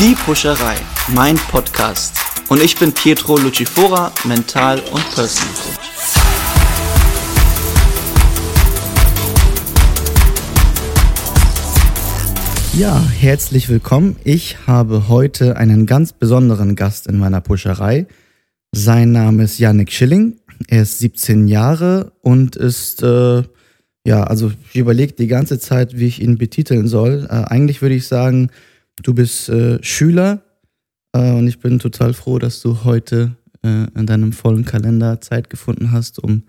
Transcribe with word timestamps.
Die 0.00 0.14
Pusherei, 0.14 0.76
mein 1.12 1.34
Podcast. 1.34 2.14
Und 2.48 2.62
ich 2.62 2.78
bin 2.78 2.92
Pietro 2.92 3.36
Lucifora, 3.36 4.12
Mental- 4.28 4.78
und 4.92 5.04
Personal 5.12 5.52
Coach. 5.54 5.88
Ja, 12.74 13.04
herzlich 13.08 13.68
willkommen. 13.68 14.14
Ich 14.22 14.68
habe 14.68 15.08
heute 15.08 15.56
einen 15.56 15.84
ganz 15.84 16.12
besonderen 16.12 16.76
Gast 16.76 17.08
in 17.08 17.18
meiner 17.18 17.40
Puscherei. 17.40 18.06
Sein 18.70 19.10
Name 19.10 19.42
ist 19.42 19.58
Yannick 19.58 19.90
Schilling. 19.90 20.36
Er 20.68 20.82
ist 20.82 21.00
17 21.00 21.48
Jahre 21.48 22.12
und 22.20 22.54
ist, 22.54 23.02
äh, 23.02 23.42
ja, 24.06 24.22
also 24.22 24.52
ich 24.72 24.78
überlege 24.78 25.14
die 25.14 25.26
ganze 25.26 25.58
Zeit, 25.58 25.98
wie 25.98 26.06
ich 26.06 26.22
ihn 26.22 26.38
betiteln 26.38 26.86
soll. 26.86 27.26
Äh, 27.28 27.46
eigentlich 27.48 27.82
würde 27.82 27.96
ich 27.96 28.06
sagen, 28.06 28.50
du 29.02 29.14
bist 29.14 29.48
äh, 29.48 29.82
Schüler 29.82 30.42
äh, 31.12 31.32
und 31.32 31.48
ich 31.48 31.58
bin 31.58 31.78
total 31.78 32.14
froh, 32.14 32.38
dass 32.38 32.60
du 32.60 32.84
heute 32.84 33.36
äh, 33.62 33.86
in 33.94 34.06
deinem 34.06 34.32
vollen 34.32 34.64
Kalender 34.64 35.20
Zeit 35.20 35.50
gefunden 35.50 35.92
hast, 35.92 36.18
um 36.18 36.42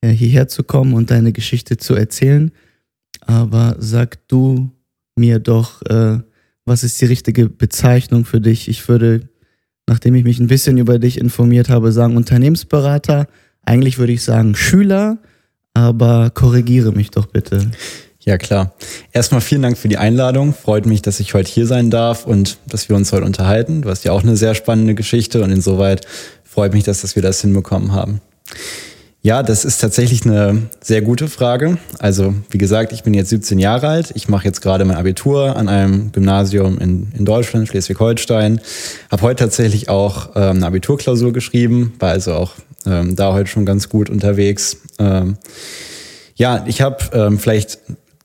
äh, 0.00 0.10
hierher 0.10 0.48
zu 0.48 0.62
kommen 0.64 0.94
und 0.94 1.10
deine 1.10 1.32
Geschichte 1.32 1.76
zu 1.76 1.94
erzählen. 1.94 2.52
Aber 3.20 3.76
sag 3.78 4.26
du 4.28 4.70
mir 5.16 5.38
doch, 5.38 5.82
äh, 5.82 6.18
was 6.64 6.84
ist 6.84 7.00
die 7.00 7.06
richtige 7.06 7.48
Bezeichnung 7.48 8.24
für 8.24 8.40
dich? 8.40 8.68
Ich 8.68 8.88
würde, 8.88 9.28
nachdem 9.86 10.14
ich 10.14 10.24
mich 10.24 10.40
ein 10.40 10.46
bisschen 10.46 10.78
über 10.78 10.98
dich 10.98 11.18
informiert 11.18 11.68
habe, 11.68 11.92
sagen 11.92 12.16
Unternehmensberater. 12.16 13.26
Eigentlich 13.62 13.98
würde 13.98 14.12
ich 14.12 14.22
sagen 14.22 14.54
Schüler, 14.54 15.18
aber 15.74 16.30
korrigiere 16.30 16.92
mich 16.92 17.10
doch 17.10 17.26
bitte. 17.26 17.70
Ja, 18.24 18.38
klar. 18.38 18.72
Erstmal 19.12 19.42
vielen 19.42 19.60
Dank 19.60 19.76
für 19.76 19.88
die 19.88 19.98
Einladung. 19.98 20.54
Freut 20.54 20.86
mich, 20.86 21.02
dass 21.02 21.20
ich 21.20 21.34
heute 21.34 21.50
hier 21.50 21.66
sein 21.66 21.90
darf 21.90 22.26
und 22.26 22.56
dass 22.66 22.88
wir 22.88 22.96
uns 22.96 23.12
heute 23.12 23.26
unterhalten. 23.26 23.82
Du 23.82 23.90
hast 23.90 24.04
ja 24.04 24.12
auch 24.12 24.22
eine 24.22 24.36
sehr 24.36 24.54
spannende 24.54 24.94
Geschichte 24.94 25.42
und 25.42 25.50
insoweit 25.50 26.06
freut 26.42 26.72
mich, 26.72 26.84
dass, 26.84 27.02
dass 27.02 27.16
wir 27.16 27.22
das 27.22 27.42
hinbekommen 27.42 27.92
haben. 27.92 28.22
Ja, 29.20 29.42
das 29.42 29.64
ist 29.64 29.78
tatsächlich 29.78 30.24
eine 30.24 30.68
sehr 30.82 31.02
gute 31.02 31.28
Frage. 31.28 31.78
Also, 31.98 32.34
wie 32.50 32.58
gesagt, 32.58 32.92
ich 32.92 33.02
bin 33.02 33.14
jetzt 33.14 33.30
17 33.30 33.58
Jahre 33.58 33.88
alt. 33.88 34.12
Ich 34.14 34.28
mache 34.28 34.44
jetzt 34.44 34.60
gerade 34.60 34.84
mein 34.84 34.96
Abitur 34.96 35.56
an 35.56 35.68
einem 35.68 36.12
Gymnasium 36.12 36.78
in, 36.78 37.10
in 37.16 37.24
Deutschland, 37.24 37.68
Schleswig-Holstein. 37.68 38.60
Habe 39.10 39.22
heute 39.22 39.44
tatsächlich 39.44 39.88
auch 39.88 40.30
ähm, 40.34 40.56
eine 40.56 40.66
Abiturklausur 40.66 41.32
geschrieben, 41.32 41.94
war 41.98 42.10
also 42.10 42.34
auch 42.34 42.52
ähm, 42.86 43.16
da 43.16 43.32
heute 43.32 43.48
schon 43.48 43.64
ganz 43.66 43.88
gut 43.88 44.08
unterwegs. 44.08 44.78
Ähm, 44.98 45.36
ja, 46.36 46.64
ich 46.66 46.82
habe 46.82 46.98
ähm, 47.12 47.38
vielleicht 47.38 47.78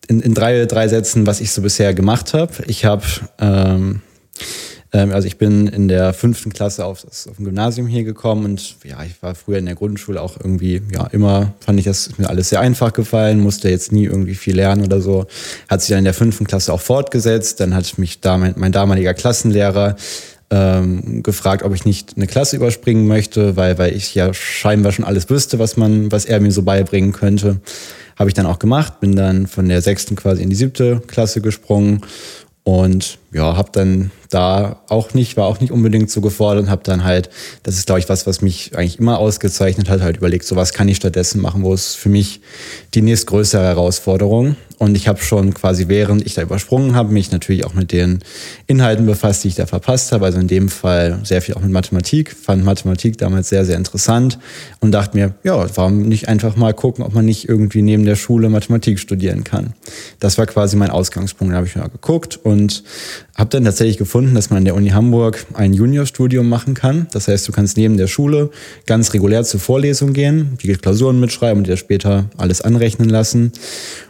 in, 0.09 0.19
in 0.19 0.33
drei, 0.33 0.65
drei 0.65 0.87
Sätzen, 0.87 1.25
was 1.25 1.39
ich 1.39 1.51
so 1.51 1.61
bisher 1.61 1.93
gemacht 1.93 2.33
habe. 2.33 2.51
Ich 2.67 2.83
habe 2.83 3.03
ähm, 3.39 4.01
ähm, 4.91 5.11
also 5.11 5.27
ich 5.27 5.37
bin 5.37 5.67
in 5.67 5.87
der 5.87 6.13
fünften 6.13 6.51
Klasse 6.51 6.85
auf, 6.85 7.05
auf 7.05 7.39
ein 7.39 7.45
Gymnasium 7.45 7.87
hier 7.87 8.03
gekommen 8.03 8.45
und 8.45 8.75
ja, 8.83 9.03
ich 9.03 9.21
war 9.21 9.35
früher 9.35 9.59
in 9.59 9.65
der 9.65 9.75
Grundschule 9.75 10.21
auch 10.21 10.37
irgendwie, 10.37 10.81
ja, 10.91 11.05
immer 11.07 11.53
fand 11.59 11.79
ich 11.79 11.85
das 11.85 12.17
mir 12.17 12.29
alles 12.29 12.49
sehr 12.49 12.59
einfach 12.59 12.93
gefallen, 12.93 13.39
musste 13.39 13.69
jetzt 13.69 13.91
nie 13.91 14.05
irgendwie 14.05 14.35
viel 14.35 14.55
lernen 14.55 14.83
oder 14.83 15.01
so. 15.01 15.27
Hat 15.67 15.81
sich 15.81 15.89
dann 15.89 15.99
in 15.99 16.05
der 16.05 16.13
fünften 16.13 16.47
Klasse 16.47 16.73
auch 16.73 16.81
fortgesetzt. 16.81 17.59
Dann 17.59 17.75
hat 17.75 17.97
mich 17.97 18.19
da 18.21 18.37
mein, 18.37 18.55
mein 18.57 18.71
damaliger 18.71 19.13
Klassenlehrer 19.13 19.95
ähm, 20.51 21.21
gefragt, 21.21 21.61
ob 21.61 21.75
ich 21.75 21.85
nicht 21.85 22.13
eine 22.15 22.25
Klasse 22.25 22.55
überspringen 22.55 23.07
möchte, 23.07 23.55
weil, 23.55 23.77
weil 23.77 23.95
ich 23.95 24.15
ja 24.15 24.33
scheinbar 24.33 24.91
schon 24.91 25.05
alles 25.05 25.29
wüsste, 25.29 25.59
was 25.59 25.77
man, 25.77 26.11
was 26.11 26.25
er 26.25 26.39
mir 26.39 26.51
so 26.51 26.63
beibringen 26.63 27.11
könnte. 27.11 27.61
Habe 28.19 28.29
ich 28.29 28.33
dann 28.33 28.45
auch 28.45 28.59
gemacht, 28.59 28.99
bin 28.99 29.15
dann 29.15 29.47
von 29.47 29.69
der 29.69 29.81
sechsten 29.81 30.17
quasi 30.17 30.43
in 30.43 30.49
die 30.49 30.55
siebte 30.55 31.01
Klasse 31.07 31.39
gesprungen 31.39 32.01
und 32.63 33.17
ja, 33.31 33.55
habe 33.55 33.69
dann 33.71 34.11
da 34.29 34.81
auch 34.89 35.13
nicht, 35.13 35.37
war 35.37 35.47
auch 35.47 35.59
nicht 35.59 35.71
unbedingt 35.71 36.09
so 36.11 36.21
gefordert 36.21 36.65
und 36.65 36.69
habe 36.69 36.83
dann 36.83 37.03
halt, 37.03 37.29
das 37.63 37.75
ist 37.75 37.87
glaube 37.87 37.99
ich 37.99 38.09
was, 38.09 38.27
was 38.27 38.41
mich 38.41 38.75
eigentlich 38.75 38.99
immer 38.99 39.17
ausgezeichnet 39.17 39.89
hat, 39.89 40.01
halt 40.01 40.17
überlegt, 40.17 40.45
so 40.45 40.55
was 40.55 40.73
kann 40.73 40.87
ich 40.87 40.97
stattdessen 40.97 41.41
machen, 41.41 41.63
wo 41.63 41.73
es 41.73 41.95
für 41.95 42.09
mich 42.09 42.41
die 42.93 43.01
nächstgrößere 43.01 43.63
Herausforderung. 43.63 44.55
Und 44.79 44.95
ich 44.95 45.09
habe 45.09 45.21
schon 45.21 45.53
quasi, 45.53 45.89
während 45.89 46.25
ich 46.25 46.35
da 46.35 46.41
übersprungen 46.41 46.95
habe, 46.95 47.11
mich 47.11 47.33
natürlich 47.33 47.65
auch 47.65 47.73
mit 47.73 47.91
den 47.91 48.19
Inhalten 48.65 49.05
befasst, 49.05 49.43
die 49.43 49.49
ich 49.49 49.55
da 49.55 49.65
verpasst 49.65 50.13
habe. 50.13 50.23
Also 50.23 50.39
in 50.39 50.47
dem 50.47 50.69
Fall 50.69 51.19
sehr 51.23 51.41
viel 51.41 51.55
auch 51.55 51.59
mit 51.59 51.71
Mathematik, 51.71 52.33
fand 52.33 52.63
Mathematik 52.63 53.17
damals 53.17 53.49
sehr, 53.49 53.65
sehr 53.65 53.75
interessant 53.75 54.39
und 54.79 54.93
dachte 54.93 55.17
mir, 55.17 55.33
ja, 55.43 55.67
warum 55.75 56.03
nicht 56.03 56.29
einfach 56.29 56.55
mal 56.55 56.73
gucken, 56.73 57.03
ob 57.03 57.13
man 57.13 57.25
nicht 57.25 57.49
irgendwie 57.49 57.81
neben 57.81 58.05
der 58.05 58.15
Schule 58.15 58.47
Mathematik 58.47 58.99
studieren 58.99 59.43
kann. 59.43 59.73
Das 60.21 60.37
war 60.37 60.45
quasi 60.45 60.77
mein 60.77 60.91
Ausgangspunkt. 60.91 61.51
Da 61.51 61.57
habe 61.57 61.67
ich 61.67 61.75
mal 61.75 61.89
geguckt 61.89 62.39
und 62.41 62.83
habe 63.35 63.49
dann 63.49 63.65
tatsächlich 63.65 63.97
gefunden, 63.97 64.35
dass 64.35 64.49
man 64.49 64.57
an 64.57 64.65
der 64.65 64.75
Uni 64.75 64.89
Hamburg 64.89 65.45
ein 65.53 65.73
Juniorstudium 65.73 66.47
machen 66.47 66.73
kann. 66.73 67.07
Das 67.11 67.27
heißt, 67.27 67.47
du 67.47 67.51
kannst 67.51 67.77
neben 67.77 67.97
der 67.97 68.07
Schule 68.07 68.51
ganz 68.85 69.13
regulär 69.13 69.43
zur 69.43 69.59
Vorlesung 69.59 70.13
gehen, 70.13 70.57
die 70.61 70.73
Klausuren 70.73 71.19
mitschreiben 71.19 71.59
und 71.59 71.67
dir 71.67 71.77
später 71.77 72.29
alles 72.37 72.61
anrechnen 72.61 73.09
lassen. 73.09 73.51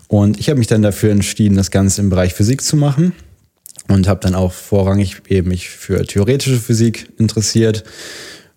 Und 0.08 0.40
ich 0.40 0.50
habe 0.50 0.58
mich 0.58 0.68
dann 0.68 0.82
dafür 0.82 1.12
entschieden, 1.12 1.56
das 1.56 1.72
Ganze 1.72 2.02
im 2.02 2.10
Bereich 2.10 2.34
Physik 2.34 2.62
zu 2.62 2.76
machen 2.76 3.14
und 3.88 4.08
habe 4.08 4.20
dann 4.22 4.36
auch 4.36 4.54
vorrangig 4.54 5.22
eben 5.28 5.50
mich 5.50 5.70
für 5.70 6.06
theoretische 6.06 6.58
Physik 6.58 7.10
interessiert 7.18 7.84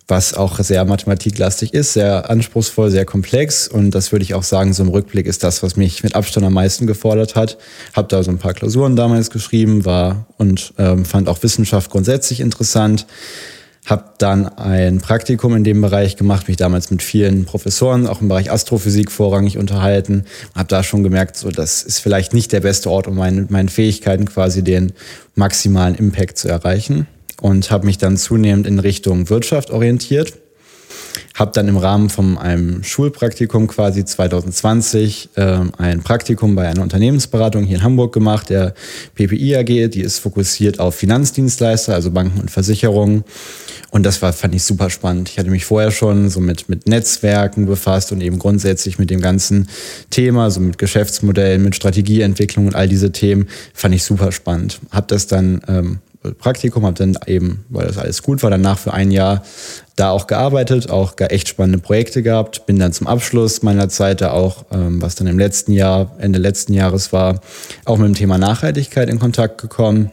was 0.09 0.35
auch 0.35 0.59
sehr 0.59 0.85
mathematiklastig 0.85 1.75
ist, 1.75 1.93
sehr 1.95 2.29
anspruchsvoll, 2.29 2.91
sehr 2.91 3.05
komplex. 3.05 3.69
Und 3.69 3.93
das 3.93 4.13
würde 4.13 4.25
ich 4.25 4.35
auch 4.35 4.43
sagen, 4.43 4.73
so 4.73 4.83
im 4.83 4.89
Rückblick 4.89 5.27
ist 5.27 5.45
das, 5.45 5.63
was 5.63 5.77
mich 5.77 6.03
mit 6.03 6.15
Abstand 6.15 6.45
am 6.45 6.53
meisten 6.53 6.87
gefordert 6.87 7.37
hat. 7.37 7.59
Habe 7.95 8.09
da 8.09 8.23
so 8.23 8.31
ein 8.31 8.39
paar 8.39 8.55
Klausuren 8.55 8.97
damals 8.97 9.31
geschrieben, 9.31 9.85
war 9.85 10.27
und 10.39 10.75
ähm, 10.79 11.05
fand 11.05 11.29
auch 11.29 11.43
Wissenschaft 11.43 11.91
grundsätzlich 11.91 12.41
interessant. 12.41 13.07
Habe 13.87 14.05
dann 14.19 14.47
ein 14.47 14.99
Praktikum 14.99 15.57
in 15.57 15.65
dem 15.65 15.81
Bereich 15.81 16.17
gemacht, 16.17 16.47
mich 16.47 16.57
damals 16.57 16.91
mit 16.91 17.03
vielen 17.03 17.47
Professoren, 17.47 18.07
auch 18.07 18.21
im 18.21 18.29
Bereich 18.29 18.51
Astrophysik 18.51 19.11
vorrangig 19.11 19.59
unterhalten. 19.59 20.25
Habe 20.55 20.69
da 20.69 20.85
schon 20.85 21.03
gemerkt, 21.03 21.37
so 21.37 21.51
das 21.51 21.83
ist 21.83 21.99
vielleicht 21.99 22.33
nicht 22.33 22.53
der 22.53 22.61
beste 22.61 22.91
Ort, 22.91 23.09
um 23.09 23.17
meine, 23.17 23.47
meinen 23.49 23.69
Fähigkeiten 23.69 24.27
quasi 24.27 24.63
den 24.63 24.93
maximalen 25.35 25.97
Impact 25.97 26.39
zu 26.39 26.49
erreichen 26.49 27.09
und 27.43 27.73
habe 27.73 27.87
mich 27.87 27.99
dann 27.99 28.17
zunehmend 28.17 28.67
in 28.69 28.79
Richtung 28.79 29.29
Wirtschaft 29.29 29.71
orientiert. 29.71 30.35
Habe 31.35 31.51
dann 31.53 31.67
im 31.67 31.77
Rahmen 31.77 32.09
von 32.09 32.39
einem 32.39 32.85
Schulpraktikum 32.85 33.67
quasi 33.67 34.05
2020 34.05 35.31
äh, 35.35 35.59
ein 35.77 36.03
Praktikum 36.03 36.55
bei 36.55 36.69
einer 36.69 36.83
Unternehmensberatung 36.83 37.65
hier 37.65 37.79
in 37.79 37.83
Hamburg 37.83 38.13
gemacht, 38.13 38.49
der 38.49 38.75
PPI 39.17 39.57
AG. 39.57 39.91
Die 39.91 40.03
ist 40.03 40.21
fokussiert 40.21 40.79
auf 40.79 40.95
Finanzdienstleister, 40.95 41.95
also 41.95 42.13
Banken 42.13 42.41
und 42.41 42.51
Versicherungen. 42.51 43.25
Und 43.91 44.05
das 44.05 44.23
war, 44.23 44.33
fand 44.33 44.55
ich 44.55 44.63
super 44.63 44.89
spannend. 44.89 45.31
Ich 45.31 45.39
hatte 45.39 45.51
mich 45.51 45.65
vorher 45.65 45.91
schon 45.91 46.31
so 46.31 46.39
mit, 46.39 46.69
mit 46.69 46.87
Netzwerken 46.87 47.67
befasst 47.67 48.13
und 48.13 48.21
eben 48.21 48.39
grundsätzlich 48.39 48.99
mit 48.99 49.11
dem 49.11 49.21
ganzen 49.21 49.69
Thema, 50.11 50.51
so 50.51 50.61
mit 50.61 50.79
Geschäftsmodellen, 50.79 51.63
mit 51.63 51.75
Strategieentwicklung 51.75 52.69
und 52.69 52.77
all 52.77 52.89
diese 52.89 53.11
Themen, 53.11 53.49
fand 53.75 53.95
ich 53.97 54.05
super 54.05 54.31
spannend. 54.31 54.79
Habe 54.93 55.07
das 55.09 55.27
dann 55.27 55.61
ähm, 55.67 55.99
Praktikum, 56.39 56.87
habe 56.87 56.97
dann 56.97 57.19
eben, 57.27 57.65
weil 57.69 57.87
das 57.87 57.99
alles 57.99 58.23
gut 58.23 58.43
war, 58.43 58.51
danach 58.51 58.79
für 58.79 58.95
ein 58.95 59.11
Jahr 59.11 59.43
da 59.97 60.11
auch 60.11 60.27
gearbeitet, 60.27 60.89
auch 60.91 61.15
echt 61.19 61.49
spannende 61.49 61.79
Projekte 61.79 62.23
gehabt. 62.23 62.67
Bin 62.67 62.79
dann 62.79 62.93
zum 62.93 63.07
Abschluss 63.07 63.63
meiner 63.63 63.89
Zeit 63.89 64.21
da 64.21 64.31
auch, 64.31 64.65
ähm, 64.71 65.03
was 65.03 65.17
dann 65.17 65.27
im 65.27 65.39
letzten 65.39 65.73
Jahr, 65.73 66.15
Ende 66.19 66.39
letzten 66.39 66.73
Jahres 66.75 67.13
war, 67.13 67.41
auch 67.85 67.99
mit 67.99 68.07
dem 68.07 68.15
Thema 68.15 68.39
Nachhaltigkeit 68.39 69.11
in 69.11 69.19
Kontakt 69.19 69.61
gekommen. 69.61 70.11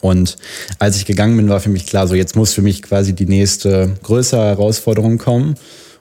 Und 0.00 0.36
als 0.78 0.96
ich 0.96 1.06
gegangen 1.06 1.36
bin, 1.36 1.48
war 1.48 1.60
für 1.60 1.70
mich 1.70 1.86
klar, 1.86 2.06
so 2.06 2.14
jetzt 2.14 2.36
muss 2.36 2.52
für 2.52 2.62
mich 2.62 2.82
quasi 2.82 3.14
die 3.14 3.26
nächste 3.26 3.96
größere 4.02 4.44
Herausforderung 4.44 5.18
kommen. 5.18 5.54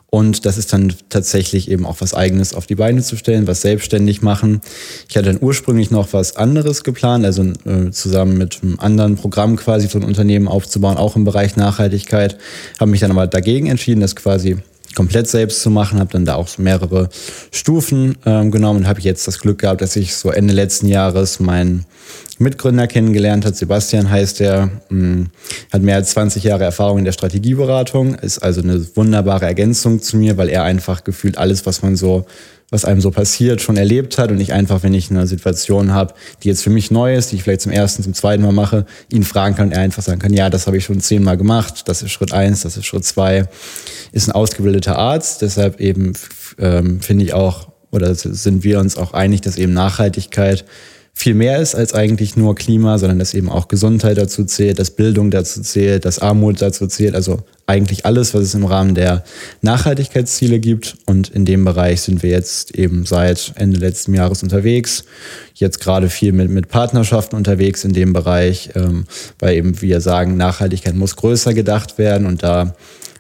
Und 0.09 0.45
das 0.45 0.57
ist 0.57 0.72
dann 0.72 0.94
tatsächlich 1.09 1.69
eben 1.69 1.85
auch 1.85 1.97
was 2.00 2.13
Eigenes 2.13 2.53
auf 2.53 2.66
die 2.66 2.75
Beine 2.75 3.01
zu 3.01 3.18
stellen, 3.18 3.45
was 3.45 3.62
selbstständig 3.62 4.22
machen. 4.22 4.62
Ich 5.09 5.18
hatte 5.18 5.34
dann 5.34 5.41
ursprünglich 5.41 5.91
noch 5.91 6.13
was 6.13 6.38
anderes 6.38 6.85
geplant, 6.85 7.25
also 7.25 7.44
äh, 7.66 7.91
zusammen 7.91 8.38
mit 8.38 8.59
einem 8.63 8.79
anderen 8.79 9.16
Programm 9.17 9.57
quasi 9.57 9.88
so 9.88 10.00
ein 10.00 10.06
Unternehmen 10.06 10.47
aufzubauen, 10.47 10.96
auch 10.96 11.17
im 11.17 11.26
Bereich 11.26 11.58
Nachhaltigkeit. 11.58 12.37
Habe 12.79 12.91
mich 12.91 13.02
dann 13.02 13.11
aber 13.11 13.28
dagegen 13.28 13.67
entschieden, 13.67 13.99
das 13.99 14.16
quasi 14.16 14.58
komplett 14.95 15.28
selbst 15.28 15.61
zu 15.61 15.69
machen, 15.69 15.99
habe 15.99 16.11
dann 16.11 16.25
da 16.25 16.35
auch 16.35 16.47
so 16.47 16.61
mehrere 16.61 17.09
Stufen 17.51 18.17
ähm, 18.25 18.51
genommen 18.51 18.81
und 18.81 18.87
habe 18.87 19.01
jetzt 19.01 19.28
das 19.28 19.39
Glück 19.39 19.59
gehabt, 19.59 19.81
dass 19.81 19.95
ich 19.95 20.16
so 20.16 20.31
Ende 20.31 20.53
letzten 20.53 20.87
Jahres 20.87 21.39
meinen 21.39 21.85
Mitgründer 22.39 22.87
kennengelernt 22.87 23.45
hat. 23.45 23.55
Sebastian 23.55 24.09
heißt 24.09 24.41
er, 24.41 24.69
mm, 24.89 25.23
hat 25.72 25.81
mehr 25.81 25.95
als 25.95 26.11
20 26.11 26.43
Jahre 26.43 26.63
Erfahrung 26.63 26.99
in 26.99 27.05
der 27.05 27.11
Strategieberatung, 27.11 28.16
ist 28.16 28.39
also 28.39 28.61
eine 28.61 28.85
wunderbare 28.95 29.45
Ergänzung 29.45 30.01
zu 30.01 30.17
mir, 30.17 30.37
weil 30.37 30.49
er 30.49 30.63
einfach 30.63 31.03
gefühlt 31.03 31.37
alles, 31.37 31.66
was 31.66 31.81
man 31.81 31.95
so 31.95 32.25
was 32.69 32.84
einem 32.84 32.99
so 32.99 33.11
passiert, 33.11 33.61
schon 33.61 33.78
erlebt 33.78 34.17
hat 34.17 34.29
und 34.29 34.41
ich 34.41 34.52
einfach, 34.52 34.84
wenn 34.84 34.93
ich 34.93 35.09
eine 35.09 35.25
Situation 35.25 35.93
habe, 35.93 36.14
die 36.43 36.49
jetzt 36.49 36.64
für 36.64 36.69
mich 36.69 36.91
neu 36.91 37.16
ist, 37.16 37.31
die 37.31 37.37
ich 37.37 37.43
vielleicht 37.43 37.61
zum 37.61 37.72
ersten, 37.72 38.03
zum 38.03 38.14
zweiten 38.14 38.43
Mal 38.43 38.52
mache, 38.52 38.85
ihn 39.11 39.23
fragen 39.23 39.55
kann 39.55 39.67
und 39.67 39.73
er 39.73 39.81
einfach 39.81 40.03
sagen 40.03 40.19
kann, 40.19 40.34
ja, 40.34 40.49
das 40.49 40.67
habe 40.67 40.78
ich 40.78 40.84
schon 40.84 40.99
zehnmal 40.99 41.37
gemacht, 41.37 41.87
das 41.87 42.02
ist 42.02 42.11
Schritt 42.11 42.34
eins, 42.34 42.64
das 42.64 42.75
ist 42.75 42.85
Schritt 42.85 43.05
zwei, 43.05 43.47
ist 44.11 44.28
ein 44.28 44.34
ausgebildeter 44.34 44.97
Arzt, 44.97 45.41
deshalb 45.41 45.79
eben 45.79 46.14
ähm, 46.59 46.99
finde 46.99 47.23
ich 47.23 47.34
auch, 47.34 47.69
oder 47.91 48.14
sind 48.16 48.66
wir 48.66 48.79
uns 48.79 48.97
auch 48.97 49.13
einig, 49.13 49.41
dass 49.41 49.58
eben 49.58 49.72
Nachhaltigkeit 49.72 50.66
viel 51.17 51.34
mehr 51.34 51.59
ist 51.59 51.73
als 51.73 51.96
eigentlich 51.96 52.37
nur 52.37 52.53
Klima, 52.53 52.99
sondern 52.99 53.17
dass 53.17 53.34
eben 53.34 53.49
auch 53.49 53.69
Gesundheit 53.69 54.19
dazu 54.19 54.43
zählt, 54.43 54.78
dass 54.78 54.91
Bildung 54.91 55.31
dazu 55.31 55.64
zählt, 55.64 56.05
dass 56.05 56.19
Armut 56.19 56.61
dazu 56.61 56.85
zählt, 56.85 57.16
also 57.16 57.40
eigentlich 57.66 58.05
alles, 58.05 58.35
was 58.35 58.43
es 58.43 58.53
im 58.53 58.66
Rahmen 58.66 58.93
der 58.93 59.23
Nachhaltigkeitsziele 59.64 60.59
gibt. 60.59 60.96
Und 61.08 61.29
in 61.29 61.43
dem 61.43 61.66
Bereich 61.66 62.02
sind 62.02 62.22
wir 62.22 62.29
jetzt 62.29 62.75
eben 62.75 63.08
seit 63.08 63.53
Ende 63.55 63.79
letzten 63.79 64.14
Jahres 64.14 64.43
unterwegs. 64.43 65.05
Jetzt 65.55 65.79
gerade 65.79 66.11
viel 66.11 66.34
mit, 66.34 66.52
mit 66.52 66.69
Partnerschaften 66.69 67.35
unterwegs 67.35 67.84
in 67.84 67.93
dem 67.93 68.13
Bereich, 68.13 68.70
ähm, 68.75 69.05
weil 69.40 69.58
eben 69.58 69.81
wir 69.81 70.02
sagen, 70.02 70.37
Nachhaltigkeit 70.37 70.93
muss 70.93 71.16
größer 71.16 71.55
gedacht 71.55 71.97
werden 71.97 72.28
und 72.28 72.43
da 72.43 72.75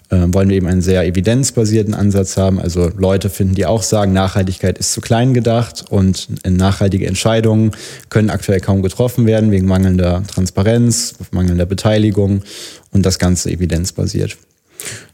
wollen 0.09 0.49
wir 0.49 0.55
eben 0.55 0.67
einen 0.67 0.81
sehr 0.81 1.05
evidenzbasierten 1.05 1.93
Ansatz 1.93 2.37
haben. 2.37 2.59
Also 2.59 2.89
Leute 2.97 3.29
finden, 3.29 3.55
die 3.55 3.65
auch 3.65 3.83
sagen, 3.83 4.13
Nachhaltigkeit 4.13 4.77
ist 4.77 4.93
zu 4.93 5.01
klein 5.01 5.33
gedacht 5.33 5.85
und 5.89 6.27
nachhaltige 6.45 7.07
Entscheidungen 7.07 7.71
können 8.09 8.29
aktuell 8.29 8.61
kaum 8.61 8.81
getroffen 8.81 9.25
werden 9.25 9.51
wegen 9.51 9.67
mangelnder 9.67 10.23
Transparenz, 10.27 11.15
mangelnder 11.31 11.65
Beteiligung 11.65 12.43
und 12.91 13.05
das 13.05 13.19
Ganze 13.19 13.51
evidenzbasiert. 13.51 14.37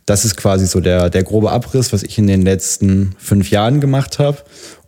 Das 0.05 0.25
ist 0.25 0.35
quasi 0.35 0.67
so 0.67 0.79
der, 0.79 1.09
der 1.09 1.23
grobe 1.23 1.51
Abriss, 1.51 1.93
was 1.93 2.03
ich 2.03 2.17
in 2.17 2.27
den 2.27 2.41
letzten 2.41 3.15
fünf 3.17 3.49
Jahren 3.49 3.79
gemacht 3.79 4.19
habe. 4.19 4.39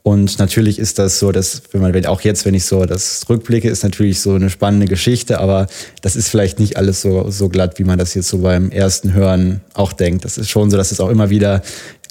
Und 0.05 0.37
natürlich 0.37 0.77
ist 0.77 0.99
das 0.99 1.17
so, 1.17 1.31
dass, 1.31 1.63
wenn 1.71 1.81
man 1.81 2.05
auch 2.05 2.21
jetzt, 2.21 2.45
wenn 2.45 2.53
ich 2.53 2.65
so 2.65 2.85
das 2.85 3.25
rückblicke, 3.27 3.67
ist 3.67 3.81
natürlich 3.81 4.21
so 4.21 4.35
eine 4.35 4.51
spannende 4.51 4.85
Geschichte, 4.85 5.39
aber 5.39 5.65
das 6.03 6.15
ist 6.15 6.29
vielleicht 6.29 6.59
nicht 6.59 6.77
alles 6.77 7.01
so, 7.01 7.31
so 7.31 7.49
glatt, 7.49 7.79
wie 7.79 7.85
man 7.85 7.97
das 7.97 8.13
jetzt 8.13 8.27
so 8.27 8.37
beim 8.37 8.69
ersten 8.69 9.13
Hören 9.13 9.61
auch 9.73 9.93
denkt. 9.93 10.23
Das 10.23 10.37
ist 10.37 10.51
schon 10.51 10.69
so, 10.69 10.77
dass 10.77 10.91
es 10.91 10.99
auch 10.99 11.09
immer 11.09 11.31
wieder 11.31 11.63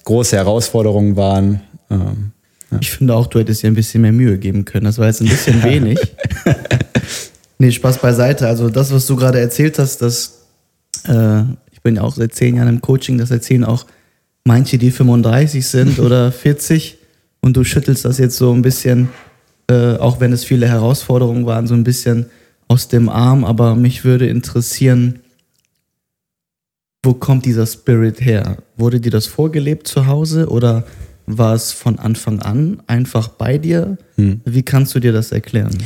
große 0.03 0.35
Herausforderungen 0.35 1.15
waren. 1.15 1.61
Ähm, 1.89 2.31
ja. 2.69 2.79
Ich 2.81 2.91
finde 2.91 3.15
auch, 3.15 3.27
du 3.27 3.39
hättest 3.39 3.63
dir 3.63 3.67
ein 3.67 3.75
bisschen 3.75 4.01
mehr 4.01 4.11
Mühe 4.11 4.39
geben 4.39 4.65
können. 4.65 4.83
Das 4.83 4.97
war 4.97 5.07
jetzt 5.07 5.21
ein 5.21 5.29
bisschen 5.29 5.63
wenig. 5.63 5.97
nee, 7.59 7.71
Spaß 7.71 7.99
beiseite. 7.99 8.45
Also 8.45 8.69
das, 8.69 8.91
was 8.91 9.07
du 9.07 9.15
gerade 9.15 9.39
erzählt 9.39 9.79
hast, 9.79 10.01
das, 10.01 10.41
äh, 11.07 11.43
ich 11.71 11.81
bin 11.81 11.95
ja 11.95 12.01
auch 12.01 12.13
seit 12.13 12.35
zehn 12.35 12.57
Jahren 12.57 12.67
im 12.67 12.81
Coaching, 12.81 13.17
das 13.17 13.31
erzählen 13.31 13.63
auch 13.63 13.85
manche, 14.43 14.77
die 14.77 14.91
35 14.91 15.65
sind 15.65 15.99
oder 15.99 16.33
40 16.33 16.97
und 17.45 17.55
du 17.55 17.63
schüttelst 17.63 18.03
das 18.05 18.17
jetzt 18.17 18.37
so 18.37 18.51
ein 18.51 18.63
bisschen, 18.63 19.09
äh, 19.69 19.97
auch 19.97 20.19
wenn 20.19 20.33
es 20.33 20.43
viele 20.43 20.67
Herausforderungen 20.67 21.45
waren, 21.45 21.67
so 21.67 21.75
ein 21.75 21.83
bisschen 21.83 22.25
aus 22.67 22.87
dem 22.87 23.07
Arm. 23.07 23.45
Aber 23.45 23.75
mich 23.75 24.03
würde 24.03 24.27
interessieren, 24.27 25.19
wo 27.03 27.13
kommt 27.13 27.45
dieser 27.45 27.67
Spirit 27.67 28.19
her? 28.19 28.57
Wurde 28.77 28.99
dir 28.99 29.11
das 29.11 29.27
vorgelebt 29.27 29.87
zu 29.87 30.07
Hause 30.07 30.49
oder 30.49 30.85
war 31.27 31.53
es 31.53 31.71
von 31.71 31.99
Anfang 31.99 32.39
an 32.39 32.81
einfach 32.87 33.27
bei 33.27 33.59
dir? 33.59 33.99
Hm. 34.15 34.41
Wie 34.43 34.63
kannst 34.63 34.95
du 34.95 34.99
dir 34.99 35.13
das 35.13 35.31
erklären? 35.31 35.77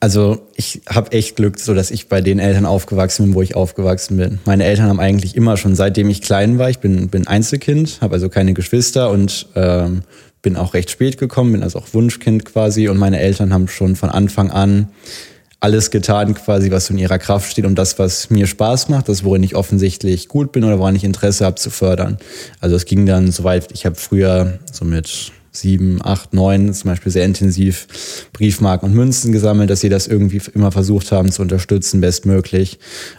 Also 0.00 0.46
ich 0.54 0.82
habe 0.88 1.12
echt 1.12 1.36
Glück, 1.36 1.58
so 1.58 1.74
dass 1.74 1.90
ich 1.90 2.08
bei 2.08 2.20
den 2.20 2.38
Eltern 2.38 2.66
aufgewachsen 2.66 3.26
bin, 3.26 3.34
wo 3.34 3.42
ich 3.42 3.56
aufgewachsen 3.56 4.16
bin. 4.16 4.38
Meine 4.44 4.64
Eltern 4.64 4.88
haben 4.88 5.00
eigentlich 5.00 5.36
immer 5.36 5.56
schon, 5.56 5.74
seitdem 5.74 6.10
ich 6.10 6.22
klein 6.22 6.58
war, 6.58 6.70
ich 6.70 6.78
bin, 6.78 7.08
bin 7.08 7.26
Einzelkind, 7.26 7.98
habe 8.00 8.14
also 8.14 8.28
keine 8.28 8.54
Geschwister 8.54 9.10
und 9.10 9.48
ähm, 9.54 10.02
bin 10.42 10.56
auch 10.56 10.74
recht 10.74 10.90
spät 10.90 11.18
gekommen, 11.18 11.52
bin 11.52 11.62
also 11.62 11.78
auch 11.78 11.92
Wunschkind 11.92 12.44
quasi 12.44 12.88
und 12.88 12.98
meine 12.98 13.18
Eltern 13.18 13.52
haben 13.52 13.68
schon 13.68 13.96
von 13.96 14.10
Anfang 14.10 14.50
an 14.50 14.88
alles 15.60 15.90
getan, 15.90 16.34
quasi, 16.34 16.70
was 16.70 16.90
in 16.90 16.98
ihrer 16.98 17.18
Kraft 17.18 17.50
steht, 17.50 17.64
um 17.64 17.74
das, 17.74 17.98
was 17.98 18.30
mir 18.30 18.46
Spaß 18.46 18.88
macht, 18.88 19.08
das, 19.08 19.24
worin 19.24 19.42
ich 19.42 19.56
offensichtlich 19.56 20.28
gut 20.28 20.52
bin 20.52 20.64
oder 20.64 20.78
woran 20.78 20.94
ich 20.94 21.02
Interesse 21.02 21.44
habe, 21.44 21.56
zu 21.56 21.70
fördern. 21.70 22.18
Also 22.60 22.76
es 22.76 22.84
ging 22.84 23.06
dann 23.06 23.32
soweit, 23.32 23.72
ich 23.72 23.86
habe 23.86 23.96
früher 23.96 24.58
so 24.70 24.84
mit 24.84 25.32
sieben, 25.56 25.98
acht, 26.04 26.34
neun 26.34 26.72
zum 26.74 26.90
Beispiel 26.90 27.12
sehr 27.12 27.24
intensiv 27.24 27.86
Briefmarken 28.32 28.88
und 28.88 28.94
Münzen 28.94 29.32
gesammelt, 29.32 29.70
dass 29.70 29.80
sie 29.80 29.88
das 29.88 30.06
irgendwie 30.06 30.40
immer 30.54 30.72
versucht 30.72 31.12
haben 31.12 31.32
zu 31.32 31.42
unterstützen, 31.42 32.00
bestmöglich. 32.00 32.78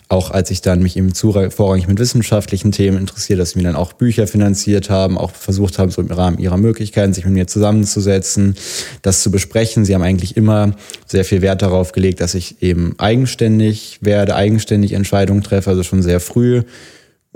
Auch 0.10 0.32
als 0.32 0.52
ich 0.52 0.62
dann 0.62 0.82
mich 0.82 0.98
eben 0.98 1.14
vorrangig 1.14 1.88
mit 1.88 2.00
wissenschaftlichen 2.00 2.72
Themen 2.72 2.98
interessiert, 2.98 3.40
dass 3.40 3.52
sie 3.52 3.60
mir 3.60 3.66
dann 3.66 3.76
auch 3.76 3.94
Bücher 3.94 4.28
finanziert 4.28 4.90
haben, 4.90 5.18
auch 5.18 5.32
versucht 5.32 5.80
haben, 5.80 5.92
so 5.92 6.02
im 6.02 6.12
Rahmen 6.12 6.38
ihrer 6.40 6.58
Möglichkeiten, 6.58 7.14
sich 7.14 7.26
mit 7.26 7.34
mir 7.34 7.48
zusammenzusetzen, 7.48 8.56
das 9.02 9.22
zu 9.22 9.32
besprechen. 9.32 9.86
Sie 9.86 9.94
haben 9.94 10.04
eigentlich 10.04 10.38
immer 10.38 10.76
sehr 11.06 11.26
viel 11.26 11.42
Wert 11.42 11.62
darauf 11.62 11.92
gelegt, 11.92 12.22
dass 12.22 12.36
ich 12.36 12.62
eben 12.62 12.96
eigenständig 12.98 14.00
werde, 14.02 14.36
eigenständig 14.36 14.94
Entscheidungen 14.94 15.44
treffe, 15.44 15.70
also 15.70 15.84
schon 15.84 16.02
sehr 16.02 16.20
früh 16.20 16.64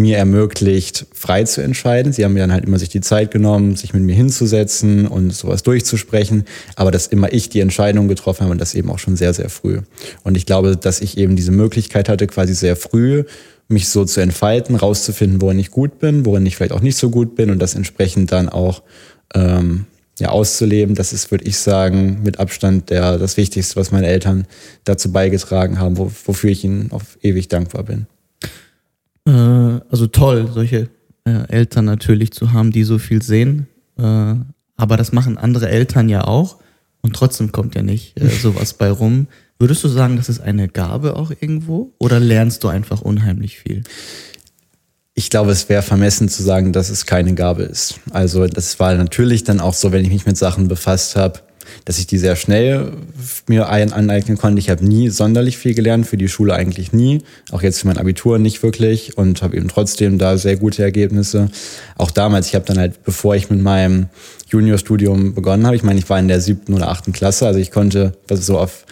mir 0.02 0.18
ermöglicht, 0.18 1.06
frei 1.14 1.44
zu 1.44 1.62
entscheiden. 1.62 2.12
Sie 2.14 2.26
haben 2.26 2.34
mir 2.34 2.40
dann 2.40 2.52
halt 2.52 2.66
immer 2.66 2.80
sich 2.80 2.90
die 2.90 3.02
Zeit 3.02 3.32
genommen, 3.32 3.76
sich 3.76 3.94
mit 3.94 4.04
mir 4.04 4.16
hinzusetzen 4.16 5.08
und 5.08 5.32
sowas 5.34 5.64
durchzusprechen, 5.64 6.46
aber 6.76 6.92
dass 6.92 7.08
immer 7.08 7.32
ich 7.32 7.50
die 7.50 7.60
Entscheidung 7.60 8.08
getroffen 8.08 8.42
habe 8.42 8.52
und 8.52 8.62
das 8.62 8.74
eben 8.74 8.90
auch 8.90 9.00
schon 9.00 9.16
sehr, 9.16 9.34
sehr 9.34 9.50
früh. 9.50 9.80
Und 10.24 10.36
ich 10.36 10.46
glaube, 10.46 10.76
dass 10.76 11.02
ich 11.02 11.18
eben 11.18 11.36
diese 11.36 11.52
Möglichkeit 11.52 12.10
hatte, 12.10 12.28
quasi 12.28 12.54
sehr 12.54 12.76
früh 12.76 13.24
mich 13.68 13.88
so 13.90 14.06
zu 14.06 14.20
entfalten, 14.22 14.76
rauszufinden, 14.76 15.42
worin 15.42 15.58
ich 15.58 15.72
gut 15.72 16.00
bin, 16.00 16.26
worin 16.26 16.46
ich 16.46 16.58
vielleicht 16.58 16.74
auch 16.74 16.82
nicht 16.82 16.98
so 16.98 17.10
gut 17.10 17.36
bin 17.36 17.50
und 17.50 17.60
das 17.60 17.76
entsprechend 17.76 18.32
dann 18.32 18.50
auch 18.50 18.84
ähm, 19.34 19.86
ja, 20.20 20.30
auszuleben. 20.30 20.94
Das 20.96 21.14
ist, 21.14 21.32
würde 21.32 21.46
ich 21.46 21.58
sagen, 21.58 22.22
mit 22.24 22.40
Abstand 22.40 22.90
der, 22.90 23.18
das 23.18 23.38
Wichtigste, 23.38 23.78
was 23.78 23.92
meine 23.92 24.08
Eltern 24.08 24.46
dazu 24.84 25.12
beigetragen 25.12 25.80
haben, 25.80 25.98
wo, 25.98 26.12
wofür 26.26 26.52
ich 26.52 26.64
ihnen 26.64 26.92
auf 26.92 27.18
ewig 27.22 27.48
dankbar 27.48 27.84
bin. 27.84 28.08
Äh, 29.28 29.32
also 29.32 30.08
toll, 30.08 30.50
solche 30.52 30.90
äh, 31.26 31.48
Eltern 31.50 31.86
natürlich 31.86 32.32
zu 32.32 32.54
haben, 32.54 32.72
die 32.72 32.84
so 32.84 32.98
viel 32.98 33.22
sehen. 33.22 33.68
Äh, 33.98 34.36
aber 34.78 34.98
das 34.98 35.12
machen 35.12 35.38
andere 35.38 35.70
Eltern 35.70 36.10
ja 36.10 36.26
auch. 36.26 36.58
Und 37.02 37.16
trotzdem 37.16 37.52
kommt 37.52 37.76
ja 37.76 37.84
nicht 37.84 38.20
äh, 38.20 38.28
sowas 38.42 38.74
bei 38.74 38.90
rum. 38.90 39.28
Würdest 39.60 39.84
du 39.84 39.88
sagen, 39.88 40.18
das 40.18 40.30
ist 40.30 40.42
eine 40.42 40.68
Gabe 40.68 41.16
auch 41.16 41.32
irgendwo? 41.32 41.94
Oder 42.00 42.20
lernst 42.20 42.64
du 42.64 42.68
einfach 42.68 43.02
unheimlich 43.02 43.60
viel? 43.60 43.84
Ich 45.14 45.30
glaube, 45.30 45.52
es 45.52 45.70
wäre 45.70 45.84
vermessen 45.84 46.30
zu 46.30 46.42
sagen, 46.42 46.74
dass 46.74 46.90
es 46.90 47.06
keine 47.06 47.36
Gabe 47.36 47.64
ist. 47.64 48.00
Also 48.12 48.48
das 48.48 48.80
war 48.80 48.96
natürlich 48.96 49.44
dann 49.44 49.60
auch 49.60 49.74
so, 49.74 49.92
wenn 49.92 50.04
ich 50.04 50.12
mich 50.12 50.26
mit 50.26 50.38
Sachen 50.38 50.68
befasst 50.68 51.16
habe, 51.16 51.42
dass 51.86 52.00
ich 52.00 52.08
die 52.08 52.18
sehr 52.18 52.36
schnell 52.36 52.94
mir 53.48 53.70
aneignen 53.70 54.38
konnte. 54.38 54.60
Ich 54.60 54.70
habe 54.70 54.86
nie 54.86 55.10
sonderlich 55.10 55.58
viel 55.58 55.74
gelernt, 55.74 56.08
für 56.08 56.18
die 56.18 56.28
Schule 56.28 56.54
eigentlich 56.54 56.94
nie, 56.94 57.22
auch 57.52 57.62
jetzt 57.62 57.80
für 57.80 57.88
mein 57.88 57.98
Abitur 57.98 58.40
nicht 58.40 58.64
wirklich 58.64 59.18
und 59.18 59.42
habe 59.42 59.58
eben 59.58 59.68
trotzdem 59.68 60.18
da 60.18 60.38
sehr 60.38 60.58
gute 60.58 60.84
Ergebnisse. 60.84 61.50
Auch 61.98 62.12
damals, 62.12 62.48
ich 62.48 62.56
habe 62.56 62.66
dann 62.66 62.78
halt, 62.78 63.04
bevor 63.04 63.36
ich 63.36 63.50
mit 63.50 63.62
meinem 63.62 64.08
Juniorstudium 64.50 65.34
begonnen 65.34 65.66
habe, 65.66 65.76
ich 65.76 65.84
meine, 65.84 66.00
ich 66.00 66.10
war 66.10 66.20
in 66.20 66.28
der 66.28 66.42
siebten 66.42 66.74
oder 66.74 66.90
achten 66.90 67.14
Klasse, 67.14 67.48
also 67.48 67.60
ich 67.60 67.72
konnte, 67.72 68.14
was 68.28 68.46
so 68.46 68.58
auf 68.58 68.86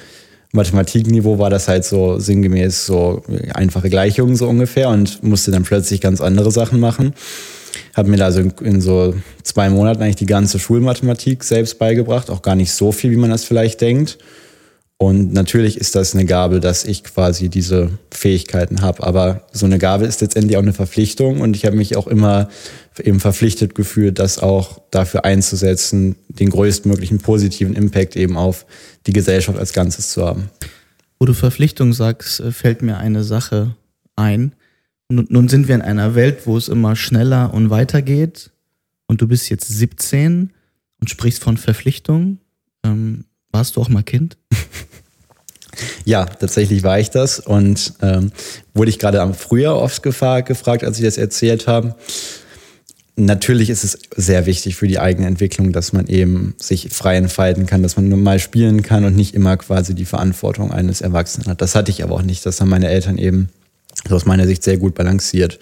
Mathematikniveau 0.51 1.37
war 1.37 1.51
das 1.51 1.67
halt 1.67 1.85
so 1.85 2.17
sinngemäß 2.17 2.87
so 2.87 3.23
einfache 3.53 3.89
Gleichungen 3.89 4.35
so 4.35 4.47
ungefähr 4.47 4.89
und 4.89 5.21
musste 5.21 5.51
dann 5.51 5.61
plötzlich 5.61 6.01
ganz 6.01 6.21
andere 6.21 6.51
Sachen 6.51 6.79
machen 6.79 7.13
habe 7.99 8.09
mir 8.09 8.17
da 8.17 8.31
so 8.31 8.41
in 8.61 8.81
so 8.81 9.13
zwei 9.43 9.69
Monaten 9.69 10.01
eigentlich 10.01 10.15
die 10.15 10.25
ganze 10.25 10.57
Schulmathematik 10.57 11.43
selbst 11.43 11.77
beigebracht. 11.77 12.31
Auch 12.31 12.41
gar 12.41 12.55
nicht 12.55 12.71
so 12.71 12.91
viel, 12.91 13.11
wie 13.11 13.17
man 13.17 13.29
das 13.29 13.43
vielleicht 13.43 13.81
denkt. 13.81 14.17
Und 14.97 15.31
natürlich 15.31 15.77
ist 15.77 15.95
das 15.95 16.13
eine 16.13 16.25
Gabe, 16.25 16.59
dass 16.59 16.83
ich 16.83 17.03
quasi 17.05 17.47
diese 17.47 17.91
Fähigkeiten 18.11 18.81
habe. 18.81 19.03
Aber 19.03 19.43
so 19.53 19.65
eine 19.65 19.77
Gabe 19.77 20.05
ist 20.05 20.19
letztendlich 20.19 20.57
auch 20.57 20.61
eine 20.61 20.73
Verpflichtung. 20.73 21.39
Und 21.39 21.55
ich 21.55 21.65
habe 21.65 21.77
mich 21.77 21.95
auch 21.95 22.07
immer 22.07 22.49
eben 23.01 23.19
verpflichtet 23.19 23.75
gefühlt, 23.75 24.19
das 24.19 24.39
auch 24.39 24.81
dafür 24.91 25.23
einzusetzen, 25.23 26.15
den 26.27 26.49
größtmöglichen 26.49 27.19
positiven 27.19 27.75
Impact 27.75 28.17
eben 28.17 28.35
auf 28.35 28.65
die 29.07 29.13
Gesellschaft 29.13 29.57
als 29.57 29.71
Ganzes 29.71 30.09
zu 30.09 30.25
haben. 30.25 30.49
Wo 31.17 31.25
du 31.25 31.33
Verpflichtung 31.33 31.93
sagst, 31.93 32.39
äh, 32.39 32.51
fällt 32.51 32.81
mir 32.81 32.97
eine 32.97 33.23
Sache 33.23 33.75
ein. 34.17 34.53
Nun, 35.11 35.49
sind 35.49 35.67
wir 35.67 35.73
in 35.73 35.81
einer 35.81 36.13
Welt, 36.13 36.45
wo 36.45 36.55
es 36.55 36.67
immer 36.67 36.95
schneller 36.95 37.51
und 37.53 37.71
weiter 37.71 38.03
geht. 38.03 38.51
Und 39.07 39.21
du 39.21 39.27
bist 39.27 39.49
jetzt 39.49 39.67
17 39.67 40.51
und 40.99 41.09
sprichst 41.09 41.43
von 41.43 41.57
Verpflichtung. 41.57 42.37
Ähm, 42.83 43.25
warst 43.51 43.75
du 43.75 43.81
auch 43.81 43.89
mal 43.89 44.03
Kind? 44.03 44.37
Ja, 46.05 46.25
tatsächlich 46.25 46.83
war 46.83 46.99
ich 46.99 47.09
das 47.09 47.39
und 47.39 47.93
ähm, 48.01 48.31
wurde 48.73 48.89
ich 48.89 48.99
gerade 48.99 49.21
am 49.21 49.33
Frühjahr 49.33 49.77
oft 49.77 50.03
gefragt, 50.03 50.83
als 50.83 50.97
ich 50.97 51.05
das 51.05 51.17
erzählt 51.17 51.67
habe. 51.67 51.95
Natürlich 53.15 53.69
ist 53.69 53.83
es 53.83 53.99
sehr 54.15 54.45
wichtig 54.45 54.75
für 54.75 54.87
die 54.87 54.99
eigene 54.99 55.27
Entwicklung, 55.27 55.71
dass 55.71 55.91
man 55.91 56.07
eben 56.07 56.55
sich 56.57 56.89
frei 56.91 57.17
entfalten 57.17 57.65
kann, 57.65 57.83
dass 57.83 57.97
man 57.97 58.07
nur 58.07 58.17
mal 58.17 58.39
spielen 58.39 58.81
kann 58.81 59.03
und 59.05 59.15
nicht 59.15 59.35
immer 59.35 59.57
quasi 59.57 59.93
die 59.93 60.05
Verantwortung 60.05 60.71
eines 60.71 61.01
Erwachsenen 61.01 61.47
hat. 61.47 61.61
Das 61.61 61.75
hatte 61.75 61.91
ich 61.91 62.03
aber 62.03 62.15
auch 62.15 62.21
nicht. 62.21 62.45
Das 62.45 62.59
haben 62.61 62.69
meine 62.69 62.87
Eltern 62.87 63.17
eben 63.17 63.49
also 64.03 64.15
aus 64.15 64.25
meiner 64.25 64.47
Sicht 64.47 64.63
sehr 64.63 64.77
gut 64.77 64.95
balanciert. 64.95 65.59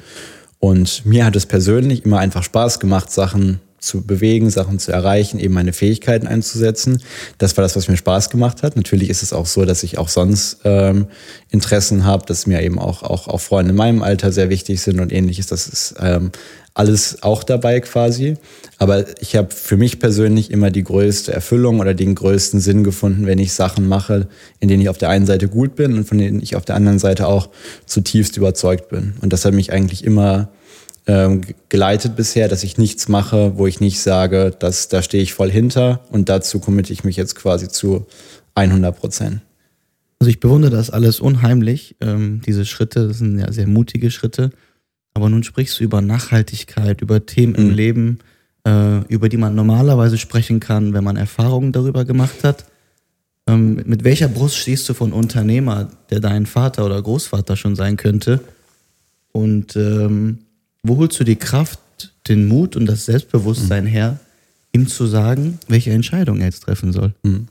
Und 0.60 1.06
mir 1.06 1.25
hat 1.25 1.36
es 1.36 1.46
persönlich 1.46 2.06
immer 2.06 2.20
einfach 2.20 2.44
Spaß 2.44 2.79
gemacht, 2.79 3.12
Sachen 3.12 3.60
zu 3.79 4.01
bewegen, 4.01 4.50
Sachen 4.50 4.79
zu 4.79 4.91
erreichen, 4.91 5.39
eben 5.39 5.53
meine 5.53 5.72
Fähigkeiten 5.72 6.27
einzusetzen. 6.27 7.01
Das 7.38 7.56
war 7.58 7.62
das, 7.62 7.75
was 7.75 7.88
mir 7.88 7.98
Spaß 7.98 8.29
gemacht 8.29 8.63
hat. 8.63 8.75
Natürlich 8.75 9.10
ist 9.10 9.22
es 9.22 9.34
auch 9.34 9.46
so, 9.46 9.65
dass 9.65 9.84
ich 9.84 9.98
auch 9.98 10.10
sonst 10.10 10.60
ähm, 10.63 11.08
Interessen 11.50 12.03
habe, 12.03 12.25
dass 12.25 12.48
mir 12.48 12.62
eben 12.63 12.79
auch, 12.79 13.03
auch, 13.03 13.27
auch 13.27 13.39
Freunde 13.39 13.72
in 13.72 13.77
meinem 13.77 14.01
Alter 14.01 14.32
sehr 14.32 14.50
wichtig 14.50 14.82
sind 14.82 15.00
und 15.00 15.13
ähnliches. 15.13 15.48
Das 15.48 15.67
ist 15.67 15.96
ähm, 16.00 16.32
alles 16.77 17.24
auch 17.24 17.43
dabei 17.43 17.79
quasi. 17.79 18.36
Aber 18.77 19.05
ich 19.19 19.36
habe 19.36 19.53
für 19.53 19.77
mich 19.77 20.00
persönlich 20.00 20.51
immer 20.51 20.69
die 20.69 20.84
größte 20.84 21.34
Erfüllung 21.34 21.79
oder 21.79 21.93
den 21.93 22.13
größten 22.13 22.60
Sinn 22.60 22.84
gefunden, 22.84 23.25
wenn 23.25 23.39
ich 23.39 23.53
Sachen 23.53 23.88
mache, 23.88 24.27
in 24.60 24.67
denen 24.67 24.81
ich 24.81 24.89
auf 24.89 24.98
der 24.98 25.10
einen 25.10 25.25
Seite 25.25 25.48
gut 25.48 25.75
bin 25.75 25.98
und 25.98 26.07
von 26.07 26.17
denen 26.17 26.41
ich 26.41 26.55
auf 26.55 26.65
der 26.65 26.75
anderen 26.75 27.00
Seite 27.00 27.27
auch 27.27 27.50
zutiefst 27.86 28.38
überzeugt 28.38 28.89
bin. 28.89 29.15
Und 29.22 29.34
das 29.34 29.43
hat 29.43 29.53
mich 29.53 29.72
eigentlich 29.72 30.03
immer 30.03 30.50
ähm, 31.07 31.41
geleitet 31.69 32.15
bisher, 32.15 32.48
dass 32.48 32.63
ich 32.63 32.77
nichts 32.77 33.07
mache, 33.07 33.57
wo 33.57 33.65
ich 33.65 33.79
nicht 33.79 34.00
sage, 34.00 34.55
dass 34.60 34.88
da 34.88 35.01
stehe 35.01 35.24
ich 35.24 35.34
voll 35.34 35.50
hinter 35.50 36.01
und 36.12 36.29
dazu 36.29 36.60
committe 36.60 36.93
ich 36.93 37.03
mich 37.03 37.15
jetzt 37.15 37.36
quasi 37.36 37.69
zu 37.69 38.05
100 38.53 38.96
Prozent. 38.96 39.41
Also 40.19 40.29
ich 40.29 40.39
bewundere 40.39 40.72
das 40.72 40.89
alles 40.89 41.19
unheimlich, 41.19 41.96
ähm, 42.01 42.41
diese 42.46 42.65
Schritte, 42.65 43.07
das 43.07 43.19
sind 43.19 43.39
ja 43.39 43.51
sehr 43.51 43.67
mutige 43.67 44.12
Schritte. 44.12 44.51
Aber 45.17 45.31
nun 45.31 45.43
sprichst 45.43 45.79
du 45.79 45.83
über 45.83 46.00
Nachhaltigkeit, 46.00 47.01
über 47.01 47.25
Themen 47.25 47.53
mhm. 47.53 47.59
im 47.59 47.69
Leben, 47.71 48.19
äh, 48.67 49.00
über 49.07 49.29
die 49.29 49.38
man 49.38 49.55
normalerweise 49.55 50.19
sprechen 50.19 50.59
kann, 50.59 50.93
wenn 50.93 51.03
man 51.03 51.17
Erfahrungen 51.17 51.71
darüber 51.71 52.05
gemacht 52.05 52.43
hat. 52.43 52.65
Ähm, 53.47 53.81
mit 53.88 54.03
welcher 54.03 54.27
Brust 54.27 54.57
stehst 54.57 54.88
du 54.88 54.93
von 54.93 55.13
Unternehmer, 55.13 55.89
der 56.12 56.19
dein 56.19 56.45
Vater 56.45 56.86
oder 56.86 57.01
Großvater 57.01 57.57
schon 57.57 57.75
sein 57.75 57.97
könnte? 57.97 58.41
Und 59.31 59.75
ähm, 59.75 60.38
wo 60.83 60.97
holst 60.97 61.19
du 61.19 61.24
die 61.24 61.36
Kraft, 61.36 61.79
den 62.27 62.47
Mut 62.47 62.75
und 62.75 62.86
das 62.86 63.05
Selbstbewusstsein 63.05 63.86
mhm. 63.86 63.89
her, 63.89 64.19
ihm 64.71 64.88
zu 64.88 65.07
sagen, 65.07 65.57
welche 65.67 65.93
Entscheidung 65.93 66.41
er 66.41 66.45
jetzt 66.45 66.62
treffen 66.62 66.93
soll? 66.93 67.15
Mhm. 67.24 67.47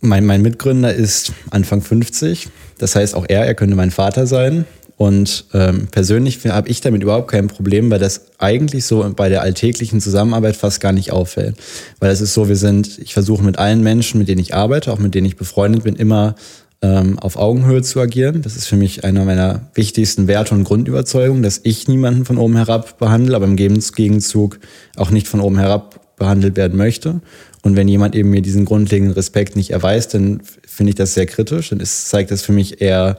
Mein, 0.00 0.26
mein 0.26 0.42
Mitgründer 0.42 0.94
ist 0.94 1.32
Anfang 1.50 1.82
50. 1.82 2.50
Das 2.78 2.94
heißt, 2.94 3.16
auch 3.16 3.26
er, 3.28 3.44
er 3.44 3.56
könnte 3.56 3.74
mein 3.74 3.90
Vater 3.90 4.28
sein. 4.28 4.64
Und 4.96 5.44
ähm, 5.52 5.88
persönlich 5.90 6.44
habe 6.46 6.68
ich 6.68 6.80
damit 6.80 7.02
überhaupt 7.02 7.30
kein 7.30 7.48
Problem, 7.48 7.90
weil 7.90 7.98
das 7.98 8.22
eigentlich 8.38 8.86
so 8.86 9.06
bei 9.14 9.28
der 9.28 9.42
alltäglichen 9.42 10.00
Zusammenarbeit 10.00 10.56
fast 10.56 10.80
gar 10.80 10.92
nicht 10.92 11.12
auffällt. 11.12 11.56
Weil 12.00 12.10
es 12.10 12.22
ist 12.22 12.32
so, 12.32 12.48
wir 12.48 12.56
sind, 12.56 12.98
ich 12.98 13.12
versuche 13.12 13.44
mit 13.44 13.58
allen 13.58 13.82
Menschen, 13.82 14.18
mit 14.18 14.28
denen 14.28 14.40
ich 14.40 14.54
arbeite, 14.54 14.90
auch 14.92 14.98
mit 14.98 15.14
denen 15.14 15.26
ich 15.26 15.36
befreundet 15.36 15.84
bin, 15.84 15.96
immer 15.96 16.34
ähm, 16.80 17.18
auf 17.18 17.36
Augenhöhe 17.36 17.82
zu 17.82 18.00
agieren. 18.00 18.40
Das 18.40 18.56
ist 18.56 18.66
für 18.66 18.76
mich 18.76 19.04
einer 19.04 19.24
meiner 19.24 19.68
wichtigsten 19.74 20.28
Werte 20.28 20.54
und 20.54 20.64
Grundüberzeugungen, 20.64 21.42
dass 21.42 21.60
ich 21.62 21.88
niemanden 21.88 22.24
von 22.24 22.38
oben 22.38 22.56
herab 22.56 22.98
behandle, 22.98 23.36
aber 23.36 23.44
im 23.44 23.56
Gegenzug 23.56 24.58
auch 24.96 25.10
nicht 25.10 25.28
von 25.28 25.40
oben 25.40 25.58
herab 25.58 26.16
behandelt 26.16 26.56
werden 26.56 26.78
möchte. 26.78 27.20
Und 27.62 27.76
wenn 27.76 27.88
jemand 27.88 28.14
eben 28.14 28.30
mir 28.30 28.42
diesen 28.42 28.64
grundlegenden 28.64 29.14
Respekt 29.14 29.56
nicht 29.56 29.70
erweist, 29.70 30.14
dann 30.14 30.40
finde 30.66 30.90
ich 30.90 30.96
das 30.96 31.14
sehr 31.14 31.26
kritisch. 31.26 31.70
Dann 31.70 31.80
ist, 31.80 32.08
zeigt 32.08 32.30
das 32.30 32.42
für 32.42 32.52
mich 32.52 32.80
eher, 32.80 33.18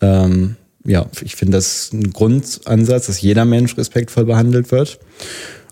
ähm, 0.00 0.56
ja, 0.84 1.06
ich 1.22 1.36
finde 1.36 1.58
das 1.58 1.92
ein 1.92 2.12
Grundansatz, 2.12 3.06
dass 3.06 3.20
jeder 3.20 3.44
Mensch 3.44 3.76
respektvoll 3.76 4.24
behandelt 4.24 4.70
wird. 4.70 4.98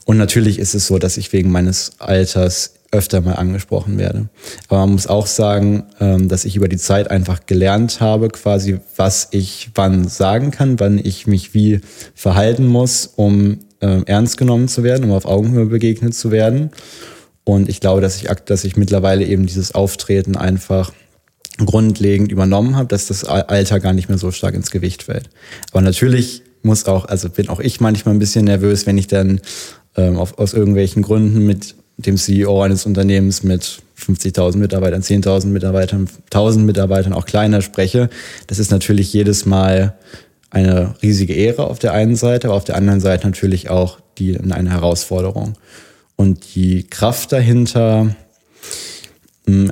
Und 0.05 0.17
natürlich 0.17 0.59
ist 0.59 0.75
es 0.75 0.87
so, 0.87 0.99
dass 0.99 1.17
ich 1.17 1.33
wegen 1.33 1.50
meines 1.50 1.93
Alters 1.99 2.75
öfter 2.91 3.21
mal 3.21 3.35
angesprochen 3.35 3.99
werde. 3.99 4.29
Aber 4.69 4.81
man 4.81 4.93
muss 4.93 5.07
auch 5.07 5.27
sagen, 5.27 5.85
ähm, 6.00 6.29
dass 6.29 6.47
ich 6.47 6.57
über 6.57 6.69
die 6.69 6.79
Zeit 6.79 7.11
einfach 7.11 7.45
gelernt 7.45 8.00
habe, 8.00 8.29
quasi, 8.29 8.81
was 8.97 9.29
ich 9.33 9.71
wann 9.75 10.09
sagen 10.09 10.50
kann, 10.50 10.81
wann 10.81 10.99
ich 10.99 11.27
mich 11.27 11.53
wie 11.53 11.81
verhalten 12.15 12.67
muss, 12.67 13.07
um 13.07 13.59
ähm, 13.83 14.05
ernst 14.07 14.38
genommen 14.38 14.69
zu 14.69 14.83
werden, 14.83 15.05
um 15.05 15.12
auf 15.12 15.27
Augenhöhe 15.27 15.67
begegnet 15.67 16.15
zu 16.15 16.31
werden. 16.31 16.71
Und 17.45 17.69
ich 17.69 17.81
glaube, 17.81 18.00
dass 18.00 18.17
ich, 18.17 18.29
dass 18.47 18.65
ich 18.65 18.77
mittlerweile 18.77 19.25
eben 19.25 19.47
dieses 19.47 19.75
Auftreten 19.75 20.37
einfach 20.37 20.93
grundlegend 21.65 22.31
übernommen 22.31 22.77
habe, 22.77 22.88
dass 22.88 23.07
das 23.07 23.25
Alter 23.25 23.81
gar 23.81 23.93
nicht 23.93 24.09
mehr 24.09 24.19
so 24.19 24.31
stark 24.31 24.55
ins 24.55 24.71
Gewicht 24.71 25.05
fällt. 25.05 25.29
Aber 25.73 25.81
natürlich 25.81 26.43
muss 26.62 26.87
auch, 26.87 27.07
also 27.07 27.29
bin 27.29 27.49
auch 27.49 27.61
ich 27.61 27.81
manchmal 27.81 28.15
ein 28.15 28.19
bisschen 28.19 28.45
nervös, 28.45 28.87
wenn 28.87 28.99
ich 28.99 29.07
dann 29.07 29.41
ähm, 29.97 30.17
auf, 30.17 30.38
aus 30.38 30.55
irgendwelchen 30.55 31.03
Gründen 31.03 31.47
mit 31.47 31.75
dem 31.97 32.17
CEO 32.17 32.62
eines 32.62 32.87
Unternehmens 32.87 33.43
mit 33.43 33.81
50.000 33.99 34.57
Mitarbeitern, 34.57 35.03
10.000 35.03 35.47
Mitarbeitern, 35.47 36.09
1.000 36.31 36.61
Mitarbeitern, 36.61 37.12
auch 37.12 37.27
kleiner 37.27 37.61
spreche. 37.61 38.09
Das 38.47 38.59
ist 38.61 38.71
natürlich 38.71 39.12
jedes 39.12 39.45
Mal 39.45 39.95
eine 40.50 40.95
riesige 41.03 41.35
Ehre 41.35 41.67
auf 41.67 41.79
der 41.79 41.93
einen 41.93 42.17
Seite, 42.17 42.49
aber 42.49 42.57
auf 42.57 42.65
der 42.65 42.77
anderen 42.77 43.00
Seite 43.00 43.27
natürlich 43.27 43.69
auch 43.69 43.99
die, 44.19 44.38
eine 44.38 44.71
Herausforderung. 44.71 45.55
Und 46.17 46.55
die 46.55 46.85
Kraft 46.85 47.33
dahinter, 47.33 48.15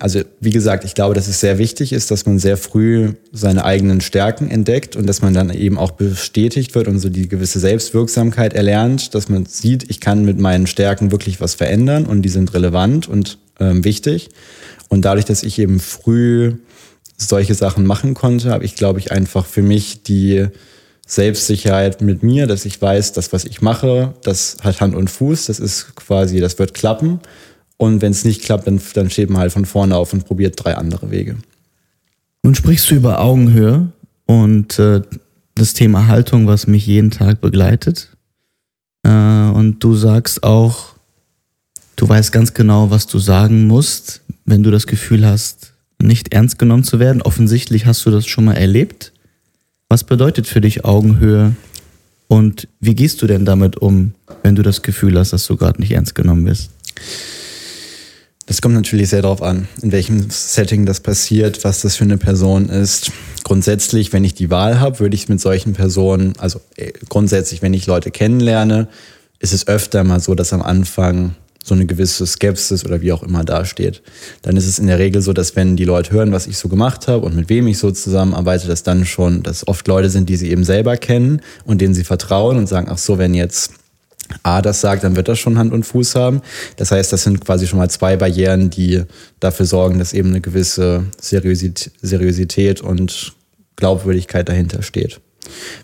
also 0.00 0.20
wie 0.40 0.50
gesagt, 0.50 0.84
ich 0.84 0.94
glaube, 0.94 1.14
dass 1.14 1.28
es 1.28 1.40
sehr 1.40 1.58
wichtig 1.58 1.92
ist, 1.92 2.10
dass 2.10 2.24
man 2.24 2.38
sehr 2.38 2.56
früh 2.56 3.12
seine 3.32 3.64
eigenen 3.64 4.00
Stärken 4.00 4.48
entdeckt 4.50 4.96
und 4.96 5.06
dass 5.06 5.20
man 5.20 5.34
dann 5.34 5.50
eben 5.50 5.76
auch 5.76 5.90
bestätigt 5.90 6.74
wird 6.74 6.88
und 6.88 6.98
so 6.98 7.10
die 7.10 7.28
gewisse 7.28 7.60
Selbstwirksamkeit 7.60 8.54
erlernt, 8.54 9.14
dass 9.14 9.28
man 9.28 9.44
sieht, 9.44 9.90
ich 9.90 10.00
kann 10.00 10.24
mit 10.24 10.38
meinen 10.38 10.66
Stärken 10.66 11.10
wirklich 11.10 11.40
was 11.40 11.54
verändern 11.54 12.06
und 12.06 12.22
die 12.22 12.28
sind 12.30 12.54
relevant 12.54 13.08
und 13.08 13.38
ähm, 13.60 13.84
wichtig. 13.84 14.30
Und 14.88 15.04
dadurch, 15.04 15.26
dass 15.26 15.42
ich 15.42 15.58
eben 15.58 15.78
früh 15.80 16.54
solche 17.18 17.54
Sachen 17.54 17.86
machen 17.86 18.14
konnte, 18.14 18.50
habe 18.50 18.64
ich, 18.64 18.76
glaube 18.76 18.98
ich, 18.98 19.12
einfach 19.12 19.46
für 19.46 19.62
mich 19.62 20.02
die 20.02 20.46
Selbstsicherheit 21.06 22.00
mit 22.00 22.22
mir, 22.22 22.46
dass 22.46 22.64
ich 22.64 22.80
weiß, 22.80 23.12
das, 23.12 23.32
was 23.32 23.44
ich 23.44 23.62
mache, 23.62 24.14
das 24.22 24.56
hat 24.62 24.80
Hand 24.80 24.94
und 24.94 25.08
Fuß, 25.08 25.46
das 25.46 25.60
ist 25.60 25.94
quasi, 25.96 26.40
das 26.40 26.58
wird 26.58 26.74
klappen. 26.74 27.20
Und 27.76 28.00
wenn 28.00 28.12
es 28.12 28.24
nicht 28.24 28.42
klappt, 28.42 28.66
dann, 28.66 28.80
dann 28.94 29.10
steht 29.10 29.30
man 29.30 29.40
halt 29.40 29.52
von 29.52 29.64
vorne 29.64 29.96
auf 29.96 30.12
und 30.12 30.24
probiert 30.24 30.54
drei 30.56 30.76
andere 30.76 31.10
Wege. 31.10 31.36
Nun 32.42 32.54
sprichst 32.54 32.90
du 32.90 32.94
über 32.94 33.20
Augenhöhe 33.20 33.92
und 34.26 34.78
äh, 34.78 35.02
das 35.54 35.72
Thema 35.72 36.06
Haltung, 36.06 36.46
was 36.46 36.66
mich 36.66 36.86
jeden 36.86 37.10
Tag 37.10 37.40
begleitet. 37.40 38.16
Äh, 39.02 39.08
und 39.08 39.78
du 39.80 39.94
sagst 39.94 40.42
auch, 40.42 40.94
du 41.96 42.08
weißt 42.08 42.32
ganz 42.32 42.54
genau, 42.54 42.90
was 42.90 43.06
du 43.06 43.18
sagen 43.18 43.66
musst, 43.66 44.22
wenn 44.44 44.62
du 44.62 44.70
das 44.70 44.86
Gefühl 44.86 45.26
hast, 45.26 45.72
nicht 46.00 46.32
ernst 46.32 46.58
genommen 46.58 46.84
zu 46.84 46.98
werden. 46.98 47.22
Offensichtlich 47.22 47.86
hast 47.86 48.04
du 48.06 48.10
das 48.10 48.26
schon 48.26 48.44
mal 48.44 48.54
erlebt. 48.54 49.12
Was 49.88 50.04
bedeutet 50.04 50.46
für 50.46 50.60
dich 50.60 50.84
Augenhöhe 50.84 51.54
und 52.28 52.68
wie 52.80 52.94
gehst 52.94 53.22
du 53.22 53.26
denn 53.26 53.44
damit 53.44 53.76
um, 53.76 54.14
wenn 54.42 54.56
du 54.56 54.62
das 54.62 54.82
Gefühl 54.82 55.18
hast, 55.18 55.32
dass 55.32 55.46
du 55.46 55.56
gerade 55.56 55.80
nicht 55.80 55.92
ernst 55.92 56.14
genommen 56.14 56.44
wirst? 56.46 56.70
Das 58.46 58.62
kommt 58.62 58.74
natürlich 58.74 59.08
sehr 59.08 59.22
darauf 59.22 59.42
an, 59.42 59.68
in 59.82 59.90
welchem 59.90 60.30
Setting 60.30 60.86
das 60.86 61.00
passiert, 61.00 61.64
was 61.64 61.82
das 61.82 61.96
für 61.96 62.04
eine 62.04 62.16
Person 62.16 62.68
ist. 62.68 63.10
Grundsätzlich, 63.42 64.12
wenn 64.12 64.22
ich 64.24 64.34
die 64.34 64.50
Wahl 64.50 64.78
habe, 64.78 65.00
würde 65.00 65.16
ich 65.16 65.28
mit 65.28 65.40
solchen 65.40 65.72
Personen, 65.72 66.34
also 66.38 66.60
äh, 66.76 66.92
grundsätzlich, 67.08 67.60
wenn 67.60 67.74
ich 67.74 67.86
Leute 67.86 68.12
kennenlerne, 68.12 68.86
ist 69.40 69.52
es 69.52 69.66
öfter 69.66 70.04
mal 70.04 70.20
so, 70.20 70.36
dass 70.36 70.52
am 70.52 70.62
Anfang 70.62 71.34
so 71.66 71.74
eine 71.74 71.86
gewisse 71.86 72.24
Skepsis 72.24 72.84
oder 72.84 73.00
wie 73.00 73.10
auch 73.10 73.24
immer 73.24 73.42
dasteht. 73.42 74.00
Dann 74.42 74.56
ist 74.56 74.66
es 74.66 74.78
in 74.78 74.86
der 74.86 75.00
Regel 75.00 75.20
so, 75.20 75.32
dass 75.32 75.56
wenn 75.56 75.74
die 75.74 75.84
Leute 75.84 76.12
hören, 76.12 76.30
was 76.30 76.46
ich 76.46 76.58
so 76.58 76.68
gemacht 76.68 77.08
habe 77.08 77.26
und 77.26 77.34
mit 77.34 77.48
wem 77.48 77.66
ich 77.66 77.78
so 77.78 77.90
zusammenarbeite, 77.90 78.68
dass 78.68 78.84
dann 78.84 79.04
schon, 79.04 79.42
dass 79.42 79.66
oft 79.66 79.88
Leute 79.88 80.08
sind, 80.08 80.28
die 80.28 80.36
sie 80.36 80.50
eben 80.50 80.62
selber 80.62 80.96
kennen 80.96 81.42
und 81.64 81.80
denen 81.80 81.94
sie 81.94 82.04
vertrauen 82.04 82.56
und 82.56 82.68
sagen, 82.68 82.86
ach 82.88 82.98
so, 82.98 83.18
wenn 83.18 83.34
jetzt 83.34 83.72
A 84.42 84.62
das 84.62 84.80
sagt, 84.80 85.04
dann 85.04 85.16
wird 85.16 85.28
das 85.28 85.38
schon 85.38 85.58
Hand 85.58 85.72
und 85.72 85.84
Fuß 85.84 86.14
haben. 86.14 86.42
Das 86.76 86.90
heißt, 86.90 87.12
das 87.12 87.24
sind 87.24 87.44
quasi 87.44 87.66
schon 87.66 87.78
mal 87.78 87.90
zwei 87.90 88.16
Barrieren, 88.16 88.70
die 88.70 89.02
dafür 89.40 89.66
sorgen, 89.66 89.98
dass 89.98 90.12
eben 90.12 90.30
eine 90.30 90.40
gewisse 90.40 91.04
Seriosität 91.20 92.80
und 92.80 93.32
Glaubwürdigkeit 93.76 94.48
dahinter 94.48 94.82
steht. 94.82 95.20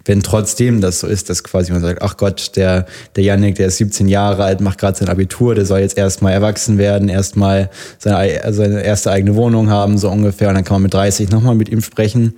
Wenn 0.04 0.22
trotzdem 0.22 0.80
das 0.80 1.00
so 1.00 1.06
ist, 1.06 1.30
dass 1.30 1.44
quasi 1.44 1.72
man 1.72 1.82
sagt, 1.82 2.02
ach 2.02 2.16
Gott, 2.16 2.56
der, 2.56 2.86
der 3.14 3.24
Yannick, 3.24 3.54
der 3.54 3.68
ist 3.68 3.76
17 3.76 4.08
Jahre 4.08 4.42
alt, 4.42 4.60
macht 4.60 4.78
gerade 4.78 4.98
sein 4.98 5.08
Abitur, 5.08 5.54
der 5.54 5.66
soll 5.66 5.80
jetzt 5.80 5.96
erstmal 5.96 6.32
erwachsen 6.32 6.78
werden, 6.78 7.08
erstmal 7.08 7.70
seine, 7.98 8.52
seine 8.52 8.82
erste 8.82 9.12
eigene 9.12 9.36
Wohnung 9.36 9.70
haben, 9.70 9.98
so 9.98 10.10
ungefähr, 10.10 10.48
und 10.48 10.56
dann 10.56 10.64
kann 10.64 10.76
man 10.76 10.82
mit 10.82 10.94
30 10.94 11.30
nochmal 11.30 11.54
mit 11.54 11.68
ihm 11.68 11.82
sprechen 11.82 12.34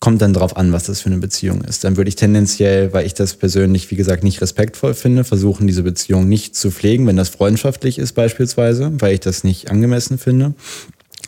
kommt 0.00 0.22
dann 0.22 0.32
drauf 0.32 0.56
an, 0.56 0.72
was 0.72 0.84
das 0.84 1.02
für 1.02 1.10
eine 1.10 1.18
Beziehung 1.18 1.62
ist. 1.62 1.84
Dann 1.84 1.98
würde 1.98 2.08
ich 2.08 2.16
tendenziell, 2.16 2.92
weil 2.94 3.04
ich 3.04 3.12
das 3.12 3.34
persönlich, 3.34 3.90
wie 3.90 3.96
gesagt, 3.96 4.24
nicht 4.24 4.40
respektvoll 4.40 4.94
finde, 4.94 5.24
versuchen, 5.24 5.66
diese 5.66 5.82
Beziehung 5.82 6.26
nicht 6.26 6.56
zu 6.56 6.70
pflegen, 6.70 7.06
wenn 7.06 7.16
das 7.16 7.28
freundschaftlich 7.28 7.98
ist 7.98 8.14
beispielsweise, 8.14 8.90
weil 8.98 9.14
ich 9.14 9.20
das 9.20 9.44
nicht 9.44 9.70
angemessen 9.70 10.16
finde. 10.16 10.54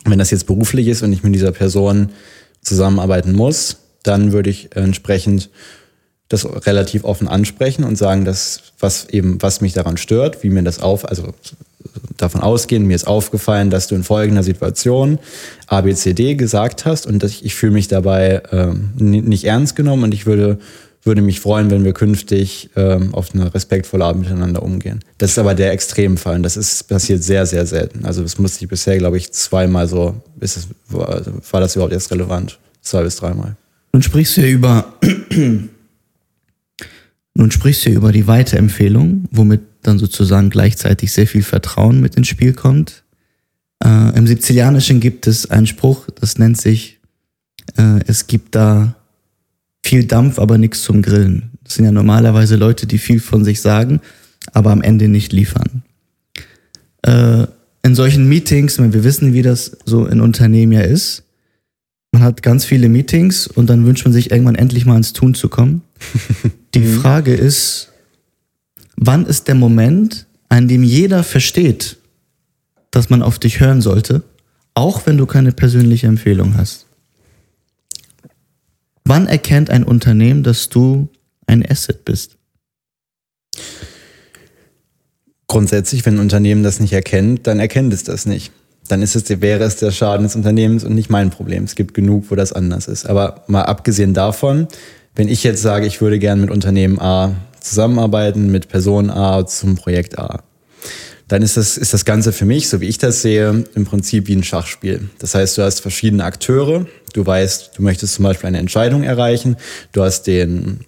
Wenn 0.05 0.17
das 0.17 0.31
jetzt 0.31 0.47
beruflich 0.47 0.87
ist 0.87 1.03
und 1.03 1.13
ich 1.13 1.23
mit 1.23 1.35
dieser 1.35 1.51
Person 1.51 2.09
zusammenarbeiten 2.61 3.33
muss, 3.33 3.77
dann 4.01 4.31
würde 4.31 4.49
ich 4.49 4.75
entsprechend 4.75 5.51
das 6.29 6.45
relativ 6.65 7.03
offen 7.03 7.27
ansprechen 7.27 7.83
und 7.83 7.95
sagen, 7.95 8.25
dass 8.25 8.73
was 8.79 9.07
eben, 9.09 9.39
was 9.41 9.61
mich 9.61 9.73
daran 9.73 9.97
stört, 9.97 10.41
wie 10.41 10.49
mir 10.49 10.63
das 10.63 10.79
auf, 10.79 11.07
also 11.07 11.35
davon 12.17 12.41
ausgehen, 12.41 12.85
mir 12.85 12.95
ist 12.95 13.07
aufgefallen, 13.07 13.69
dass 13.69 13.87
du 13.87 13.95
in 13.95 14.03
folgender 14.03 14.43
Situation 14.43 15.19
ABCD 15.67 16.35
gesagt 16.35 16.85
hast 16.85 17.07
und 17.07 17.23
ich, 17.23 17.43
ich 17.45 17.55
fühle 17.55 17.73
mich 17.73 17.87
dabei 17.87 18.41
ähm, 18.51 18.91
nicht 18.97 19.45
ernst 19.45 19.75
genommen 19.75 20.03
und 20.03 20.13
ich 20.13 20.25
würde 20.25 20.59
würde 21.05 21.21
mich 21.21 21.39
freuen, 21.39 21.69
wenn 21.69 21.83
wir 21.83 21.93
künftig 21.93 22.69
ähm, 22.75 23.13
auf 23.13 23.33
eine 23.33 23.53
respektvolle 23.53 24.05
Art 24.05 24.17
miteinander 24.17 24.63
umgehen. 24.63 24.99
Das 25.17 25.31
ist 25.31 25.39
aber 25.39 25.53
der 25.53 25.71
Extremfall 25.71 26.37
und 26.37 26.43
das 26.43 26.55
ist 26.55 26.87
passiert 26.87 27.21
sehr, 27.23 27.45
sehr 27.45 27.65
selten. 27.65 28.05
Also 28.05 28.23
das 28.23 28.39
musste 28.39 28.63
ich 28.63 28.69
bisher, 28.69 28.97
glaube 28.97 29.17
ich, 29.17 29.31
zweimal 29.33 29.87
so, 29.87 30.15
ist 30.39 30.57
es, 30.57 30.67
war, 30.87 31.21
war 31.51 31.59
das 31.59 31.75
überhaupt 31.75 31.93
erst 31.93 32.11
relevant? 32.11 32.57
Zwei 32.81 33.03
bis 33.03 33.17
dreimal. 33.17 33.55
Nun 33.91 34.01
sprichst 34.01 34.37
du 34.37 34.41
ja 34.41 34.47
über 34.47 34.93
nun 37.35 37.51
sprichst 37.51 37.85
du 37.85 37.89
ja 37.89 37.95
über 37.95 38.11
die 38.11 38.27
Weiterempfehlung, 38.27 39.25
womit 39.31 39.61
dann 39.87 39.99
sozusagen 39.99 40.49
gleichzeitig 40.49 41.11
sehr 41.11 41.27
viel 41.27 41.43
Vertrauen 41.43 42.01
mit 42.01 42.15
ins 42.15 42.27
Spiel 42.27 42.53
kommt. 42.53 43.03
Äh, 43.83 44.17
Im 44.17 44.27
Sizilianischen 44.27 44.99
gibt 44.99 45.27
es 45.27 45.49
einen 45.49 45.67
Spruch, 45.67 46.07
das 46.19 46.37
nennt 46.37 46.59
sich, 46.59 46.99
äh, 47.77 47.99
es 48.07 48.27
gibt 48.27 48.55
da 48.55 48.95
viel 49.83 50.05
Dampf, 50.05 50.39
aber 50.39 50.57
nichts 50.57 50.83
zum 50.83 51.01
Grillen. 51.01 51.51
Das 51.63 51.75
sind 51.75 51.85
ja 51.85 51.91
normalerweise 51.91 52.55
Leute, 52.55 52.87
die 52.87 52.97
viel 52.97 53.19
von 53.19 53.43
sich 53.43 53.61
sagen, 53.61 54.01
aber 54.53 54.71
am 54.71 54.81
Ende 54.81 55.07
nicht 55.07 55.33
liefern. 55.33 55.83
Äh, 57.01 57.47
in 57.83 57.95
solchen 57.95 58.29
Meetings, 58.29 58.79
wir 58.79 59.03
wissen, 59.03 59.33
wie 59.33 59.41
das 59.41 59.77
so 59.85 60.05
in 60.05 60.21
Unternehmen 60.21 60.71
ja 60.71 60.81
ist, 60.81 61.23
man 62.13 62.21
hat 62.21 62.43
ganz 62.43 62.63
viele 62.63 62.89
Meetings 62.89 63.47
und 63.47 63.69
dann 63.69 63.85
wünscht 63.85 64.05
man 64.05 64.13
sich 64.13 64.31
irgendwann 64.31 64.55
endlich 64.55 64.85
mal 64.85 64.95
ins 64.95 65.13
Tun 65.13 65.33
zu 65.33 65.49
kommen. 65.49 65.81
Die 66.75 66.79
mhm. 66.79 67.01
Frage 67.01 67.33
ist, 67.33 67.91
wann 68.95 69.25
ist 69.25 69.47
der 69.47 69.55
Moment, 69.55 70.27
an 70.49 70.67
dem 70.67 70.83
jeder 70.83 71.23
versteht, 71.23 71.97
dass 72.91 73.09
man 73.09 73.23
auf 73.23 73.39
dich 73.39 73.59
hören 73.59 73.81
sollte, 73.81 74.23
auch 74.75 75.05
wenn 75.05 75.17
du 75.17 75.25
keine 75.25 75.51
persönliche 75.51 76.07
Empfehlung 76.07 76.57
hast? 76.57 76.85
Wann 79.05 79.27
erkennt 79.27 79.69
ein 79.69 79.83
Unternehmen, 79.83 80.43
dass 80.43 80.69
du 80.69 81.09
ein 81.45 81.65
Asset 81.69 82.05
bist? 82.05 82.37
Grundsätzlich, 85.47 86.05
wenn 86.05 86.15
ein 86.15 86.21
Unternehmen 86.21 86.63
das 86.63 86.79
nicht 86.79 86.93
erkennt, 86.93 87.45
dann 87.45 87.59
erkennt 87.59 87.93
es 87.93 88.03
das 88.03 88.25
nicht. 88.25 88.51
Dann 88.87 89.01
ist 89.01 89.15
es, 89.15 89.29
wäre 89.41 89.63
es 89.63 89.77
der 89.77 89.91
Schaden 89.91 90.23
des 90.23 90.35
Unternehmens 90.35 90.83
und 90.83 90.95
nicht 90.95 91.09
mein 91.09 91.29
Problem. 91.29 91.63
Es 91.63 91.75
gibt 91.75 91.93
genug, 91.93 92.25
wo 92.29 92.35
das 92.35 92.53
anders 92.53 92.87
ist. 92.87 93.05
Aber 93.05 93.43
mal 93.47 93.63
abgesehen 93.63 94.13
davon, 94.13 94.67
wenn 95.15 95.27
ich 95.27 95.43
jetzt 95.43 95.61
sage, 95.61 95.85
ich 95.85 96.01
würde 96.01 96.19
gerne 96.19 96.41
mit 96.41 96.49
Unternehmen 96.49 96.99
A 96.99 97.35
zusammenarbeiten, 97.63 98.51
mit 98.51 98.69
Person 98.69 99.09
A 99.09 99.45
zum 99.45 99.75
Projekt 99.75 100.19
A, 100.19 100.43
dann 101.27 101.41
ist 101.41 101.57
das, 101.57 101.77
ist 101.77 101.93
das 101.93 102.05
Ganze 102.05 102.31
für 102.33 102.45
mich, 102.45 102.69
so 102.69 102.81
wie 102.81 102.87
ich 102.87 102.97
das 102.97 103.21
sehe, 103.21 103.63
im 103.73 103.85
Prinzip 103.85 104.27
wie 104.27 104.35
ein 104.35 104.43
Schachspiel. 104.43 105.09
Das 105.19 105.33
heißt, 105.33 105.57
du 105.57 105.63
hast 105.63 105.79
verschiedene 105.79 106.23
Akteure. 106.25 106.85
Du 107.13 107.25
weißt, 107.25 107.71
du 107.77 107.81
möchtest 107.81 108.15
zum 108.15 108.23
Beispiel 108.23 108.47
eine 108.47 108.59
Entscheidung 108.59 109.03
erreichen. 109.03 109.55
Du 109.93 110.03
hast 110.03 110.23
den 110.23 110.81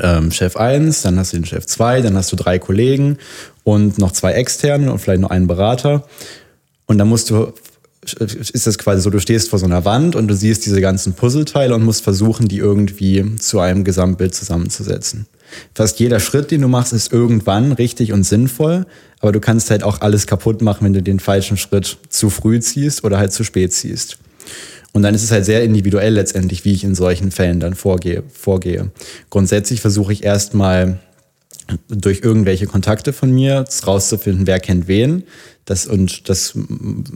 ähm, 0.00 0.30
Chef 0.30 0.56
1, 0.56 1.02
dann 1.02 1.18
hast 1.18 1.32
du 1.32 1.38
den 1.38 1.46
Chef 1.46 1.66
2, 1.66 2.02
dann 2.02 2.16
hast 2.16 2.30
du 2.30 2.36
drei 2.36 2.58
Kollegen 2.58 3.18
und 3.64 3.98
noch 3.98 4.12
zwei 4.12 4.32
externe 4.32 4.92
und 4.92 4.98
vielleicht 4.98 5.22
noch 5.22 5.30
einen 5.30 5.46
Berater. 5.46 6.06
Und 6.86 6.98
dann 6.98 7.08
musst 7.08 7.30
du 7.30 7.52
ist 8.02 8.66
das 8.66 8.78
quasi 8.78 9.02
so, 9.02 9.10
du 9.10 9.20
stehst 9.20 9.50
vor 9.50 9.58
so 9.58 9.66
einer 9.66 9.84
Wand 9.84 10.16
und 10.16 10.26
du 10.26 10.34
siehst 10.34 10.64
diese 10.64 10.80
ganzen 10.80 11.12
Puzzleteile 11.12 11.74
und 11.74 11.84
musst 11.84 12.02
versuchen, 12.02 12.48
die 12.48 12.56
irgendwie 12.56 13.36
zu 13.36 13.60
einem 13.60 13.84
Gesamtbild 13.84 14.34
zusammenzusetzen. 14.34 15.26
Fast 15.74 16.00
jeder 16.00 16.20
Schritt, 16.20 16.50
den 16.50 16.62
du 16.62 16.68
machst, 16.68 16.92
ist 16.92 17.12
irgendwann 17.12 17.72
richtig 17.72 18.12
und 18.12 18.24
sinnvoll, 18.24 18.86
aber 19.20 19.32
du 19.32 19.40
kannst 19.40 19.70
halt 19.70 19.82
auch 19.82 20.00
alles 20.00 20.26
kaputt 20.26 20.62
machen, 20.62 20.84
wenn 20.84 20.92
du 20.92 21.02
den 21.02 21.20
falschen 21.20 21.56
Schritt 21.56 21.98
zu 22.08 22.30
früh 22.30 22.60
ziehst 22.60 23.04
oder 23.04 23.18
halt 23.18 23.32
zu 23.32 23.44
spät 23.44 23.72
ziehst. 23.72 24.18
Und 24.92 25.02
dann 25.02 25.14
ist 25.14 25.22
es 25.22 25.30
halt 25.30 25.44
sehr 25.44 25.62
individuell 25.62 26.14
letztendlich, 26.14 26.64
wie 26.64 26.72
ich 26.72 26.84
in 26.84 26.94
solchen 26.94 27.30
Fällen 27.30 27.60
dann 27.60 27.74
vorgehe. 27.74 28.24
vorgehe. 28.32 28.90
Grundsätzlich 29.30 29.80
versuche 29.80 30.12
ich 30.12 30.24
erstmal 30.24 30.98
durch 31.88 32.22
irgendwelche 32.22 32.66
Kontakte 32.66 33.12
von 33.12 33.30
mir 33.30 33.64
rauszufinden, 33.86 34.46
wer 34.46 34.58
kennt 34.58 34.88
wen. 34.88 35.24
Das, 35.64 35.86
und 35.86 36.28
das 36.28 36.54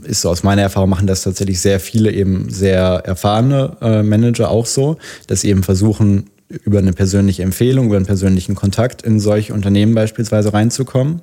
ist 0.03 0.21
so 0.21 0.29
aus 0.29 0.43
meiner 0.43 0.61
Erfahrung, 0.61 0.89
machen 0.89 1.07
das 1.07 1.23
tatsächlich 1.23 1.59
sehr 1.59 1.81
viele 1.81 2.11
eben 2.11 2.49
sehr 2.49 3.01
erfahrene 3.03 3.75
äh, 3.81 4.03
Manager 4.03 4.49
auch 4.49 4.65
so, 4.65 4.97
dass 5.27 5.41
sie 5.41 5.49
eben 5.49 5.63
versuchen, 5.63 6.29
über 6.49 6.79
eine 6.79 6.93
persönliche 6.93 7.43
Empfehlung, 7.43 7.87
über 7.87 7.95
einen 7.95 8.05
persönlichen 8.05 8.55
Kontakt 8.55 9.01
in 9.01 9.19
solche 9.19 9.53
Unternehmen 9.53 9.95
beispielsweise 9.95 10.53
reinzukommen. 10.53 11.21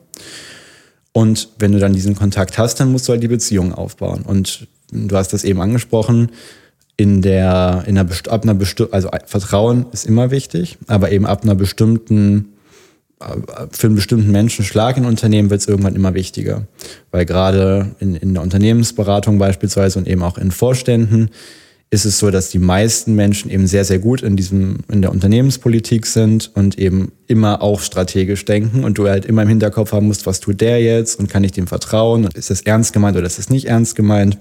Und 1.12 1.50
wenn 1.58 1.72
du 1.72 1.78
dann 1.78 1.92
diesen 1.92 2.16
Kontakt 2.16 2.58
hast, 2.58 2.80
dann 2.80 2.90
musst 2.90 3.06
du 3.06 3.12
halt 3.12 3.22
die 3.22 3.28
Beziehung 3.28 3.72
aufbauen. 3.74 4.22
Und 4.22 4.66
du 4.90 5.16
hast 5.16 5.32
das 5.32 5.44
eben 5.44 5.60
angesprochen, 5.60 6.30
in 6.96 7.22
der, 7.22 7.84
in 7.86 7.98
einer, 7.98 8.10
ab 8.28 8.42
einer 8.42 8.58
also 8.90 9.08
Vertrauen 9.26 9.86
ist 9.92 10.06
immer 10.06 10.30
wichtig, 10.30 10.78
aber 10.86 11.10
eben 11.10 11.26
ab 11.26 11.42
einer 11.42 11.54
bestimmten, 11.54 12.52
für 13.70 13.86
einen 13.86 13.96
bestimmten 13.96 14.30
Menschenschlag 14.30 14.96
in 14.96 15.04
Unternehmen 15.04 15.50
wird 15.50 15.60
es 15.60 15.68
irgendwann 15.68 15.94
immer 15.94 16.14
wichtiger. 16.14 16.66
Weil 17.10 17.24
gerade 17.24 17.94
in, 17.98 18.14
in 18.14 18.34
der 18.34 18.42
Unternehmensberatung 18.42 19.38
beispielsweise 19.38 19.98
und 19.98 20.08
eben 20.08 20.22
auch 20.22 20.38
in 20.38 20.50
Vorständen 20.50 21.30
ist 21.92 22.06
es 22.06 22.18
so, 22.18 22.30
dass 22.30 22.48
die 22.48 22.58
meisten 22.58 23.14
Menschen 23.14 23.50
eben 23.50 23.66
sehr, 23.66 23.84
sehr 23.84 23.98
gut 23.98 24.22
in 24.22 24.34
diesem, 24.34 24.78
in 24.90 25.02
der 25.02 25.12
Unternehmenspolitik 25.12 26.06
sind 26.06 26.50
und 26.54 26.78
eben 26.78 27.12
immer 27.26 27.60
auch 27.60 27.80
strategisch 27.80 28.46
denken 28.46 28.82
und 28.82 28.96
du 28.96 29.08
halt 29.08 29.26
immer 29.26 29.42
im 29.42 29.48
Hinterkopf 29.48 29.92
haben 29.92 30.06
musst, 30.06 30.24
was 30.24 30.40
tut 30.40 30.62
der 30.62 30.80
jetzt 30.80 31.20
und 31.20 31.28
kann 31.28 31.44
ich 31.44 31.52
dem 31.52 31.66
vertrauen 31.66 32.24
und 32.24 32.34
ist 32.34 32.48
das 32.48 32.62
ernst 32.62 32.94
gemeint 32.94 33.18
oder 33.18 33.26
ist 33.26 33.38
das 33.38 33.50
nicht 33.50 33.66
ernst 33.66 33.94
gemeint? 33.94 34.38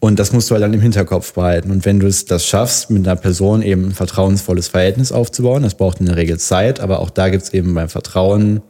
Und 0.00 0.18
das 0.18 0.32
musst 0.32 0.50
du 0.50 0.54
halt 0.54 0.64
dann 0.64 0.74
im 0.74 0.80
Hinterkopf 0.80 1.32
behalten. 1.32 1.70
Und 1.70 1.84
wenn 1.84 2.00
du 2.00 2.08
es 2.08 2.24
das 2.24 2.44
schaffst, 2.44 2.90
mit 2.90 3.06
einer 3.06 3.14
Person 3.14 3.62
eben 3.62 3.86
ein 3.86 3.94
vertrauensvolles 3.94 4.66
Verhältnis 4.66 5.12
aufzubauen, 5.12 5.62
das 5.62 5.76
braucht 5.76 6.00
in 6.00 6.06
der 6.06 6.16
Regel 6.16 6.38
Zeit, 6.38 6.80
aber 6.80 6.98
auch 6.98 7.10
da 7.10 7.28
gibt 7.28 7.44
es 7.44 7.54
eben 7.54 7.74
beim 7.74 7.88
Vertrauen 7.88 8.60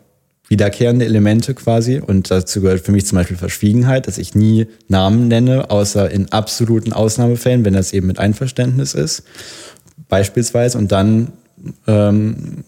wiederkehrende 0.49 1.05
Elemente 1.05 1.55
quasi. 1.55 2.01
Und 2.01 2.31
dazu 2.31 2.61
gehört 2.61 2.81
für 2.81 2.93
mich 2.93 3.07
zum 3.07 3.17
Beispiel 3.17 3.37
Verschwiegenheit, 3.37 4.07
dass 4.07 4.19
ich 4.19 4.35
nie 4.35 4.67
Namen 4.89 5.29
nenne, 5.29 5.71
außer 5.71 6.11
in 6.11 6.33
absoluten 6.33 6.93
Ausnahmefällen, 6.93 7.65
wenn 7.65 7.75
das 7.75 7.93
eben 7.93 8.07
mit 8.07 8.19
Einverständnis 8.19 8.95
ist. 8.95 9.23
Beispielsweise. 10.09 10.79
Und 10.79 10.91
dann 10.91 11.33
ähm, 11.87 12.64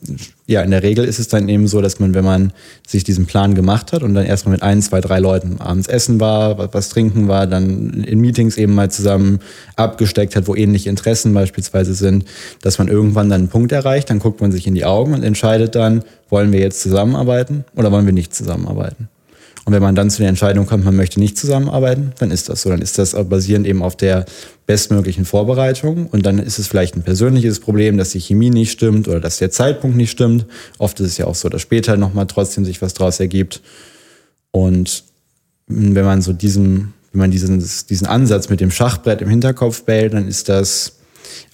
ja, 0.46 0.62
in 0.62 0.70
der 0.70 0.82
Regel 0.82 1.04
ist 1.04 1.18
es 1.18 1.28
dann 1.28 1.48
eben 1.48 1.68
so, 1.68 1.80
dass 1.80 2.00
man, 2.00 2.14
wenn 2.14 2.24
man 2.24 2.52
sich 2.86 3.04
diesen 3.04 3.26
Plan 3.26 3.54
gemacht 3.54 3.92
hat 3.92 4.02
und 4.02 4.14
dann 4.14 4.24
erstmal 4.24 4.54
mit 4.54 4.62
ein, 4.62 4.80
zwei, 4.80 5.00
drei 5.00 5.20
Leuten 5.20 5.60
abends 5.60 5.86
essen 5.86 6.18
war, 6.18 6.56
was, 6.56 6.70
was 6.72 6.88
trinken 6.88 7.28
war, 7.28 7.46
dann 7.46 8.04
in 8.04 8.20
Meetings 8.20 8.56
eben 8.56 8.74
mal 8.74 8.90
zusammen 8.90 9.40
abgesteckt 9.76 10.34
hat, 10.34 10.48
wo 10.48 10.54
ähnliche 10.54 10.88
Interessen 10.88 11.34
beispielsweise 11.34 11.94
sind, 11.94 12.24
dass 12.62 12.78
man 12.78 12.88
irgendwann 12.88 13.28
dann 13.28 13.42
einen 13.42 13.48
Punkt 13.48 13.72
erreicht, 13.72 14.08
dann 14.10 14.18
guckt 14.18 14.40
man 14.40 14.52
sich 14.52 14.66
in 14.66 14.74
die 14.74 14.86
Augen 14.86 15.12
und 15.14 15.22
entscheidet 15.22 15.74
dann, 15.74 16.02
wollen 16.30 16.52
wir 16.52 16.60
jetzt 16.60 16.80
zusammenarbeiten 16.80 17.64
oder 17.76 17.92
wollen 17.92 18.06
wir 18.06 18.14
nicht 18.14 18.34
zusammenarbeiten. 18.34 19.09
Und 19.64 19.74
wenn 19.74 19.82
man 19.82 19.94
dann 19.94 20.10
zu 20.10 20.18
der 20.18 20.28
Entscheidung 20.28 20.66
kommt, 20.66 20.84
man 20.84 20.96
möchte 20.96 21.20
nicht 21.20 21.36
zusammenarbeiten, 21.36 22.12
dann 22.18 22.30
ist 22.30 22.48
das 22.48 22.62
so. 22.62 22.70
Dann 22.70 22.80
ist 22.80 22.98
das 22.98 23.12
basierend 23.28 23.66
eben 23.66 23.82
auf 23.82 23.94
der 23.94 24.24
bestmöglichen 24.66 25.24
Vorbereitung. 25.24 26.06
Und 26.06 26.24
dann 26.24 26.38
ist 26.38 26.58
es 26.58 26.66
vielleicht 26.66 26.96
ein 26.96 27.02
persönliches 27.02 27.60
Problem, 27.60 27.98
dass 27.98 28.10
die 28.10 28.20
Chemie 28.20 28.50
nicht 28.50 28.72
stimmt 28.72 29.06
oder 29.06 29.20
dass 29.20 29.38
der 29.38 29.50
Zeitpunkt 29.50 29.96
nicht 29.96 30.10
stimmt. 30.10 30.46
Oft 30.78 30.98
ist 31.00 31.06
es 31.08 31.18
ja 31.18 31.26
auch 31.26 31.34
so, 31.34 31.48
dass 31.48 31.62
später 31.62 31.96
nochmal 31.96 32.26
trotzdem 32.26 32.64
sich 32.64 32.80
was 32.80 32.94
draus 32.94 33.20
ergibt. 33.20 33.60
Und 34.50 35.04
wenn 35.66 36.04
man 36.04 36.22
so 36.22 36.32
diesem, 36.32 36.94
wenn 37.12 37.20
man 37.20 37.30
diesen, 37.30 37.64
diesen 37.88 38.06
Ansatz 38.06 38.48
mit 38.48 38.60
dem 38.60 38.70
Schachbrett 38.70 39.20
im 39.20 39.28
Hinterkopf 39.28 39.82
behält, 39.84 40.14
dann 40.14 40.26
ist 40.26 40.48
das 40.48 40.96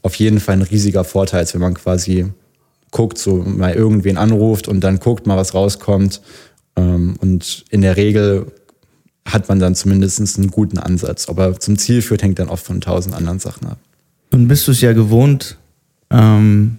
auf 0.03 0.15
jeden 0.15 0.41
Fall 0.41 0.55
ein 0.55 0.63
riesiger 0.63 1.05
Vorteil, 1.05 1.47
wenn 1.53 1.61
man 1.61 1.75
quasi 1.75 2.27
guckt, 2.93 3.19
so 3.19 3.37
mal 3.37 3.75
irgendwen 3.75 4.17
anruft 4.17 4.69
und 4.69 4.81
dann 4.81 5.01
guckt 5.01 5.27
mal, 5.27 5.37
was 5.37 5.55
rauskommt 5.55 6.23
und 6.83 7.65
in 7.71 7.81
der 7.83 7.97
Regel 7.97 8.53
hat 9.25 9.49
man 9.49 9.59
dann 9.59 9.75
zumindest 9.75 10.39
einen 10.39 10.51
guten 10.51 10.79
Ansatz. 10.79 11.29
Ob 11.29 11.39
er 11.39 11.59
zum 11.59 11.79
Ziel 11.79 12.03
führt, 12.03 12.23
hängt 12.23 12.39
dann 12.39 12.49
oft 12.49 12.65
von 12.65 12.81
tausend 12.81 13.15
anderen 13.15 13.39
Sachen 13.39 13.67
ab. 13.67 13.79
Nun 14.31 14.49
bist 14.49 14.67
du 14.69 14.73
es 14.73 14.81
ja 14.81 14.93
gewohnt, 14.93 15.57
ähm, 16.11 16.79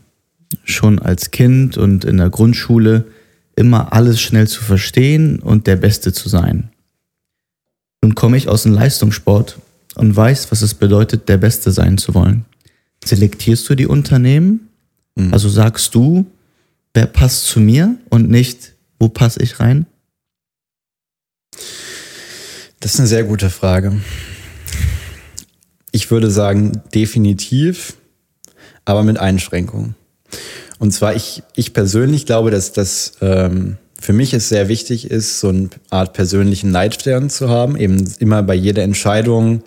schon 0.64 1.00
als 1.00 1.32
Kind 1.32 1.78
und 1.78 2.06
in 2.06 2.18
der 2.18 2.30
Grundschule 2.30 3.06
immer 3.56 3.92
alles 3.92 4.22
schnell 4.22 4.48
zu 4.48 4.64
verstehen 4.64 5.40
und 5.40 5.68
der 5.68 5.76
Beste 5.76 6.14
zu 6.14 6.30
sein. 6.30 6.70
Nun 8.02 8.16
komme 8.16 8.38
ich 8.38 8.48
aus 8.48 8.64
dem 8.64 8.74
Leistungssport 8.74 9.58
und 9.96 10.16
weiß, 10.16 10.52
was 10.52 10.62
es 10.62 10.76
bedeutet, 10.76 11.28
der 11.28 11.38
Beste 11.38 11.72
sein 11.72 11.98
zu 11.98 12.14
wollen. 12.14 12.46
Selektierst 13.04 13.68
du 13.70 13.76
die 13.76 13.88
Unternehmen? 13.88 14.70
Mhm. 15.16 15.34
Also 15.34 15.50
sagst 15.50 15.96
du, 15.96 16.28
wer 16.94 17.08
passt 17.08 17.48
zu 17.48 17.60
mir 17.60 17.96
und 18.10 18.30
nicht, 18.30 18.74
wo 19.00 19.10
passe 19.10 19.42
ich 19.42 19.60
rein? 19.60 19.86
Das 22.80 22.94
ist 22.94 23.00
eine 23.00 23.08
sehr 23.08 23.24
gute 23.24 23.50
Frage. 23.50 24.00
Ich 25.92 26.12
würde 26.12 26.30
sagen, 26.30 26.82
definitiv, 26.94 27.98
aber 28.86 29.04
mit 29.04 29.18
Einschränkungen. 29.18 29.96
Und 30.80 30.92
zwar, 30.92 31.16
ich, 31.16 31.44
ich 31.56 31.74
persönlich 31.74 32.26
glaube, 32.26 32.52
dass 32.52 32.72
das 32.72 33.14
ähm, 33.22 33.78
für 34.00 34.14
mich 34.14 34.34
es 34.34 34.50
sehr 34.50 34.68
wichtig 34.68 35.10
ist, 35.10 35.40
so 35.40 35.50
eine 35.50 35.70
Art 35.90 36.14
persönlichen 36.14 36.72
Leitstern 36.72 37.30
zu 37.30 37.50
haben, 37.50 37.76
eben 37.78 38.14
immer 38.20 38.44
bei 38.44 38.54
jeder 38.54 38.84
Entscheidung 38.84 39.64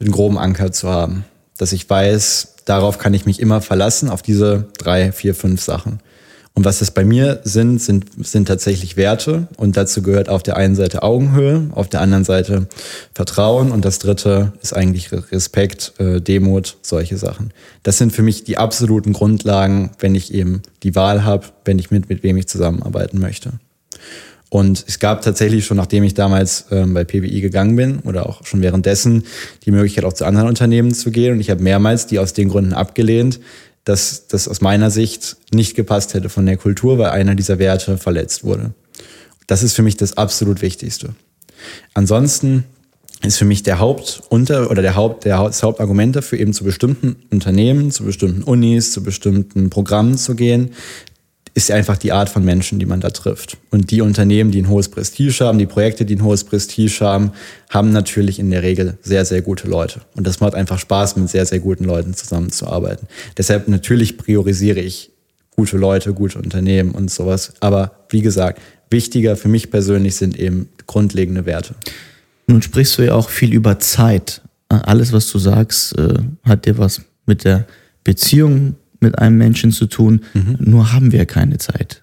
einen 0.00 0.10
groben 0.10 0.38
Anker 0.38 0.72
zu 0.72 0.88
haben. 0.88 1.24
Dass 1.58 1.72
ich 1.72 1.88
weiß, 1.88 2.56
darauf 2.64 2.98
kann 2.98 3.14
ich 3.14 3.24
mich 3.24 3.38
immer 3.38 3.60
verlassen, 3.60 4.08
auf 4.08 4.22
diese 4.22 4.66
drei, 4.78 5.12
vier, 5.12 5.34
fünf 5.34 5.62
Sachen. 5.62 6.00
Und 6.54 6.66
was 6.66 6.82
es 6.82 6.90
bei 6.90 7.04
mir 7.04 7.40
sind, 7.44 7.80
sind, 7.80 8.06
sind 8.18 8.46
tatsächlich 8.46 8.96
Werte. 8.96 9.48
Und 9.56 9.76
dazu 9.76 10.02
gehört 10.02 10.28
auf 10.28 10.42
der 10.42 10.56
einen 10.56 10.74
Seite 10.74 11.02
Augenhöhe, 11.02 11.70
auf 11.72 11.88
der 11.88 12.02
anderen 12.02 12.24
Seite 12.24 12.66
Vertrauen. 13.14 13.72
Und 13.72 13.86
das 13.86 13.98
dritte 13.98 14.52
ist 14.60 14.74
eigentlich 14.74 15.10
Respekt, 15.12 15.94
äh, 15.98 16.20
Demut, 16.20 16.76
solche 16.82 17.16
Sachen. 17.16 17.52
Das 17.82 17.96
sind 17.96 18.12
für 18.12 18.22
mich 18.22 18.44
die 18.44 18.58
absoluten 18.58 19.14
Grundlagen, 19.14 19.92
wenn 19.98 20.14
ich 20.14 20.34
eben 20.34 20.60
die 20.82 20.94
Wahl 20.94 21.24
habe, 21.24 21.46
wenn 21.64 21.78
ich 21.78 21.90
mit, 21.90 22.10
mit 22.10 22.22
wem 22.22 22.36
ich 22.36 22.48
zusammenarbeiten 22.48 23.18
möchte. 23.18 23.54
Und 24.50 24.84
es 24.86 24.98
gab 24.98 25.22
tatsächlich 25.22 25.64
schon, 25.64 25.78
nachdem 25.78 26.04
ich 26.04 26.12
damals 26.12 26.66
ähm, 26.70 26.92
bei 26.92 27.04
PBI 27.04 27.40
gegangen 27.40 27.74
bin 27.74 28.00
oder 28.00 28.28
auch 28.28 28.44
schon 28.44 28.60
währenddessen, 28.60 29.24
die 29.64 29.70
Möglichkeit 29.70 30.04
auch 30.04 30.12
zu 30.12 30.26
anderen 30.26 30.48
Unternehmen 30.48 30.92
zu 30.92 31.10
gehen. 31.10 31.32
Und 31.32 31.40
ich 31.40 31.48
habe 31.48 31.62
mehrmals 31.62 32.06
die 32.06 32.18
aus 32.18 32.34
den 32.34 32.50
Gründen 32.50 32.74
abgelehnt, 32.74 33.40
dass 33.84 34.28
das 34.28 34.48
aus 34.48 34.60
meiner 34.60 34.90
Sicht 34.90 35.36
nicht 35.52 35.74
gepasst 35.74 36.14
hätte 36.14 36.28
von 36.28 36.46
der 36.46 36.56
Kultur, 36.56 36.98
weil 36.98 37.10
einer 37.10 37.34
dieser 37.34 37.58
Werte 37.58 37.98
verletzt 37.98 38.44
wurde. 38.44 38.74
Das 39.46 39.62
ist 39.62 39.74
für 39.74 39.82
mich 39.82 39.96
das 39.96 40.16
absolut 40.16 40.62
Wichtigste. 40.62 41.14
Ansonsten 41.94 42.64
ist 43.24 43.38
für 43.38 43.44
mich 43.44 43.62
der 43.62 43.78
Hauptunter 43.78 44.70
oder 44.70 44.82
der 44.82 44.96
Haupt, 44.96 45.24
der 45.24 45.42
das 45.42 45.62
Hauptargument 45.62 46.16
dafür, 46.16 46.38
eben 46.38 46.52
zu 46.52 46.64
bestimmten 46.64 47.16
Unternehmen, 47.30 47.90
zu 47.90 48.04
bestimmten 48.04 48.42
Unis, 48.42 48.92
zu 48.92 49.02
bestimmten 49.02 49.70
Programmen 49.70 50.18
zu 50.18 50.34
gehen, 50.34 50.72
ist 51.54 51.70
einfach 51.70 51.98
die 51.98 52.12
Art 52.12 52.30
von 52.30 52.44
Menschen, 52.44 52.78
die 52.78 52.86
man 52.86 53.00
da 53.00 53.10
trifft. 53.10 53.58
Und 53.70 53.90
die 53.90 54.00
Unternehmen, 54.00 54.50
die 54.50 54.62
ein 54.62 54.68
hohes 54.68 54.88
Prestige 54.88 55.44
haben, 55.44 55.58
die 55.58 55.66
Projekte, 55.66 56.04
die 56.04 56.16
ein 56.16 56.24
hohes 56.24 56.44
Prestige 56.44 57.00
haben, 57.00 57.32
haben 57.68 57.92
natürlich 57.92 58.38
in 58.38 58.50
der 58.50 58.62
Regel 58.62 58.96
sehr, 59.02 59.24
sehr 59.24 59.42
gute 59.42 59.68
Leute. 59.68 60.00
Und 60.14 60.26
das 60.26 60.40
macht 60.40 60.54
einfach 60.54 60.78
Spaß, 60.78 61.16
mit 61.16 61.28
sehr, 61.28 61.44
sehr 61.44 61.60
guten 61.60 61.84
Leuten 61.84 62.14
zusammenzuarbeiten. 62.14 63.06
Deshalb 63.36 63.68
natürlich 63.68 64.16
priorisiere 64.16 64.80
ich 64.80 65.10
gute 65.50 65.76
Leute, 65.76 66.14
gute 66.14 66.38
Unternehmen 66.38 66.92
und 66.92 67.10
sowas. 67.10 67.52
Aber 67.60 67.92
wie 68.08 68.22
gesagt, 68.22 68.60
wichtiger 68.90 69.36
für 69.36 69.48
mich 69.48 69.70
persönlich 69.70 70.16
sind 70.16 70.38
eben 70.38 70.70
grundlegende 70.86 71.44
Werte. 71.44 71.74
Nun 72.46 72.62
sprichst 72.62 72.96
du 72.98 73.02
ja 73.02 73.14
auch 73.14 73.28
viel 73.28 73.52
über 73.52 73.78
Zeit. 73.78 74.40
Alles, 74.68 75.12
was 75.12 75.30
du 75.30 75.38
sagst, 75.38 75.98
äh, 75.98 76.14
hat 76.44 76.64
dir 76.64 76.78
was 76.78 77.02
mit 77.26 77.44
der 77.44 77.66
Beziehung 78.04 78.76
mit 79.02 79.18
einem 79.18 79.38
Menschen 79.38 79.72
zu 79.72 79.86
tun, 79.86 80.22
mhm. 80.34 80.56
nur 80.60 80.92
haben 80.92 81.12
wir 81.12 81.26
keine 81.26 81.58
Zeit. 81.58 82.02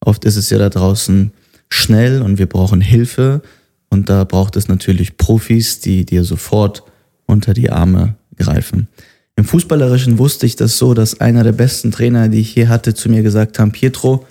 Oft 0.00 0.24
ist 0.24 0.36
es 0.36 0.50
ja 0.50 0.58
da 0.58 0.68
draußen 0.68 1.32
schnell 1.68 2.22
und 2.22 2.38
wir 2.38 2.46
brauchen 2.46 2.80
Hilfe 2.80 3.42
und 3.88 4.08
da 4.08 4.24
braucht 4.24 4.56
es 4.56 4.68
natürlich 4.68 5.16
Profis, 5.16 5.80
die 5.80 6.04
dir 6.04 6.24
sofort 6.24 6.82
unter 7.26 7.54
die 7.54 7.70
Arme 7.70 8.16
greifen. 8.36 8.88
Im 9.36 9.44
Fußballerischen 9.44 10.18
wusste 10.18 10.44
ich 10.44 10.56
das 10.56 10.76
so, 10.76 10.92
dass 10.92 11.20
einer 11.20 11.44
der 11.44 11.52
besten 11.52 11.90
Trainer, 11.90 12.28
die 12.28 12.40
ich 12.40 12.50
hier 12.50 12.68
hatte, 12.68 12.94
zu 12.94 13.08
mir 13.08 13.22
gesagt 13.22 13.58
haben, 13.58 13.72
Pietro, 13.72 14.26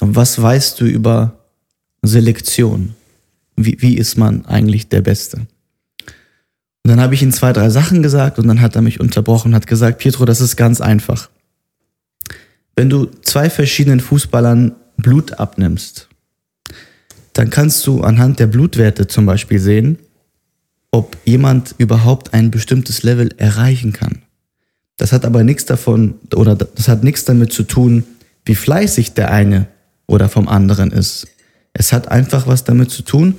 was 0.00 0.40
weißt 0.40 0.80
du 0.80 0.84
über 0.84 1.38
Selektion? 2.02 2.94
Wie, 3.56 3.76
wie 3.80 3.96
ist 3.96 4.18
man 4.18 4.44
eigentlich 4.46 4.88
der 4.88 5.00
Beste? 5.00 5.38
Und 5.38 6.90
dann 6.90 7.00
habe 7.00 7.14
ich 7.14 7.22
ihm 7.22 7.32
zwei, 7.32 7.52
drei 7.52 7.70
Sachen 7.70 8.02
gesagt 8.02 8.38
und 8.38 8.46
dann 8.46 8.60
hat 8.60 8.76
er 8.76 8.82
mich 8.82 9.00
unterbrochen 9.00 9.48
und 9.48 9.54
hat 9.54 9.66
gesagt, 9.66 9.98
Pietro, 9.98 10.26
das 10.26 10.42
ist 10.42 10.56
ganz 10.56 10.82
einfach 10.82 11.30
wenn 12.76 12.90
du 12.90 13.06
zwei 13.22 13.50
verschiedenen 13.50 14.00
Fußballern 14.00 14.74
Blut 14.96 15.38
abnimmst, 15.38 16.08
dann 17.32 17.50
kannst 17.50 17.86
du 17.86 18.02
anhand 18.02 18.38
der 18.38 18.46
Blutwerte 18.46 19.06
zum 19.06 19.26
Beispiel 19.26 19.58
sehen, 19.58 19.98
ob 20.90 21.16
jemand 21.24 21.74
überhaupt 21.78 22.32
ein 22.32 22.50
bestimmtes 22.50 23.02
Level 23.02 23.34
erreichen 23.36 23.92
kann. 23.92 24.22
Das 24.96 25.12
hat 25.12 25.24
aber 25.24 25.42
nichts 25.42 25.64
davon 25.66 26.14
oder 26.34 26.54
das 26.54 26.86
hat 26.86 27.02
nichts 27.02 27.24
damit 27.24 27.52
zu 27.52 27.64
tun, 27.64 28.04
wie 28.44 28.54
fleißig 28.54 29.14
der 29.14 29.32
eine 29.32 29.66
oder 30.06 30.28
vom 30.28 30.46
anderen 30.46 30.92
ist. 30.92 31.26
Es 31.72 31.92
hat 31.92 32.08
einfach 32.08 32.46
was 32.46 32.62
damit 32.62 32.90
zu 32.90 33.02
tun, 33.02 33.36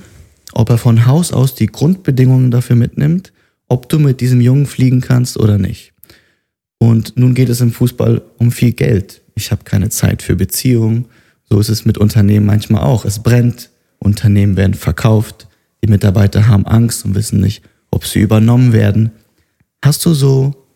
ob 0.52 0.68
er 0.68 0.76
von 0.78 1.06
Haus 1.06 1.32
aus 1.32 1.54
die 1.54 1.66
Grundbedingungen 1.66 2.50
dafür 2.50 2.76
mitnimmt, 2.76 3.32
ob 3.68 3.88
du 3.88 3.98
mit 3.98 4.20
diesem 4.20 4.42
Jungen 4.42 4.66
fliegen 4.66 5.00
kannst 5.00 5.38
oder 5.38 5.56
nicht. 5.56 5.94
Und 6.78 7.16
nun 7.16 7.34
geht 7.34 7.48
es 7.48 7.62
im 7.62 7.72
Fußball 7.72 8.20
um 8.36 8.52
viel 8.52 8.72
Geld 8.72 9.22
ich 9.36 9.52
habe 9.52 9.62
keine 9.62 9.90
Zeit 9.90 10.22
für 10.22 10.34
Beziehungen. 10.34 11.06
So 11.48 11.60
ist 11.60 11.68
es 11.68 11.84
mit 11.84 11.98
Unternehmen 11.98 12.46
manchmal 12.46 12.82
auch. 12.82 13.04
Es 13.04 13.22
brennt, 13.22 13.70
Unternehmen 13.98 14.56
werden 14.56 14.74
verkauft, 14.74 15.46
die 15.84 15.88
Mitarbeiter 15.88 16.48
haben 16.48 16.66
Angst 16.66 17.04
und 17.04 17.14
wissen 17.14 17.40
nicht, 17.40 17.62
ob 17.90 18.04
sie 18.04 18.20
übernommen 18.20 18.72
werden. 18.72 19.12
Hast 19.84 20.04
du 20.04 20.14
so 20.14 20.66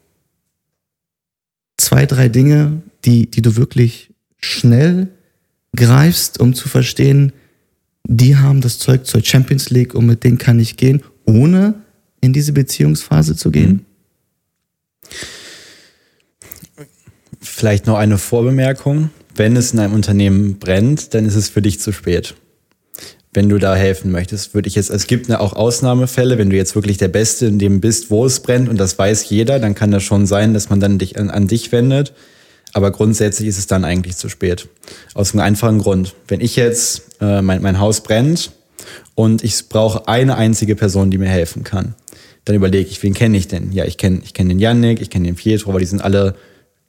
zwei, 1.79 2.07
drei 2.07 2.29
Dinge, 2.29 2.83
die, 3.05 3.29
die 3.31 3.42
du 3.42 3.57
wirklich 3.57 4.12
schnell 4.38 5.09
greifst, 5.75 6.38
um 6.38 6.55
zu 6.55 6.68
verstehen, 6.68 7.33
die 8.07 8.37
haben 8.37 8.61
das 8.61 8.79
Zeug 8.79 9.07
zur 9.07 9.25
Champions 9.25 9.70
League 9.70 9.94
und 9.94 10.07
mit 10.07 10.23
denen 10.23 10.38
kann 10.38 10.59
ich 10.59 10.77
gehen, 10.77 11.03
ohne 11.25 11.75
in 12.20 12.33
diese 12.33 12.53
Beziehungsphase 12.53 13.37
zu 13.37 13.51
gehen? 13.51 13.87
Vielleicht 17.40 17.87
noch 17.87 17.96
eine 17.96 18.18
Vorbemerkung. 18.18 19.11
Wenn 19.35 19.57
es 19.57 19.72
in 19.72 19.79
einem 19.79 19.94
Unternehmen 19.94 20.59
brennt, 20.59 21.14
dann 21.14 21.24
ist 21.24 21.37
es 21.37 21.48
für 21.48 21.62
dich 21.62 21.81
zu 21.81 21.92
spät. 21.92 22.35
Wenn 23.33 23.48
du 23.48 23.59
da 23.59 23.74
helfen 23.76 24.11
möchtest, 24.11 24.55
würde 24.55 24.68
ich 24.68 24.74
jetzt, 24.74 24.90
es 24.90 25.07
gibt 25.07 25.31
auch 25.33 25.53
Ausnahmefälle, 25.53 26.37
wenn 26.37 26.50
du 26.50 26.57
jetzt 26.57 26.74
wirklich 26.74 26.98
der 26.98 27.09
Beste 27.09 27.46
in 27.46 27.59
dem 27.59 27.81
bist, 27.81 28.11
wo 28.11 28.26
es 28.26 28.40
brennt 28.40 28.68
und 28.68 28.79
das 28.79 28.98
weiß 28.98 29.31
jeder, 29.31 29.61
dann 29.61 29.76
kann 29.76 29.92
das 29.92 30.03
schon 30.03 30.26
sein, 30.26 30.53
dass 30.53 30.68
man 30.68 30.81
dann 30.81 30.98
dich 30.98 31.18
an, 31.18 31.31
an 31.31 31.46
dich 31.46 31.70
wendet. 31.70 32.12
Aber 32.72 32.90
grundsätzlich 32.90 33.48
ist 33.48 33.59
es 33.59 33.66
dann 33.66 33.85
eigentlich 33.85 34.16
zu 34.16 34.29
spät. 34.29 34.68
Aus 35.14 35.33
einem 35.33 35.40
einfachen 35.40 35.79
Grund. 35.79 36.14
Wenn 36.29 36.40
ich 36.40 36.57
jetzt, 36.57 37.03
äh, 37.20 37.40
mein, 37.40 37.62
mein 37.62 37.79
Haus 37.79 38.03
brennt 38.03 38.53
und 39.14 39.42
ich 39.44 39.68
brauche 39.68 40.09
eine 40.09 40.37
einzige 40.37 40.76
Person, 40.76 41.11
die 41.11 41.18
mir 41.18 41.29
helfen 41.29 41.64
kann, 41.64 41.94
dann 42.44 42.57
überlege 42.57 42.88
ich, 42.88 43.03
wen 43.03 43.14
kenne 43.14 43.37
ich 43.37 43.48
denn? 43.48 43.72
Ja, 43.72 43.85
ich 43.85 43.96
kenne 43.96 44.20
ich 44.24 44.35
kenn 44.35 44.48
den 44.48 44.59
Yannick, 44.59 45.00
ich 45.00 45.11
kenne 45.11 45.26
den 45.26 45.37
Pietro, 45.37 45.70
aber 45.70 45.79
die 45.79 45.87
sind 45.87 46.03
alle 46.03 46.35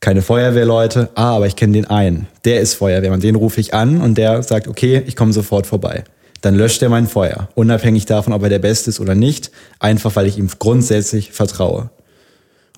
keine 0.01 0.23
Feuerwehrleute. 0.23 1.09
Ah, 1.15 1.35
aber 1.35 1.47
ich 1.47 1.55
kenne 1.55 1.73
den 1.73 1.85
einen. 1.85 2.27
Der 2.43 2.59
ist 2.59 2.73
Feuerwehrmann. 2.73 3.21
Den 3.21 3.35
rufe 3.35 3.61
ich 3.61 3.73
an 3.73 4.01
und 4.01 4.17
der 4.17 4.43
sagt, 4.43 4.67
okay, 4.67 5.03
ich 5.05 5.15
komme 5.15 5.31
sofort 5.31 5.67
vorbei. 5.67 6.03
Dann 6.41 6.55
löscht 6.55 6.81
er 6.81 6.89
mein 6.89 7.07
Feuer. 7.07 7.49
Unabhängig 7.53 8.07
davon, 8.07 8.33
ob 8.33 8.41
er 8.41 8.49
der 8.49 8.59
Beste 8.59 8.89
ist 8.89 8.99
oder 8.99 9.13
nicht. 9.13 9.51
Einfach, 9.79 10.15
weil 10.15 10.25
ich 10.25 10.39
ihm 10.39 10.49
grundsätzlich 10.57 11.31
vertraue. 11.31 11.91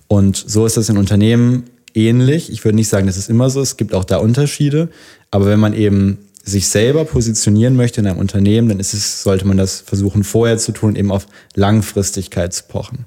Und 0.10 0.36
so 0.36 0.66
ist 0.66 0.76
das 0.76 0.90
in 0.90 0.98
Unternehmen 0.98 1.64
ähnlich. 1.94 2.52
Ich 2.52 2.66
würde 2.66 2.76
nicht 2.76 2.90
sagen, 2.90 3.08
das 3.08 3.16
ist 3.16 3.30
immer 3.30 3.50
so. 3.50 3.62
Es 3.62 3.78
gibt 3.78 3.94
auch 3.94 4.04
da 4.04 4.18
Unterschiede. 4.18 4.90
Aber 5.32 5.46
wenn 5.46 5.62
man 5.62 5.74
eben 5.74 6.28
sich 6.44 6.68
selber 6.68 7.06
positionieren 7.06 7.78
möchte 7.78 8.02
in 8.02 8.08
einem 8.08 8.20
Unternehmen, 8.20 8.68
dann 8.68 8.82
ist 8.82 8.94
es, 8.94 9.24
sollte 9.24 9.48
man 9.48 9.56
das 9.56 9.80
versuchen 9.80 10.26
vorher 10.26 10.58
zu 10.58 10.74
tun, 10.74 10.98
eben 10.98 11.10
auf 11.10 11.26
Langfristigkeit 11.56 12.54
zu 12.54 12.66
pochen. 12.68 13.06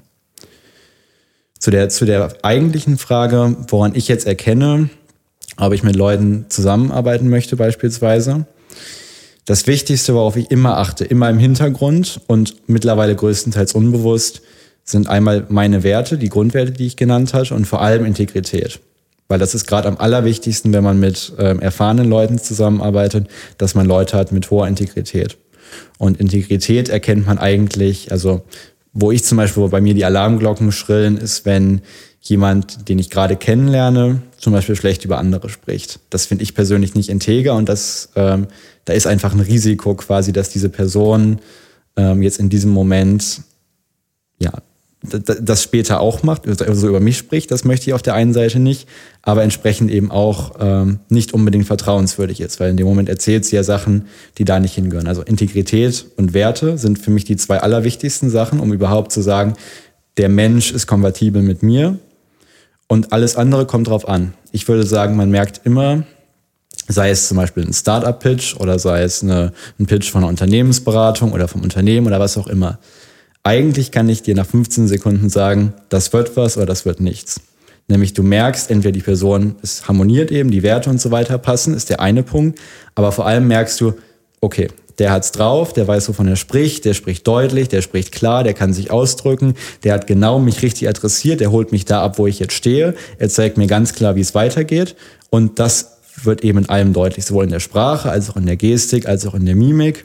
Zu 1.59 1.71
der, 1.71 1.89
zu 1.89 2.05
der 2.05 2.33
eigentlichen 2.43 2.97
Frage, 2.97 3.55
woran 3.67 3.95
ich 3.95 4.07
jetzt 4.07 4.27
erkenne, 4.27 4.89
ob 5.57 5.73
ich 5.73 5.83
mit 5.83 5.95
Leuten 5.95 6.45
zusammenarbeiten 6.49 7.29
möchte 7.29 7.55
beispielsweise. 7.55 8.45
Das 9.45 9.65
Wichtigste, 9.65 10.13
worauf 10.13 10.35
ich 10.35 10.51
immer 10.51 10.77
achte, 10.77 11.05
immer 11.05 11.29
im 11.29 11.39
Hintergrund 11.39 12.21
und 12.27 12.55
mittlerweile 12.67 13.15
größtenteils 13.15 13.73
unbewusst, 13.73 14.41
sind 14.83 15.09
einmal 15.09 15.45
meine 15.49 15.83
Werte, 15.83 16.17
die 16.17 16.29
Grundwerte, 16.29 16.71
die 16.71 16.87
ich 16.87 16.95
genannt 16.95 17.33
hatte 17.33 17.55
und 17.55 17.65
vor 17.65 17.81
allem 17.81 18.05
Integrität. 18.05 18.79
Weil 19.27 19.39
das 19.39 19.55
ist 19.55 19.67
gerade 19.67 19.87
am 19.87 19.97
allerwichtigsten, 19.97 20.71
wenn 20.73 20.83
man 20.83 20.99
mit 20.99 21.33
ähm, 21.37 21.59
erfahrenen 21.59 22.09
Leuten 22.09 22.39
zusammenarbeitet, 22.39 23.27
dass 23.57 23.75
man 23.75 23.85
Leute 23.85 24.17
hat 24.17 24.31
mit 24.31 24.49
hoher 24.51 24.67
Integrität. 24.67 25.37
Und 25.97 26.19
Integrität 26.19 26.87
erkennt 26.89 27.25
man 27.25 27.37
eigentlich, 27.37 28.11
also 28.11 28.43
wo 28.93 29.11
ich 29.11 29.23
zum 29.23 29.37
Beispiel, 29.37 29.63
wo 29.63 29.67
bei 29.67 29.81
mir 29.81 29.93
die 29.93 30.05
Alarmglocken 30.05 30.71
schrillen, 30.71 31.17
ist, 31.17 31.45
wenn 31.45 31.81
jemand, 32.21 32.89
den 32.89 32.99
ich 32.99 33.09
gerade 33.09 33.35
kennenlerne, 33.35 34.21
zum 34.37 34.53
Beispiel 34.53 34.75
schlecht 34.75 35.05
über 35.05 35.17
andere 35.17 35.49
spricht. 35.49 35.99
Das 36.09 36.25
finde 36.25 36.43
ich 36.43 36.53
persönlich 36.53 36.95
nicht 36.95 37.09
integer 37.09 37.55
und 37.55 37.69
das, 37.69 38.09
ähm, 38.15 38.47
da 38.85 38.93
ist 38.93 39.07
einfach 39.07 39.33
ein 39.33 39.39
Risiko 39.39 39.95
quasi, 39.95 40.33
dass 40.33 40.49
diese 40.49 40.69
Person 40.69 41.39
ähm, 41.95 42.21
jetzt 42.21 42.39
in 42.39 42.49
diesem 42.49 42.71
Moment 42.71 43.41
ja 44.39 44.51
das 45.03 45.61
später 45.61 45.99
auch 45.99 46.23
macht, 46.23 46.47
also 46.47 46.87
über 46.87 46.99
mich 46.99 47.17
spricht, 47.17 47.51
das 47.51 47.63
möchte 47.63 47.89
ich 47.89 47.93
auf 47.93 48.01
der 48.01 48.15
einen 48.15 48.33
Seite 48.33 48.59
nicht, 48.59 48.87
aber 49.21 49.43
entsprechend 49.43 49.91
eben 49.91 50.09
auch 50.09 50.53
ähm, 50.59 50.99
nicht 51.09 51.33
unbedingt 51.33 51.67
vertrauenswürdig 51.67 52.41
ist, 52.41 52.59
weil 52.59 52.71
in 52.71 52.77
dem 52.77 52.87
Moment 52.87 53.07
erzählt 53.07 53.45
sie 53.45 53.55
ja 53.55 53.63
Sachen, 53.63 54.07
die 54.39 54.45
da 54.45 54.59
nicht 54.59 54.73
hingehören. 54.73 55.07
Also 55.07 55.21
Integrität 55.21 56.07
und 56.17 56.33
Werte 56.33 56.79
sind 56.79 56.97
für 56.97 57.11
mich 57.11 57.25
die 57.25 57.37
zwei 57.37 57.59
allerwichtigsten 57.59 58.31
Sachen, 58.31 58.59
um 58.59 58.73
überhaupt 58.73 59.11
zu 59.11 59.21
sagen, 59.21 59.53
der 60.17 60.29
Mensch 60.29 60.71
ist 60.71 60.87
kompatibel 60.87 61.43
mit 61.43 61.61
mir 61.61 61.99
und 62.87 63.13
alles 63.13 63.35
andere 63.35 63.67
kommt 63.67 63.87
drauf 63.87 64.07
an. 64.09 64.33
Ich 64.51 64.67
würde 64.67 64.85
sagen, 64.85 65.15
man 65.15 65.29
merkt 65.29 65.61
immer, 65.63 66.03
sei 66.87 67.11
es 67.11 67.27
zum 67.27 67.37
Beispiel 67.37 67.63
ein 67.63 67.73
Startup-Pitch 67.73 68.55
oder 68.55 68.79
sei 68.79 69.03
es 69.03 69.21
eine, 69.21 69.53
ein 69.79 69.85
Pitch 69.85 70.09
von 70.09 70.23
einer 70.23 70.29
Unternehmensberatung 70.29 71.33
oder 71.33 71.47
vom 71.47 71.61
Unternehmen 71.61 72.07
oder 72.07 72.19
was 72.19 72.37
auch 72.37 72.47
immer 72.47 72.79
eigentlich 73.47 73.91
kann 73.91 74.09
ich 74.09 74.23
dir 74.23 74.35
nach 74.35 74.45
15 74.45 74.89
Sekunden 74.89 75.29
sagen, 75.29 75.73
das 75.87 76.11
wird 76.11 76.35
was 76.35 76.57
oder 76.57 76.65
das 76.65 76.85
wird 76.85 76.99
nichts. 76.99 77.39
Nämlich 77.87 78.13
du 78.13 78.21
merkst, 78.21 78.69
entweder 78.69 78.91
die 78.91 79.01
Person, 79.01 79.55
es 79.61 79.87
harmoniert 79.87 80.31
eben, 80.31 80.51
die 80.51 80.63
Werte 80.63 80.89
und 80.89 80.99
so 80.99 81.11
weiter 81.11 81.37
passen, 81.37 81.73
ist 81.73 81.89
der 81.89 82.01
eine 82.01 82.23
Punkt. 82.23 82.59
Aber 82.93 83.13
vor 83.13 83.25
allem 83.25 83.47
merkst 83.47 83.79
du, 83.79 83.93
okay, 84.41 84.67
der 84.99 85.11
hat's 85.11 85.31
drauf, 85.31 85.71
der 85.71 85.87
weiß, 85.87 86.09
wovon 86.09 86.27
er 86.27 86.35
spricht, 86.35 86.83
der 86.83 86.93
spricht 86.93 87.25
deutlich, 87.25 87.69
der 87.69 87.81
spricht 87.81 88.11
klar, 88.11 88.43
der 88.43 88.53
kann 88.53 88.73
sich 88.73 88.91
ausdrücken, 88.91 89.53
der 89.85 89.93
hat 89.93 90.07
genau 90.07 90.39
mich 90.39 90.61
richtig 90.61 90.89
adressiert, 90.89 91.39
der 91.39 91.49
holt 91.49 91.71
mich 91.71 91.85
da 91.85 92.03
ab, 92.03 92.17
wo 92.17 92.27
ich 92.27 92.39
jetzt 92.39 92.53
stehe, 92.53 92.95
er 93.17 93.29
zeigt 93.29 93.57
mir 93.57 93.67
ganz 93.67 93.93
klar, 93.93 94.17
wie 94.17 94.21
es 94.21 94.35
weitergeht. 94.35 94.97
Und 95.29 95.59
das 95.59 95.99
wird 96.21 96.43
eben 96.43 96.57
in 96.57 96.69
allem 96.69 96.91
deutlich, 96.91 97.23
sowohl 97.23 97.45
in 97.45 97.51
der 97.51 97.61
Sprache, 97.61 98.09
als 98.09 98.29
auch 98.29 98.35
in 98.35 98.45
der 98.45 98.57
Gestik, 98.57 99.07
als 99.07 99.25
auch 99.25 99.35
in 99.35 99.45
der 99.45 99.55
Mimik. 99.55 100.03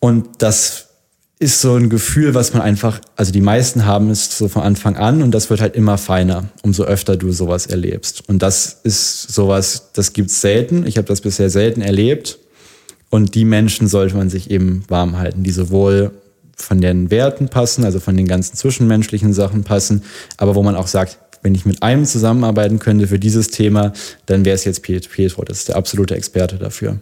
Und 0.00 0.28
das 0.38 0.87
ist 1.40 1.60
so 1.60 1.76
ein 1.76 1.88
Gefühl, 1.88 2.34
was 2.34 2.52
man 2.52 2.62
einfach, 2.62 3.00
also 3.16 3.30
die 3.30 3.40
meisten 3.40 3.86
haben 3.86 4.10
es 4.10 4.36
so 4.36 4.48
von 4.48 4.62
Anfang 4.62 4.96
an 4.96 5.22
und 5.22 5.30
das 5.30 5.50
wird 5.50 5.60
halt 5.60 5.76
immer 5.76 5.96
feiner, 5.96 6.48
umso 6.62 6.82
öfter 6.84 7.16
du 7.16 7.30
sowas 7.30 7.66
erlebst. 7.66 8.28
Und 8.28 8.42
das 8.42 8.80
ist 8.82 9.32
sowas, 9.32 9.90
das 9.92 10.12
gibt's 10.12 10.40
selten. 10.40 10.84
Ich 10.86 10.96
habe 10.96 11.06
das 11.06 11.20
bisher 11.20 11.48
selten 11.48 11.80
erlebt. 11.80 12.38
Und 13.10 13.34
die 13.34 13.44
Menschen 13.44 13.88
sollte 13.88 14.16
man 14.16 14.28
sich 14.28 14.50
eben 14.50 14.84
warm 14.88 15.16
halten, 15.16 15.42
die 15.44 15.50
sowohl 15.50 16.10
von 16.56 16.80
den 16.80 17.10
Werten 17.10 17.48
passen, 17.48 17.84
also 17.84 18.00
von 18.00 18.16
den 18.16 18.26
ganzen 18.26 18.56
zwischenmenschlichen 18.56 19.32
Sachen 19.32 19.62
passen, 19.64 20.02
aber 20.36 20.56
wo 20.56 20.62
man 20.62 20.74
auch 20.74 20.88
sagt, 20.88 21.18
wenn 21.42 21.54
ich 21.54 21.64
mit 21.64 21.82
einem 21.82 22.04
zusammenarbeiten 22.04 22.80
könnte 22.80 23.06
für 23.06 23.18
dieses 23.18 23.48
Thema, 23.48 23.92
dann 24.26 24.44
wäre 24.44 24.56
es 24.56 24.64
jetzt 24.64 24.82
Pietro. 24.82 25.44
Das 25.44 25.58
ist 25.58 25.68
der 25.68 25.76
absolute 25.76 26.16
Experte 26.16 26.56
dafür. 26.56 26.98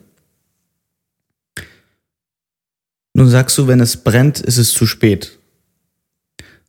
Nun 3.17 3.31
sagst 3.31 3.57
du, 3.57 3.67
wenn 3.67 3.81
es 3.81 3.97
brennt, 3.97 4.41
ist 4.41 4.59
es 4.59 4.75
zu 4.75 4.85
spät. 4.85 5.39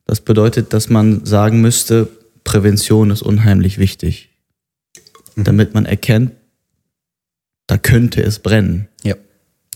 Das 0.06 0.22
bedeutet, 0.22 0.72
dass 0.72 0.88
man 0.88 1.26
sagen 1.26 1.60
müsste, 1.60 2.08
Prävention 2.46 3.12
ist 3.12 3.22
unheimlich 3.22 3.80
wichtig. 3.80 4.30
Mhm. 5.36 5.44
Damit 5.44 5.74
man 5.74 5.86
erkennt, 5.86 6.32
da 7.68 7.78
könnte 7.78 8.24
es 8.24 8.40
brennen. 8.40 8.88
Ja. 9.04 9.16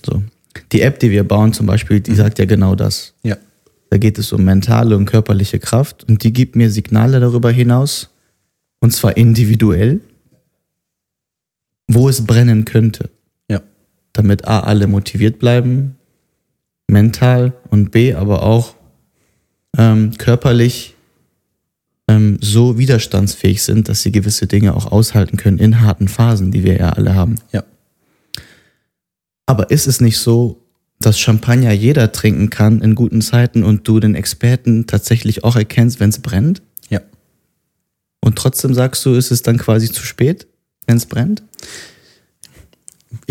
So. 0.06 0.24
Die 0.72 0.80
App, 0.80 1.00
die 1.00 1.12
wir 1.12 1.26
bauen 1.26 1.52
zum 1.52 1.66
Beispiel, 1.66 2.00
die 2.00 2.12
mhm. 2.12 2.16
sagt 2.16 2.40
ja 2.40 2.46
genau 2.46 2.76
das. 2.76 3.16
Ja. 3.24 3.36
Da 3.90 3.98
geht 3.98 4.18
es 4.18 4.32
um 4.32 4.46
mentale 4.46 4.96
und 4.96 5.08
körperliche 5.08 5.60
Kraft 5.60 6.06
und 6.08 6.24
die 6.24 6.32
gibt 6.32 6.56
mir 6.56 6.72
Signale 6.72 7.20
darüber 7.20 7.52
hinaus, 7.52 8.12
und 8.80 8.92
zwar 8.94 9.18
individuell, 9.18 10.00
wo 11.90 12.08
es 12.08 12.26
brennen 12.26 12.64
könnte. 12.64 13.10
Ja. 13.50 13.62
Damit 14.14 14.48
A, 14.48 14.62
alle 14.62 14.88
motiviert 14.88 15.38
bleiben, 15.38 15.98
mental 16.92 17.54
und 17.70 17.92
B, 17.92 18.14
aber 18.14 18.44
auch 18.44 18.76
ähm, 19.78 20.18
körperlich 20.18 20.96
ähm, 22.08 22.38
so 22.42 22.78
widerstandsfähig 22.78 23.64
sind, 23.64 23.90
dass 23.90 24.02
sie 24.04 24.12
gewisse 24.12 24.48
Dinge 24.48 24.76
auch 24.76 24.92
aushalten 24.92 25.38
können 25.38 25.58
in 25.58 25.82
harten 25.82 26.08
Phasen, 26.08 26.52
die 26.52 26.64
wir 26.64 26.78
ja 26.78 26.90
alle 26.90 27.16
haben. 27.16 27.36
Ja. 27.52 27.64
Aber 29.46 29.72
ist 29.72 29.88
es 29.88 30.02
nicht 30.02 30.18
so, 30.18 30.62
dass 31.00 31.20
Champagner 31.20 31.72
jeder 31.72 32.12
trinken 32.12 32.50
kann 32.50 32.82
in 32.82 32.96
guten 32.96 33.22
Zeiten 33.22 33.64
und 33.64 33.88
du 33.88 34.00
den 34.00 34.16
Experten 34.16 34.86
tatsächlich 34.88 35.44
auch 35.44 35.56
erkennst, 35.56 36.00
wenn 36.00 36.10
es 36.10 36.20
brennt? 36.20 36.62
Ja. 36.90 37.02
Und 38.22 38.38
trotzdem 38.38 38.74
sagst 38.74 39.06
du, 39.06 39.14
ist 39.14 39.32
es 39.32 39.42
dann 39.42 39.58
quasi 39.58 39.92
zu 39.92 40.04
spät, 40.04 40.48
wenn 40.86 40.98
es 40.98 41.06
brennt? 41.06 41.44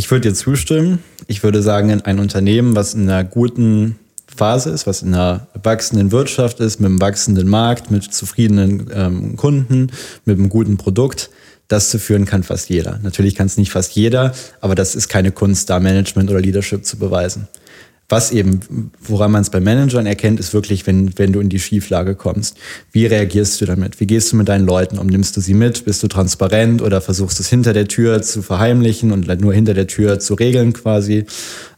Ich 0.00 0.10
würde 0.10 0.30
dir 0.30 0.34
zustimmen. 0.34 1.00
Ich 1.26 1.42
würde 1.42 1.60
sagen, 1.60 1.90
ein 1.90 2.20
Unternehmen, 2.20 2.74
was 2.74 2.94
in 2.94 3.02
einer 3.02 3.22
guten 3.22 3.98
Phase 4.34 4.70
ist, 4.70 4.86
was 4.86 5.02
in 5.02 5.12
einer 5.12 5.46
wachsenden 5.62 6.10
Wirtschaft 6.10 6.58
ist, 6.60 6.80
mit 6.80 6.86
einem 6.88 7.02
wachsenden 7.02 7.46
Markt, 7.50 7.90
mit 7.90 8.04
zufriedenen 8.04 8.90
ähm, 8.94 9.36
Kunden, 9.36 9.88
mit 10.24 10.38
einem 10.38 10.48
guten 10.48 10.78
Produkt, 10.78 11.28
das 11.68 11.90
zu 11.90 11.98
führen 11.98 12.24
kann 12.24 12.44
fast 12.44 12.70
jeder. 12.70 12.98
Natürlich 13.02 13.34
kann 13.34 13.44
es 13.44 13.58
nicht 13.58 13.72
fast 13.72 13.94
jeder, 13.94 14.32
aber 14.62 14.74
das 14.74 14.94
ist 14.94 15.08
keine 15.08 15.32
Kunst, 15.32 15.68
da 15.68 15.80
Management 15.80 16.30
oder 16.30 16.40
Leadership 16.40 16.86
zu 16.86 16.96
beweisen. 16.96 17.46
Was 18.10 18.32
eben, 18.32 18.90
woran 19.00 19.30
man 19.30 19.42
es 19.42 19.50
bei 19.50 19.60
Managern 19.60 20.04
erkennt, 20.04 20.40
ist 20.40 20.52
wirklich, 20.52 20.84
wenn, 20.88 21.16
wenn 21.16 21.32
du 21.32 21.38
in 21.38 21.48
die 21.48 21.60
Schieflage 21.60 22.16
kommst. 22.16 22.56
Wie 22.90 23.06
reagierst 23.06 23.60
du 23.60 23.66
damit? 23.66 24.00
Wie 24.00 24.06
gehst 24.06 24.32
du 24.32 24.36
mit 24.36 24.48
deinen 24.48 24.66
Leuten 24.66 24.98
um? 24.98 25.06
Nimmst 25.06 25.36
du 25.36 25.40
sie 25.40 25.54
mit? 25.54 25.84
Bist 25.84 26.02
du 26.02 26.08
transparent 26.08 26.82
oder 26.82 27.00
versuchst 27.00 27.38
es 27.38 27.48
hinter 27.48 27.72
der 27.72 27.86
Tür 27.86 28.20
zu 28.20 28.42
verheimlichen 28.42 29.12
und 29.12 29.28
nur 29.40 29.54
hinter 29.54 29.74
der 29.74 29.86
Tür 29.86 30.18
zu 30.18 30.34
regeln 30.34 30.72
quasi? 30.72 31.24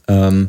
Ähm, 0.08 0.48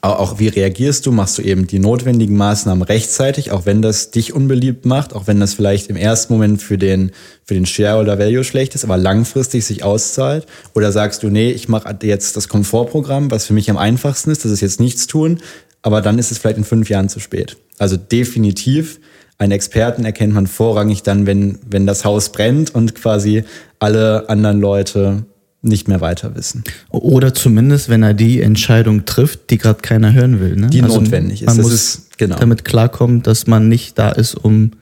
auch 0.00 0.38
wie 0.38 0.48
reagierst 0.48 1.06
du? 1.06 1.12
Machst 1.12 1.38
du 1.38 1.42
eben 1.42 1.66
die 1.66 1.78
notwendigen 1.78 2.36
Maßnahmen 2.36 2.82
rechtzeitig, 2.82 3.50
auch 3.50 3.66
wenn 3.66 3.82
das 3.82 4.10
dich 4.10 4.32
unbeliebt 4.32 4.84
macht, 4.84 5.14
auch 5.14 5.26
wenn 5.26 5.40
das 5.40 5.54
vielleicht 5.54 5.88
im 5.88 5.96
ersten 5.96 6.32
Moment 6.32 6.62
für 6.62 6.78
den, 6.78 7.12
für 7.44 7.54
den 7.54 7.66
Shareholder 7.66 8.18
Value 8.18 8.44
schlecht 8.44 8.74
ist, 8.74 8.84
aber 8.84 8.96
langfristig 8.96 9.64
sich 9.64 9.84
auszahlt? 9.84 10.46
Oder 10.74 10.92
sagst 10.92 11.22
du, 11.22 11.28
nee, 11.28 11.50
ich 11.50 11.68
mache 11.68 11.96
jetzt 12.02 12.36
das 12.36 12.48
Komfortprogramm, 12.48 13.30
was 13.30 13.46
für 13.46 13.54
mich 13.54 13.70
am 13.70 13.76
einfachsten 13.76 14.30
ist, 14.30 14.44
das 14.44 14.52
ist 14.52 14.60
jetzt 14.60 14.80
nichts 14.80 15.06
tun, 15.06 15.40
aber 15.82 16.00
dann 16.00 16.18
ist 16.18 16.30
es 16.30 16.38
vielleicht 16.38 16.58
in 16.58 16.64
fünf 16.64 16.88
Jahren 16.90 17.08
zu 17.08 17.20
spät. 17.20 17.56
Also 17.78 17.96
definitiv, 17.96 19.00
einen 19.38 19.52
Experten 19.52 20.04
erkennt 20.04 20.34
man 20.34 20.46
vorrangig 20.46 21.02
dann, 21.02 21.26
wenn, 21.26 21.58
wenn 21.68 21.86
das 21.86 22.04
Haus 22.04 22.32
brennt 22.32 22.74
und 22.74 22.94
quasi 22.94 23.44
alle 23.78 24.28
anderen 24.28 24.60
Leute 24.60 25.26
nicht 25.68 25.88
mehr 25.88 26.00
weiter 26.00 26.34
wissen. 26.34 26.64
Oder 26.90 27.34
zumindest, 27.34 27.88
wenn 27.88 28.02
er 28.02 28.14
die 28.14 28.40
Entscheidung 28.40 29.04
trifft, 29.04 29.50
die 29.50 29.58
gerade 29.58 29.80
keiner 29.80 30.12
hören 30.12 30.40
will. 30.40 30.56
Ne? 30.56 30.68
Die 30.68 30.82
also 30.82 31.00
notwendig 31.00 31.42
ist. 31.42 31.46
Man 31.46 31.56
das 31.56 31.64
muss 31.64 31.72
ist, 31.72 32.18
genau. 32.18 32.36
damit 32.36 32.64
klarkommen, 32.64 33.22
dass 33.22 33.46
man 33.46 33.68
nicht 33.68 33.98
da 33.98 34.10
ist, 34.10 34.34
um 34.34 34.72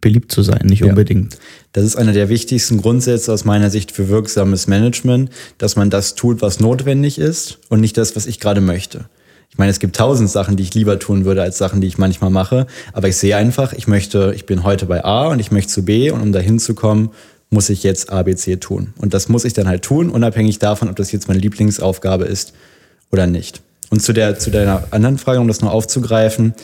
beliebt 0.00 0.32
zu 0.32 0.42
sein, 0.42 0.62
nicht 0.64 0.80
ja. 0.80 0.88
unbedingt. 0.88 1.36
Das 1.72 1.84
ist 1.84 1.96
einer 1.96 2.12
der 2.12 2.28
wichtigsten 2.28 2.78
Grundsätze 2.78 3.32
aus 3.32 3.44
meiner 3.44 3.70
Sicht 3.70 3.92
für 3.92 4.08
wirksames 4.08 4.66
Management, 4.66 5.30
dass 5.58 5.76
man 5.76 5.90
das 5.90 6.14
tut, 6.14 6.40
was 6.42 6.58
notwendig 6.58 7.18
ist 7.18 7.58
und 7.68 7.80
nicht 7.80 7.96
das, 7.96 8.16
was 8.16 8.26
ich 8.26 8.40
gerade 8.40 8.60
möchte. 8.60 9.06
Ich 9.50 9.58
meine, 9.58 9.70
es 9.70 9.80
gibt 9.80 9.96
tausend 9.96 10.30
Sachen, 10.30 10.56
die 10.56 10.62
ich 10.62 10.74
lieber 10.74 10.98
tun 11.00 11.24
würde, 11.24 11.42
als 11.42 11.58
Sachen, 11.58 11.80
die 11.80 11.88
ich 11.88 11.98
manchmal 11.98 12.30
mache. 12.30 12.66
Aber 12.92 13.08
ich 13.08 13.16
sehe 13.16 13.36
einfach, 13.36 13.72
ich 13.72 13.88
möchte, 13.88 14.32
ich 14.34 14.46
bin 14.46 14.62
heute 14.62 14.86
bei 14.86 15.04
A 15.04 15.26
und 15.28 15.40
ich 15.40 15.50
möchte 15.50 15.72
zu 15.72 15.84
B 15.84 16.10
und 16.10 16.20
um 16.20 16.32
dahin 16.32 16.60
zu 16.60 16.74
kommen, 16.74 17.10
muss 17.50 17.68
ich 17.68 17.82
jetzt 17.82 18.10
ABC 18.10 18.56
tun. 18.56 18.94
Und 18.96 19.12
das 19.12 19.28
muss 19.28 19.44
ich 19.44 19.52
dann 19.52 19.68
halt 19.68 19.82
tun, 19.82 20.08
unabhängig 20.08 20.60
davon, 20.60 20.88
ob 20.88 20.96
das 20.96 21.12
jetzt 21.12 21.28
meine 21.28 21.40
Lieblingsaufgabe 21.40 22.24
ist 22.24 22.52
oder 23.10 23.26
nicht. 23.26 23.60
Und 23.90 24.00
zu, 24.00 24.12
der, 24.12 24.38
zu 24.38 24.50
deiner 24.50 24.84
anderen 24.92 25.18
Frage, 25.18 25.40
um 25.40 25.48
das 25.48 25.60
noch 25.60 25.72
aufzugreifen, 25.72 26.54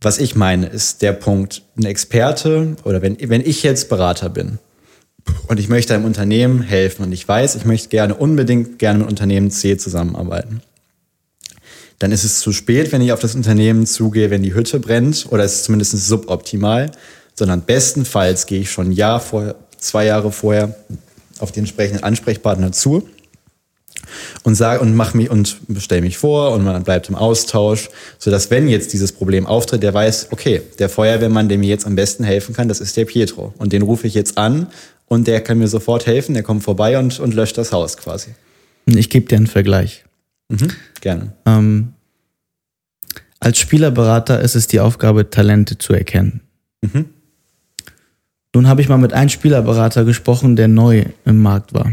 was 0.00 0.18
ich 0.18 0.34
meine, 0.34 0.66
ist 0.66 1.02
der 1.02 1.12
Punkt, 1.12 1.62
ein 1.76 1.84
Experte 1.84 2.76
oder 2.84 3.02
wenn, 3.02 3.18
wenn 3.20 3.42
ich 3.42 3.62
jetzt 3.62 3.90
Berater 3.90 4.30
bin 4.30 4.58
und 5.48 5.60
ich 5.60 5.68
möchte 5.68 5.94
einem 5.94 6.06
Unternehmen 6.06 6.62
helfen 6.62 7.04
und 7.04 7.12
ich 7.12 7.28
weiß, 7.28 7.54
ich 7.56 7.66
möchte 7.66 7.90
gerne 7.90 8.14
unbedingt 8.14 8.78
gerne 8.78 9.00
mit 9.00 9.08
Unternehmen 9.08 9.50
C 9.50 9.76
zusammenarbeiten, 9.76 10.62
dann 11.98 12.12
ist 12.12 12.24
es 12.24 12.40
zu 12.40 12.52
spät, 12.52 12.92
wenn 12.92 13.02
ich 13.02 13.12
auf 13.12 13.20
das 13.20 13.34
Unternehmen 13.34 13.86
zugehe, 13.86 14.30
wenn 14.30 14.42
die 14.42 14.54
Hütte 14.54 14.80
brennt 14.80 15.26
oder 15.28 15.44
es 15.44 15.56
ist 15.56 15.64
zumindest 15.64 15.92
suboptimal, 15.92 16.90
sondern 17.34 17.62
bestenfalls 17.66 18.46
gehe 18.46 18.60
ich 18.60 18.70
schon 18.70 18.88
ein 18.88 18.92
Jahr 18.92 19.20
vorher, 19.20 19.56
zwei 19.80 20.06
Jahre 20.06 20.32
vorher 20.32 20.74
auf 21.38 21.52
die 21.52 21.60
entsprechenden 21.60 22.02
Ansprechpartner 22.02 22.72
zu 22.72 23.08
und 24.42 24.54
sage 24.54 24.80
und 24.80 24.94
mach 24.94 25.14
mich 25.14 25.30
und 25.30 25.58
stelle 25.78 26.02
mich 26.02 26.18
vor 26.18 26.52
und 26.52 26.64
man 26.64 26.82
bleibt 26.82 27.08
im 27.08 27.14
Austausch, 27.14 27.90
so 28.18 28.30
dass 28.30 28.50
wenn 28.50 28.68
jetzt 28.68 28.92
dieses 28.92 29.12
Problem 29.12 29.46
auftritt, 29.46 29.82
der 29.82 29.94
weiß, 29.94 30.28
okay, 30.30 30.62
der 30.78 30.88
Feuerwehrmann, 30.88 31.48
der 31.48 31.58
mir 31.58 31.68
jetzt 31.68 31.86
am 31.86 31.96
besten 31.96 32.24
helfen 32.24 32.54
kann, 32.54 32.68
das 32.68 32.80
ist 32.80 32.96
der 32.96 33.04
Pietro 33.04 33.54
und 33.58 33.72
den 33.72 33.82
rufe 33.82 34.06
ich 34.06 34.14
jetzt 34.14 34.38
an 34.38 34.68
und 35.06 35.26
der 35.26 35.40
kann 35.40 35.58
mir 35.58 35.68
sofort 35.68 36.06
helfen, 36.06 36.34
der 36.34 36.42
kommt 36.42 36.62
vorbei 36.62 36.98
und, 36.98 37.18
und 37.20 37.34
löscht 37.34 37.58
das 37.58 37.72
Haus 37.72 37.96
quasi. 37.96 38.30
Ich 38.86 39.10
gebe 39.10 39.26
dir 39.26 39.36
einen 39.36 39.46
Vergleich. 39.46 40.04
Mhm, 40.48 40.72
gerne. 41.00 41.32
Ähm, 41.46 41.92
als 43.38 43.58
Spielerberater 43.58 44.40
ist 44.40 44.54
es 44.54 44.66
die 44.66 44.80
Aufgabe, 44.80 45.30
Talente 45.30 45.78
zu 45.78 45.92
erkennen. 45.92 46.40
Mhm. 46.82 47.06
Nun 48.54 48.66
habe 48.66 48.80
ich 48.80 48.88
mal 48.88 48.98
mit 48.98 49.12
einem 49.12 49.28
Spielerberater 49.28 50.04
gesprochen, 50.04 50.56
der 50.56 50.68
neu 50.68 51.04
im 51.24 51.40
Markt 51.40 51.72
war. 51.72 51.92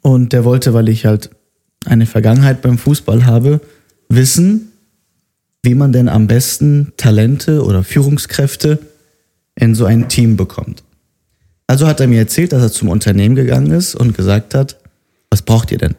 Und 0.00 0.32
der 0.32 0.44
wollte, 0.44 0.72
weil 0.72 0.88
ich 0.88 1.04
halt 1.04 1.30
eine 1.84 2.06
Vergangenheit 2.06 2.62
beim 2.62 2.78
Fußball 2.78 3.26
habe, 3.26 3.60
wissen, 4.08 4.72
wie 5.62 5.74
man 5.74 5.92
denn 5.92 6.08
am 6.08 6.26
besten 6.26 6.92
Talente 6.96 7.62
oder 7.62 7.84
Führungskräfte 7.84 8.78
in 9.54 9.74
so 9.74 9.84
ein 9.84 10.08
Team 10.08 10.36
bekommt. 10.36 10.82
Also 11.66 11.86
hat 11.86 12.00
er 12.00 12.06
mir 12.06 12.20
erzählt, 12.20 12.52
dass 12.52 12.62
er 12.62 12.72
zum 12.72 12.88
Unternehmen 12.88 13.34
gegangen 13.34 13.72
ist 13.72 13.94
und 13.94 14.16
gesagt 14.16 14.54
hat, 14.54 14.78
was 15.30 15.42
braucht 15.42 15.70
ihr 15.72 15.78
denn? 15.78 15.94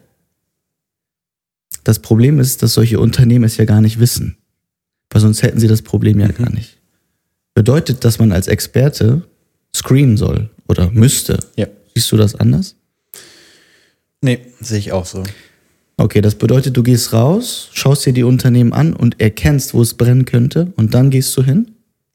Das 1.84 2.00
Problem 2.00 2.40
ist, 2.40 2.62
dass 2.62 2.74
solche 2.74 2.98
Unternehmen 2.98 3.44
es 3.44 3.58
ja 3.58 3.64
gar 3.64 3.80
nicht 3.80 4.00
wissen, 4.00 4.38
weil 5.10 5.20
sonst 5.20 5.42
hätten 5.42 5.60
sie 5.60 5.68
das 5.68 5.82
Problem 5.82 6.18
ja 6.18 6.28
mhm. 6.28 6.34
gar 6.34 6.50
nicht 6.50 6.79
bedeutet, 7.60 8.06
dass 8.06 8.18
man 8.18 8.32
als 8.32 8.48
Experte 8.48 9.20
screenen 9.76 10.16
soll 10.16 10.48
oder 10.66 10.90
müsste. 10.92 11.38
Ja. 11.56 11.66
Siehst 11.94 12.10
du 12.10 12.16
das 12.16 12.34
anders? 12.34 12.74
Nee, 14.22 14.46
sehe 14.60 14.78
ich 14.78 14.92
auch 14.92 15.04
so. 15.04 15.24
Okay, 15.98 16.22
das 16.22 16.36
bedeutet, 16.36 16.74
du 16.78 16.82
gehst 16.82 17.12
raus, 17.12 17.68
schaust 17.74 18.06
dir 18.06 18.14
die 18.14 18.22
Unternehmen 18.22 18.72
an 18.72 18.94
und 18.94 19.20
erkennst, 19.20 19.74
wo 19.74 19.82
es 19.82 19.92
brennen 19.92 20.24
könnte 20.24 20.72
und 20.76 20.94
dann 20.94 21.10
gehst 21.10 21.36
du 21.36 21.42
hin? 21.42 21.72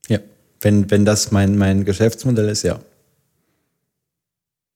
Ja, 0.07 0.17
wenn, 0.61 0.89
wenn 0.89 1.05
das 1.05 1.31
mein, 1.31 1.59
mein 1.59 1.85
Geschäftsmodell 1.85 2.49
ist, 2.49 2.63
ja. 2.63 2.79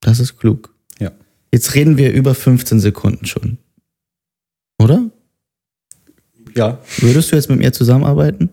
Das 0.02 0.20
ist 0.20 0.38
klug. 0.38 0.72
Ja. 1.00 1.12
Jetzt 1.52 1.74
reden 1.74 1.98
wir 1.98 2.14
über 2.14 2.36
15 2.36 2.80
Sekunden 2.80 3.26
schon. 3.26 3.58
Oder? 4.78 5.10
Ja, 6.56 6.78
Würdest 7.00 7.32
du 7.32 7.38
jetzt 7.38 7.50
mit 7.50 7.58
mir 7.58 7.74
zusammenarbeiten? 7.74 8.52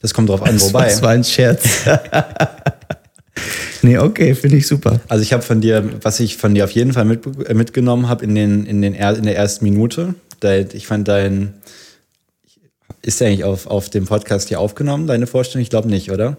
Das 0.00 0.14
kommt 0.14 0.28
drauf 0.28 0.42
an, 0.42 0.54
Das 0.54 0.68
wobei. 0.68 0.84
Das 0.86 1.02
war 1.02 1.10
ein 1.10 1.24
Scherz. 1.24 1.84
nee, 3.82 3.98
okay, 3.98 4.34
finde 4.34 4.56
ich 4.56 4.66
super. 4.66 5.00
Also 5.08 5.22
ich 5.22 5.32
habe 5.32 5.42
von 5.42 5.60
dir, 5.60 5.88
was 6.02 6.20
ich 6.20 6.36
von 6.36 6.54
dir 6.54 6.64
auf 6.64 6.70
jeden 6.70 6.92
Fall 6.92 7.04
mit, 7.04 7.26
äh, 7.48 7.54
mitgenommen 7.54 8.08
habe 8.08 8.24
in, 8.24 8.34
den, 8.34 8.66
in, 8.66 8.82
den, 8.82 8.94
in 8.94 9.22
der 9.24 9.36
ersten 9.36 9.64
Minute, 9.64 10.14
ich 10.72 10.86
fand 10.86 11.06
dein, 11.06 11.54
ist 13.02 13.20
der 13.20 13.28
eigentlich 13.28 13.44
auf, 13.44 13.66
auf 13.66 13.90
dem 13.90 14.06
Podcast 14.06 14.48
hier 14.48 14.58
aufgenommen, 14.58 15.06
deine 15.06 15.26
Vorstellung? 15.26 15.62
Ich 15.62 15.70
glaube 15.70 15.88
nicht, 15.88 16.10
oder? 16.10 16.38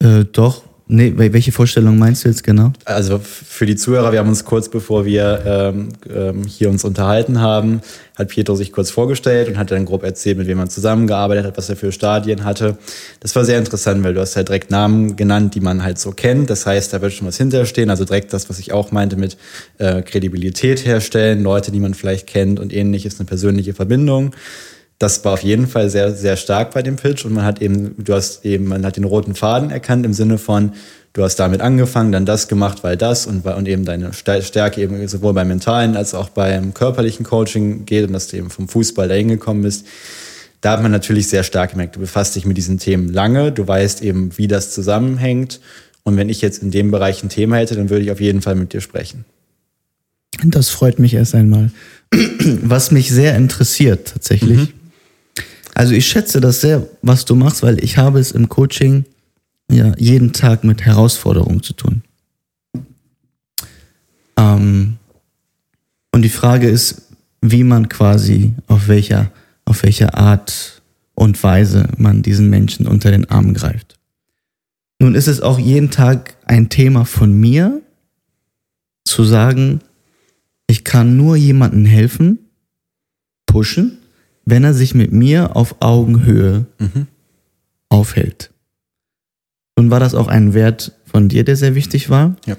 Äh, 0.00 0.24
doch. 0.24 0.62
Nee, 0.90 1.12
wel- 1.16 1.34
welche 1.34 1.52
Vorstellung 1.52 1.98
meinst 1.98 2.24
du 2.24 2.28
jetzt 2.30 2.42
genau? 2.42 2.72
Also 2.86 3.18
für 3.18 3.66
die 3.66 3.76
Zuhörer, 3.76 4.10
wir 4.10 4.20
haben 4.20 4.28
uns 4.30 4.46
kurz 4.46 4.70
bevor 4.70 5.04
wir 5.04 5.42
ähm, 5.44 5.88
ähm, 6.10 6.44
hier 6.46 6.70
uns 6.70 6.82
unterhalten 6.82 7.42
haben, 7.42 7.82
hat 8.16 8.28
Pietro 8.28 8.54
sich 8.54 8.72
kurz 8.72 8.90
vorgestellt 8.90 9.48
und 9.48 9.58
hat 9.58 9.70
dann 9.70 9.84
grob 9.84 10.02
erzählt, 10.02 10.38
mit 10.38 10.46
wem 10.46 10.58
er 10.58 10.68
zusammengearbeitet 10.70 11.44
hat, 11.44 11.58
was 11.58 11.68
er 11.68 11.76
für 11.76 11.92
Stadien 11.92 12.42
hatte. 12.44 12.78
Das 13.20 13.36
war 13.36 13.44
sehr 13.44 13.58
interessant, 13.58 14.02
weil 14.02 14.14
du 14.14 14.20
hast 14.20 14.34
halt 14.34 14.48
direkt 14.48 14.70
Namen 14.70 15.14
genannt, 15.16 15.54
die 15.54 15.60
man 15.60 15.82
halt 15.82 15.98
so 15.98 16.10
kennt. 16.12 16.48
Das 16.48 16.64
heißt, 16.64 16.90
da 16.94 17.02
wird 17.02 17.12
schon 17.12 17.28
was 17.28 17.36
hinterstehen. 17.36 17.90
Also 17.90 18.06
direkt 18.06 18.32
das, 18.32 18.48
was 18.48 18.58
ich 18.58 18.72
auch 18.72 18.90
meinte 18.90 19.16
mit 19.16 19.36
äh, 19.76 20.00
Kredibilität 20.00 20.86
herstellen, 20.86 21.42
Leute, 21.42 21.70
die 21.70 21.80
man 21.80 21.92
vielleicht 21.92 22.26
kennt 22.26 22.58
und 22.58 22.72
ähnliches, 22.72 23.20
eine 23.20 23.26
persönliche 23.26 23.74
Verbindung. 23.74 24.34
Das 24.98 25.24
war 25.24 25.34
auf 25.34 25.44
jeden 25.44 25.68
Fall 25.68 25.90
sehr, 25.90 26.12
sehr 26.12 26.36
stark 26.36 26.72
bei 26.72 26.82
dem 26.82 26.96
Pitch 26.96 27.24
und 27.24 27.32
man 27.32 27.44
hat 27.44 27.62
eben, 27.62 27.94
du 27.98 28.14
hast 28.14 28.44
eben, 28.44 28.66
man 28.66 28.84
hat 28.84 28.96
den 28.96 29.04
roten 29.04 29.36
Faden 29.36 29.70
erkannt 29.70 30.04
im 30.04 30.12
Sinne 30.12 30.38
von, 30.38 30.72
du 31.12 31.22
hast 31.22 31.36
damit 31.36 31.60
angefangen, 31.60 32.10
dann 32.10 32.26
das 32.26 32.48
gemacht, 32.48 32.82
weil 32.82 32.96
das 32.96 33.26
und, 33.26 33.44
weil- 33.44 33.54
und 33.54 33.68
eben 33.68 33.84
deine 33.84 34.12
Stärke 34.12 34.80
eben 34.80 35.06
sowohl 35.06 35.34
beim 35.34 35.48
mentalen 35.48 35.96
als 35.96 36.14
auch 36.14 36.30
beim 36.30 36.74
körperlichen 36.74 37.24
Coaching 37.24 37.86
geht 37.86 38.08
und 38.08 38.12
dass 38.12 38.26
du 38.28 38.36
eben 38.36 38.50
vom 38.50 38.68
Fußball 38.68 39.08
dahin 39.08 39.28
gekommen 39.28 39.62
bist. 39.62 39.86
Da 40.60 40.72
hat 40.72 40.82
man 40.82 40.90
natürlich 40.90 41.28
sehr 41.28 41.44
stark 41.44 41.70
gemerkt, 41.70 41.94
du 41.94 42.00
befasst 42.00 42.34
dich 42.34 42.44
mit 42.44 42.56
diesen 42.56 42.78
Themen 42.78 43.12
lange, 43.12 43.52
du 43.52 43.66
weißt 43.66 44.02
eben, 44.02 44.36
wie 44.36 44.48
das 44.48 44.72
zusammenhängt. 44.74 45.60
Und 46.02 46.16
wenn 46.16 46.28
ich 46.28 46.40
jetzt 46.40 46.62
in 46.62 46.72
dem 46.72 46.90
Bereich 46.90 47.22
ein 47.22 47.28
Thema 47.28 47.56
hätte, 47.56 47.76
dann 47.76 47.90
würde 47.90 48.02
ich 48.04 48.10
auf 48.10 48.20
jeden 48.20 48.42
Fall 48.42 48.56
mit 48.56 48.72
dir 48.72 48.80
sprechen. 48.80 49.24
Das 50.44 50.70
freut 50.70 50.98
mich 50.98 51.14
erst 51.14 51.34
einmal. 51.34 51.70
Was 52.62 52.90
mich 52.90 53.10
sehr 53.10 53.36
interessiert 53.36 54.08
tatsächlich. 54.14 54.72
Also 55.78 55.94
ich 55.94 56.08
schätze 56.08 56.40
das 56.40 56.60
sehr, 56.60 56.88
was 57.02 57.24
du 57.24 57.36
machst, 57.36 57.62
weil 57.62 57.82
ich 57.84 57.98
habe 57.98 58.18
es 58.18 58.32
im 58.32 58.48
Coaching 58.48 59.04
ja 59.70 59.94
jeden 59.96 60.32
Tag 60.32 60.64
mit 60.64 60.82
Herausforderungen 60.82 61.62
zu 61.62 61.72
tun. 61.72 62.02
Ähm, 64.36 64.96
und 66.10 66.22
die 66.22 66.30
Frage 66.30 66.68
ist, 66.68 67.02
wie 67.42 67.62
man 67.62 67.88
quasi, 67.88 68.54
auf 68.66 68.88
welcher, 68.88 69.30
auf 69.66 69.84
welcher 69.84 70.18
Art 70.18 70.82
und 71.14 71.40
Weise 71.44 71.86
man 71.96 72.22
diesen 72.22 72.50
Menschen 72.50 72.88
unter 72.88 73.12
den 73.12 73.30
Arm 73.30 73.54
greift. 73.54 74.00
Nun 74.98 75.14
ist 75.14 75.28
es 75.28 75.40
auch 75.40 75.60
jeden 75.60 75.92
Tag 75.92 76.34
ein 76.44 76.70
Thema 76.70 77.04
von 77.04 77.32
mir, 77.32 77.82
zu 79.04 79.22
sagen, 79.22 79.78
ich 80.66 80.82
kann 80.82 81.16
nur 81.16 81.36
jemandem 81.36 81.84
helfen, 81.84 82.40
pushen, 83.46 83.98
wenn 84.50 84.64
er 84.64 84.72
sich 84.72 84.94
mit 84.94 85.12
mir 85.12 85.56
auf 85.56 85.76
Augenhöhe 85.80 86.64
aufhält. 87.90 88.50
Nun 89.76 89.90
war 89.90 90.00
das 90.00 90.14
auch 90.14 90.28
ein 90.28 90.54
Wert 90.54 90.92
von 91.04 91.28
dir, 91.28 91.44
der 91.44 91.56
sehr 91.56 91.74
wichtig 91.74 92.08
war. 92.08 92.34
Ja. 92.46 92.56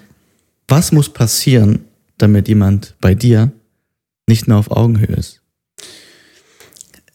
Was 0.67 0.91
muss 0.91 1.09
passieren, 1.09 1.79
damit 2.19 2.47
jemand 2.47 2.95
bei 3.01 3.15
dir 3.15 3.51
nicht 4.27 4.47
mehr 4.47 4.57
auf 4.57 4.69
Augenhöhe 4.69 5.15
ist? 5.15 5.41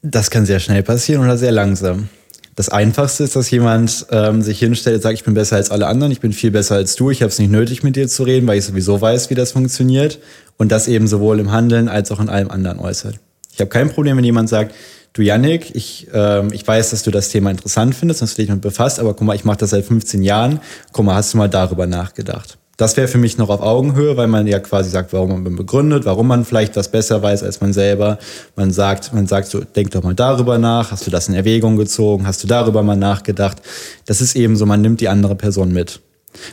Das 0.03 0.31
kann 0.31 0.45
sehr 0.45 0.59
schnell 0.59 0.83
passieren 0.83 1.23
oder 1.23 1.39
sehr 1.39 1.53
langsam. 1.53 2.09
Das 2.57 2.69
Einfachste 2.69 3.25
ist, 3.25 3.37
dass 3.37 3.51
jemand 3.51 4.07
ähm, 4.11 4.43
sich 4.43 4.59
hinstellt 4.59 4.97
und 4.97 5.03
sagt, 5.03 5.15
ich 5.15 5.25
bin 5.25 5.35
besser 5.35 5.57
als 5.57 5.71
alle 5.71 5.87
anderen, 5.87 6.13
ich 6.13 6.21
bin 6.21 6.33
viel 6.33 6.51
besser 6.51 6.75
als 6.75 6.97
du, 6.97 7.11
ich 7.11 7.23
habe 7.23 7.31
es 7.31 7.39
nicht 7.39 7.51
nötig, 7.51 7.83
mit 7.83 7.97
dir 7.97 8.09
zu 8.09 8.25
reden, 8.25 8.47
weil 8.47 8.59
ich 8.59 8.65
sowieso 8.65 9.01
weiß, 9.01 9.31
wie 9.31 9.35
das 9.35 9.53
funktioniert. 9.53 10.19
Und 10.57 10.71
das 10.71 10.89
eben 10.89 11.07
sowohl 11.07 11.41
im 11.41 11.53
Handeln 11.53 11.89
als 11.89 12.11
auch 12.11 12.21
in 12.21 12.29
allem 12.29 12.51
anderen 12.51 12.79
äußert. 12.79 13.19
Ich 13.55 13.61
habe 13.61 13.71
kein 13.71 13.89
Problem, 13.89 14.17
wenn 14.17 14.25
jemand 14.25 14.49
sagt, 14.49 14.75
du 15.13 15.23
Yannick, 15.23 15.75
ich, 15.75 16.09
ähm, 16.13 16.49
ich 16.53 16.67
weiß, 16.67 16.91
dass 16.91 17.05
du 17.05 17.13
das 17.13 17.29
Thema 17.29 17.51
interessant 17.51 17.95
findest, 17.95 18.21
dass 18.21 18.35
du 18.35 18.43
dich 18.43 18.49
damit 18.49 18.63
befasst, 18.63 18.99
aber 18.99 19.15
guck 19.15 19.27
mal, 19.27 19.37
ich 19.37 19.45
mache 19.45 19.59
das 19.59 19.71
seit 19.71 19.85
15 19.85 20.23
Jahren, 20.23 20.61
guck 20.93 21.05
mal, 21.05 21.15
hast 21.15 21.33
du 21.33 21.39
mal 21.39 21.49
darüber 21.49 21.87
nachgedacht? 21.87 22.59
Das 22.77 22.97
wäre 22.97 23.07
für 23.07 23.19
mich 23.19 23.39
noch 23.39 23.51
auf 23.51 23.61
Augenhöhe, 23.61 24.17
weil 24.17 24.27
man 24.27 24.49
ja 24.49 24.59
quasi 24.59 24.91
sagt, 24.91 25.13
warum 25.13 25.45
man 25.45 25.55
begründet, 25.55 26.05
warum 26.05 26.27
man 26.27 26.45
vielleicht 26.45 26.75
was 26.75 26.91
besser 26.91 27.23
weiß 27.23 27.45
als 27.45 27.61
man 27.61 27.73
selber. 27.73 28.19
Man 28.57 28.73
sagt, 28.73 29.13
man 29.15 29.29
sagt 29.29 29.47
so, 29.47 29.61
denk 29.61 29.93
doch 29.93 30.03
mal 30.03 30.15
darüber 30.15 30.59
nach, 30.59 30.91
hast 30.91 31.07
du 31.07 31.13
das 31.13 31.29
in 31.29 31.37
Erwägung 31.37 31.77
gezogen, 31.77 32.27
hast 32.27 32.43
du 32.43 32.49
darüber 32.49 32.83
mal 32.83 32.97
nachgedacht. 32.97 33.63
Das 34.07 34.21
ist 34.21 34.35
eben 34.35 34.57
so, 34.57 34.67
man 34.67 34.81
nimmt 34.81 35.01
die 35.01 35.09
andere 35.09 35.37
Person 35.37 35.73
mit. 35.73 36.01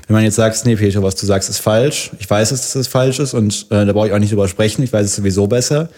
Wenn 0.06 0.14
man 0.14 0.24
jetzt 0.24 0.36
sagt, 0.36 0.64
nee, 0.68 0.76
Peter, 0.76 1.02
was 1.02 1.16
du 1.16 1.26
sagst, 1.26 1.50
ist 1.50 1.58
falsch, 1.58 2.12
ich 2.20 2.30
weiß, 2.30 2.50
dass 2.50 2.74
das 2.74 2.88
falsch 2.88 3.18
ist 3.18 3.34
und 3.34 3.66
äh, 3.72 3.84
da 3.88 3.92
brauche 3.92 4.06
ich 4.06 4.14
auch 4.14 4.20
nicht 4.20 4.32
drüber 4.32 4.48
sprechen, 4.48 4.84
ich 4.84 4.94
weiß 4.94 5.08
es 5.08 5.16
sowieso 5.16 5.48
besser, 5.48 5.90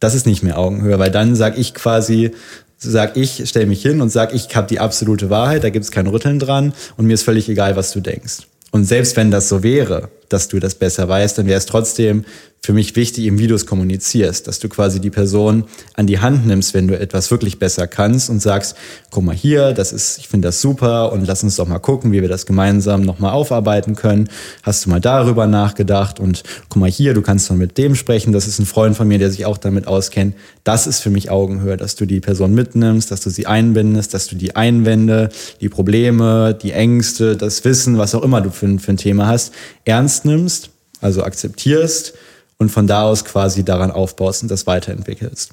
das 0.00 0.14
ist 0.14 0.26
nicht 0.26 0.42
mehr 0.42 0.58
Augenhöhe, 0.58 0.98
weil 0.98 1.10
dann 1.10 1.34
sag 1.34 1.58
ich 1.58 1.74
quasi, 1.74 2.32
sag 2.78 3.16
ich, 3.16 3.42
stell 3.46 3.66
mich 3.66 3.82
hin 3.82 4.00
und 4.00 4.10
sag, 4.10 4.34
ich 4.34 4.54
habe 4.54 4.68
die 4.68 4.80
absolute 4.80 5.30
Wahrheit, 5.30 5.64
da 5.64 5.70
gibt's 5.70 5.90
kein 5.90 6.06
Rütteln 6.06 6.38
dran 6.38 6.72
und 6.96 7.06
mir 7.06 7.14
ist 7.14 7.22
völlig 7.22 7.48
egal, 7.48 7.76
was 7.76 7.92
du 7.92 8.00
denkst. 8.00 8.46
Und 8.70 8.84
selbst 8.84 9.16
wenn 9.16 9.30
das 9.30 9.48
so 9.48 9.62
wäre, 9.62 10.10
dass 10.28 10.48
du 10.48 10.60
das 10.60 10.74
besser 10.74 11.08
weißt, 11.08 11.38
dann 11.38 11.46
wäre 11.46 11.58
es 11.58 11.66
trotzdem 11.66 12.24
für 12.68 12.74
mich 12.74 12.96
wichtig, 12.96 13.24
du 13.46 13.54
es 13.54 13.64
kommunizierst, 13.64 14.46
dass 14.46 14.58
du 14.58 14.68
quasi 14.68 15.00
die 15.00 15.08
Person 15.08 15.64
an 15.94 16.06
die 16.06 16.18
Hand 16.18 16.46
nimmst, 16.46 16.74
wenn 16.74 16.86
du 16.86 17.00
etwas 17.00 17.30
wirklich 17.30 17.58
besser 17.58 17.86
kannst 17.86 18.28
und 18.28 18.42
sagst, 18.42 18.76
guck 19.10 19.24
mal 19.24 19.34
hier, 19.34 19.72
das 19.72 19.90
ist, 19.90 20.18
ich 20.18 20.28
finde 20.28 20.48
das 20.48 20.60
super 20.60 21.10
und 21.10 21.26
lass 21.26 21.42
uns 21.42 21.56
doch 21.56 21.66
mal 21.66 21.78
gucken, 21.78 22.12
wie 22.12 22.20
wir 22.20 22.28
das 22.28 22.44
gemeinsam 22.44 23.00
nochmal 23.00 23.32
aufarbeiten 23.32 23.96
können. 23.96 24.28
Hast 24.62 24.84
du 24.84 24.90
mal 24.90 25.00
darüber 25.00 25.46
nachgedacht 25.46 26.20
und 26.20 26.42
guck 26.68 26.78
mal 26.78 26.90
hier, 26.90 27.14
du 27.14 27.22
kannst 27.22 27.48
mal 27.48 27.56
mit 27.56 27.78
dem 27.78 27.94
sprechen, 27.94 28.34
das 28.34 28.46
ist 28.46 28.58
ein 28.58 28.66
Freund 28.66 28.94
von 28.94 29.08
mir, 29.08 29.18
der 29.18 29.30
sich 29.30 29.46
auch 29.46 29.56
damit 29.56 29.86
auskennt. 29.86 30.34
Das 30.62 30.86
ist 30.86 31.00
für 31.00 31.08
mich 31.08 31.30
Augenhöhe, 31.30 31.78
dass 31.78 31.96
du 31.96 32.04
die 32.04 32.20
Person 32.20 32.52
mitnimmst, 32.52 33.10
dass 33.10 33.22
du 33.22 33.30
sie 33.30 33.46
einbindest, 33.46 34.12
dass 34.12 34.26
du 34.26 34.36
die 34.36 34.56
Einwände, 34.56 35.30
die 35.62 35.70
Probleme, 35.70 36.52
die 36.52 36.72
Ängste, 36.72 37.34
das 37.34 37.64
Wissen, 37.64 37.96
was 37.96 38.14
auch 38.14 38.22
immer 38.22 38.42
du 38.42 38.50
für, 38.50 38.78
für 38.78 38.92
ein 38.92 38.98
Thema 38.98 39.26
hast, 39.26 39.54
ernst 39.86 40.26
nimmst, 40.26 40.68
also 41.00 41.22
akzeptierst 41.22 42.12
und 42.58 42.70
von 42.70 42.86
da 42.86 43.02
aus 43.02 43.24
quasi 43.24 43.64
daran 43.64 43.90
aufbaust 43.90 44.42
und 44.42 44.50
das 44.50 44.66
weiterentwickelst. 44.66 45.52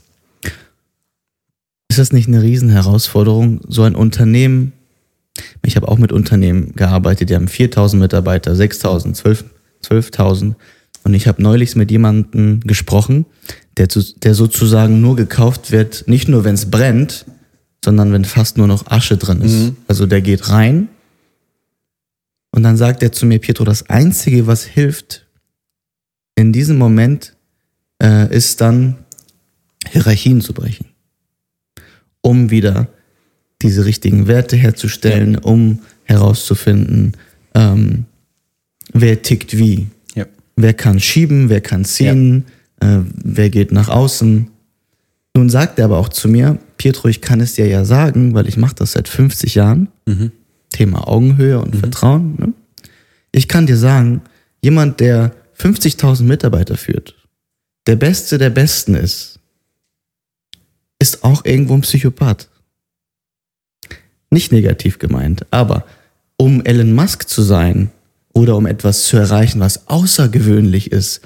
Ist 1.89 1.99
das 1.99 2.11
nicht 2.11 2.27
eine 2.27 2.41
Riesenherausforderung, 2.41 3.61
so 3.67 3.83
ein 3.83 3.95
Unternehmen? 3.95 4.73
Ich 5.63 5.75
habe 5.75 5.87
auch 5.87 5.97
mit 5.97 6.11
Unternehmen 6.11 6.73
gearbeitet, 6.75 7.29
die 7.29 7.35
haben 7.35 7.47
4000 7.47 8.01
Mitarbeiter, 8.01 8.55
6000, 8.55 9.15
12 9.15 9.45
12.000. 9.83 10.55
Und 11.03 11.13
ich 11.13 11.27
habe 11.27 11.41
neulich 11.41 11.75
mit 11.75 11.91
jemandem 11.91 12.61
gesprochen, 12.61 13.25
der, 13.77 13.89
zu, 13.89 14.01
der 14.19 14.33
sozusagen 14.33 15.01
nur 15.01 15.15
gekauft 15.15 15.71
wird, 15.71 16.07
nicht 16.07 16.27
nur 16.27 16.43
wenn 16.43 16.55
es 16.55 16.71
brennt, 16.71 17.25
sondern 17.83 18.11
wenn 18.11 18.25
fast 18.25 18.57
nur 18.57 18.67
noch 18.67 18.87
Asche 18.87 19.17
drin 19.17 19.41
ist. 19.41 19.73
Also 19.87 20.07
der 20.07 20.21
geht 20.21 20.49
rein 20.49 20.89
und 22.51 22.63
dann 22.63 22.77
sagt 22.77 23.03
er 23.03 23.11
zu 23.11 23.25
mir, 23.25 23.39
Pietro, 23.39 23.65
das 23.65 23.89
Einzige, 23.89 24.47
was 24.47 24.63
hilft 24.63 25.24
in 26.35 26.51
diesem 26.51 26.77
Moment, 26.77 27.35
äh, 28.01 28.33
ist 28.35 28.61
dann 28.61 28.97
Hierarchien 29.89 30.41
zu 30.41 30.53
brechen 30.53 30.95
um 32.25 32.49
wieder 32.49 32.87
diese 33.61 33.85
richtigen 33.85 34.27
Werte 34.27 34.55
herzustellen, 34.57 35.37
um 35.37 35.79
herauszufinden, 36.05 37.13
ähm, 37.53 38.05
wer 38.91 39.21
tickt 39.21 39.57
wie. 39.57 39.87
Ja. 40.15 40.25
Wer 40.55 40.73
kann 40.73 40.99
schieben, 40.99 41.49
wer 41.49 41.61
kann 41.61 41.85
ziehen, 41.85 42.45
äh, 42.81 42.97
wer 43.23 43.51
geht 43.51 43.71
nach 43.71 43.89
außen. 43.89 44.47
Nun 45.35 45.49
sagt 45.49 45.77
er 45.77 45.85
aber 45.85 45.99
auch 45.99 46.09
zu 46.09 46.27
mir, 46.27 46.57
Pietro, 46.77 47.09
ich 47.09 47.21
kann 47.21 47.41
es 47.41 47.53
dir 47.53 47.67
ja 47.67 47.85
sagen, 47.85 48.33
weil 48.33 48.47
ich 48.47 48.57
mache 48.57 48.75
das 48.75 48.93
seit 48.93 49.07
50 49.07 49.53
Jahren. 49.53 49.89
Thema 50.71 51.07
Augenhöhe 51.07 51.59
und 51.59 51.75
Vertrauen. 51.75 52.35
Ne? 52.39 52.53
Ich 53.31 53.47
kann 53.47 53.67
dir 53.67 53.77
sagen, 53.77 54.21
jemand, 54.61 54.99
der 54.99 55.31
50.000 55.57 56.23
Mitarbeiter 56.23 56.77
führt, 56.77 57.15
der 57.87 57.95
Beste 57.95 58.37
der 58.37 58.49
Besten 58.49 58.95
ist, 58.95 59.39
ist 60.99 61.23
auch 61.23 61.45
irgendwo 61.45 61.75
ein 61.75 61.81
Psychopath. 61.81 62.49
Nicht 64.29 64.51
negativ 64.51 64.99
gemeint, 64.99 65.45
aber 65.51 65.85
um 66.37 66.63
Elon 66.65 66.93
Musk 66.93 67.29
zu 67.29 67.41
sein 67.41 67.91
oder 68.33 68.55
um 68.55 68.65
etwas 68.65 69.05
zu 69.05 69.17
erreichen, 69.17 69.59
was 69.59 69.87
außergewöhnlich 69.87 70.91
ist, 70.91 71.21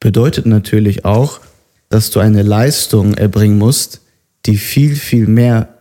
bedeutet 0.00 0.46
natürlich 0.46 1.04
auch, 1.04 1.40
dass 1.88 2.10
du 2.10 2.20
eine 2.20 2.42
Leistung 2.42 3.14
erbringen 3.14 3.58
musst, 3.58 4.02
die 4.44 4.58
viel, 4.58 4.94
viel 4.94 5.26
mehr 5.26 5.80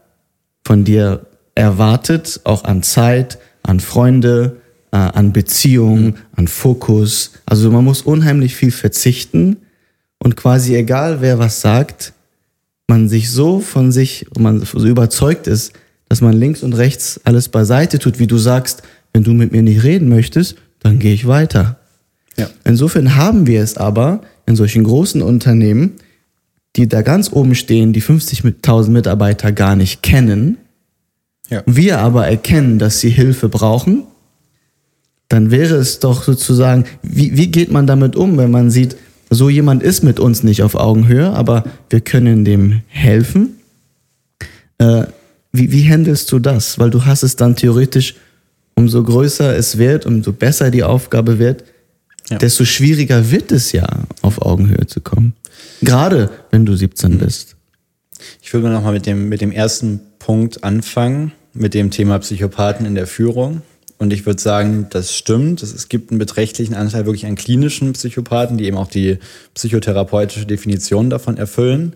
von 0.63 0.83
dir 0.83 1.27
erwartet, 1.53 2.41
auch 2.43 2.63
an 2.63 2.83
Zeit, 2.83 3.37
an 3.63 3.79
Freunde, 3.79 4.61
äh, 4.95 5.17
an 5.17 5.33
Beziehungen, 5.33 6.15
an 6.37 6.47
Fokus. 6.47 7.33
Also 7.45 7.69
man 7.69 7.83
muss 7.83 8.01
unheimlich 8.01 8.55
viel 8.55 8.71
verzichten 8.71 9.57
und 10.19 10.37
quasi 10.37 10.73
egal 10.73 11.19
wer 11.19 11.37
was 11.37 11.59
sagt, 11.59 12.13
man 12.87 13.09
sich 13.09 13.29
so 13.29 13.59
von 13.59 13.91
sich, 13.91 14.25
man 14.39 14.61
so 14.61 14.87
überzeugt 14.87 15.47
ist, 15.47 15.73
dass 16.07 16.21
man 16.21 16.33
links 16.33 16.63
und 16.63 16.73
rechts 16.73 17.19
alles 17.25 17.49
beiseite 17.49 17.99
tut, 17.99 18.19
wie 18.19 18.27
du 18.27 18.37
sagst, 18.37 18.83
wenn 19.11 19.23
du 19.23 19.33
mit 19.33 19.51
mir 19.51 19.63
nicht 19.63 19.83
reden 19.83 20.07
möchtest, 20.07 20.55
dann 20.79 20.99
gehe 20.99 21.13
ich 21.13 21.27
weiter. 21.27 21.77
Ja. 22.37 22.49
Insofern 22.63 23.15
haben 23.15 23.47
wir 23.47 23.61
es 23.61 23.75
aber 23.75 24.21
in 24.45 24.55
solchen 24.55 24.85
großen 24.85 25.21
Unternehmen, 25.21 25.95
die 26.77 26.87
da 26.87 27.01
ganz 27.01 27.33
oben 27.33 27.55
stehen, 27.55 27.91
die 27.91 28.01
50.000 28.01 28.91
Mitarbeiter 28.91 29.51
gar 29.51 29.75
nicht 29.75 30.03
kennen, 30.03 30.57
ja. 31.49 31.63
wir 31.65 31.99
aber 31.99 32.27
erkennen, 32.27 32.79
dass 32.79 33.01
sie 33.01 33.09
Hilfe 33.09 33.49
brauchen, 33.49 34.03
dann 35.29 35.51
wäre 35.51 35.75
es 35.75 35.99
doch 35.99 36.23
sozusagen, 36.23 36.85
wie, 37.01 37.35
wie 37.37 37.47
geht 37.47 37.71
man 37.71 37.87
damit 37.87 38.15
um, 38.15 38.37
wenn 38.37 38.51
man 38.51 38.69
sieht, 38.69 38.95
so 39.29 39.49
jemand 39.49 39.81
ist 39.81 40.03
mit 40.03 40.19
uns 40.19 40.43
nicht 40.43 40.61
auf 40.61 40.75
Augenhöhe, 40.75 41.31
aber 41.31 41.63
wir 41.89 42.01
können 42.01 42.45
dem 42.45 42.81
helfen. 42.87 43.55
Äh, 44.77 45.05
wie, 45.51 45.71
wie 45.71 45.89
handelst 45.89 46.31
du 46.31 46.39
das? 46.39 46.79
Weil 46.79 46.91
du 46.91 47.05
hast 47.05 47.23
es 47.23 47.35
dann 47.35 47.55
theoretisch, 47.55 48.15
umso 48.75 49.03
größer 49.03 49.55
es 49.55 49.77
wird, 49.77 50.05
umso 50.05 50.31
besser 50.31 50.69
die 50.69 50.83
Aufgabe 50.83 51.39
wird, 51.39 51.63
ja. 52.29 52.37
desto 52.37 52.65
schwieriger 52.65 53.31
wird 53.31 53.51
es 53.51 53.71
ja, 53.71 53.87
auf 54.21 54.41
Augenhöhe 54.41 54.85
zu 54.85 55.01
kommen. 55.01 55.33
Gerade 55.81 56.29
wenn 56.51 56.65
du 56.65 56.75
17 56.75 57.13
mhm. 57.13 57.17
bist. 57.19 57.55
Ich 58.41 58.53
würde 58.53 58.69
nochmal 58.69 58.93
mit 58.93 59.05
dem, 59.05 59.29
mit 59.29 59.41
dem 59.41 59.51
ersten 59.51 60.01
Punkt 60.19 60.63
anfangen, 60.63 61.31
mit 61.53 61.73
dem 61.73 61.91
Thema 61.91 62.19
Psychopathen 62.19 62.85
in 62.85 62.95
der 62.95 63.07
Führung. 63.07 63.61
Und 63.97 64.11
ich 64.11 64.25
würde 64.25 64.41
sagen, 64.41 64.87
das 64.89 65.15
stimmt. 65.15 65.63
Es 65.63 65.87
gibt 65.87 66.11
einen 66.11 66.19
beträchtlichen 66.19 66.75
Anteil 66.75 67.05
wirklich 67.05 67.25
an 67.25 67.35
klinischen 67.35 67.93
Psychopathen, 67.93 68.57
die 68.57 68.65
eben 68.65 68.77
auch 68.77 68.89
die 68.89 69.19
psychotherapeutische 69.53 70.45
Definition 70.45 71.09
davon 71.09 71.37
erfüllen. 71.37 71.95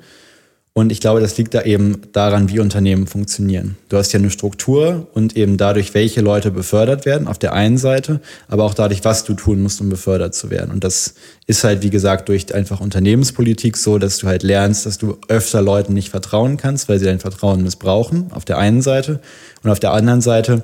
Und 0.74 0.94
ich 0.94 1.02
glaube, 1.02 1.20
das 1.20 1.38
liegt 1.38 1.54
da 1.54 1.64
eben 1.64 2.04
daran, 2.14 2.48
wie 2.48 2.60
Unternehmen 2.60 3.06
funktionieren. 3.06 3.76
Du 3.90 3.98
hast 3.98 4.14
ja 4.14 4.20
eine 4.20 4.30
Struktur 4.30 5.08
und 5.14 5.36
eben 5.36 5.58
dadurch, 5.58 5.94
welche 5.94 6.22
Leute 6.22 6.52
befördert 6.52 7.06
werden, 7.06 7.28
auf 7.28 7.38
der 7.38 7.52
einen 7.52 7.78
Seite, 7.78 8.22
aber 8.48 8.64
auch 8.64 8.74
dadurch, 8.74 9.04
was 9.04 9.26
du 9.26 9.34
tun 9.34 9.62
musst, 9.62 9.82
um 9.82 9.90
befördert 9.90 10.36
zu 10.36 10.50
werden. 10.50 10.72
Und 10.72 10.86
das 10.86 11.16
ist 11.48 11.66
halt, 11.66 11.82
wie 11.84 11.90
gesagt, 11.90 12.30
durch 12.30 12.54
einfach 12.54 12.80
Unternehmenspolitik 12.80 13.76
so, 13.76 13.98
dass 13.98 14.20
du 14.20 14.28
halt 14.28 14.44
lernst, 14.44 14.86
dass 14.86 14.98
du 14.98 15.18
öfter 15.28 15.62
Leuten 15.62 15.94
nicht 15.94 16.10
vertrauen 16.12 16.56
kannst, 16.56 16.88
weil 16.88 17.00
sie 17.00 17.06
dein 17.06 17.20
Vertrauen 17.20 17.62
missbrauchen, 17.62 18.32
auf 18.32 18.46
der 18.46 18.58
einen 18.58 18.82
Seite. 18.82 19.20
Und 19.64 19.72
auf 19.72 19.82
der 19.82 19.92
anderen 19.92 20.22
Seite 20.22 20.64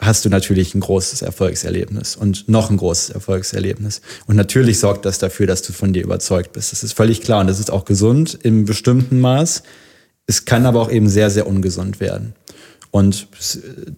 hast 0.00 0.24
du 0.24 0.30
natürlich 0.30 0.74
ein 0.74 0.80
großes 0.80 1.22
Erfolgserlebnis 1.22 2.16
und 2.16 2.48
noch 2.48 2.70
ein 2.70 2.76
großes 2.78 3.10
Erfolgserlebnis. 3.10 4.00
Und 4.26 4.36
natürlich 4.36 4.78
sorgt 4.78 5.04
das 5.04 5.18
dafür, 5.18 5.46
dass 5.46 5.62
du 5.62 5.72
von 5.72 5.92
dir 5.92 6.02
überzeugt 6.02 6.52
bist. 6.52 6.72
Das 6.72 6.82
ist 6.82 6.92
völlig 6.92 7.20
klar 7.20 7.40
und 7.40 7.46
das 7.46 7.60
ist 7.60 7.70
auch 7.70 7.84
gesund 7.84 8.38
im 8.42 8.64
bestimmten 8.64 9.20
Maß. 9.20 9.62
Es 10.26 10.44
kann 10.44 10.64
aber 10.64 10.80
auch 10.80 10.90
eben 10.90 11.08
sehr, 11.08 11.28
sehr 11.30 11.46
ungesund 11.46 12.00
werden. 12.00 12.34
Und 12.90 13.28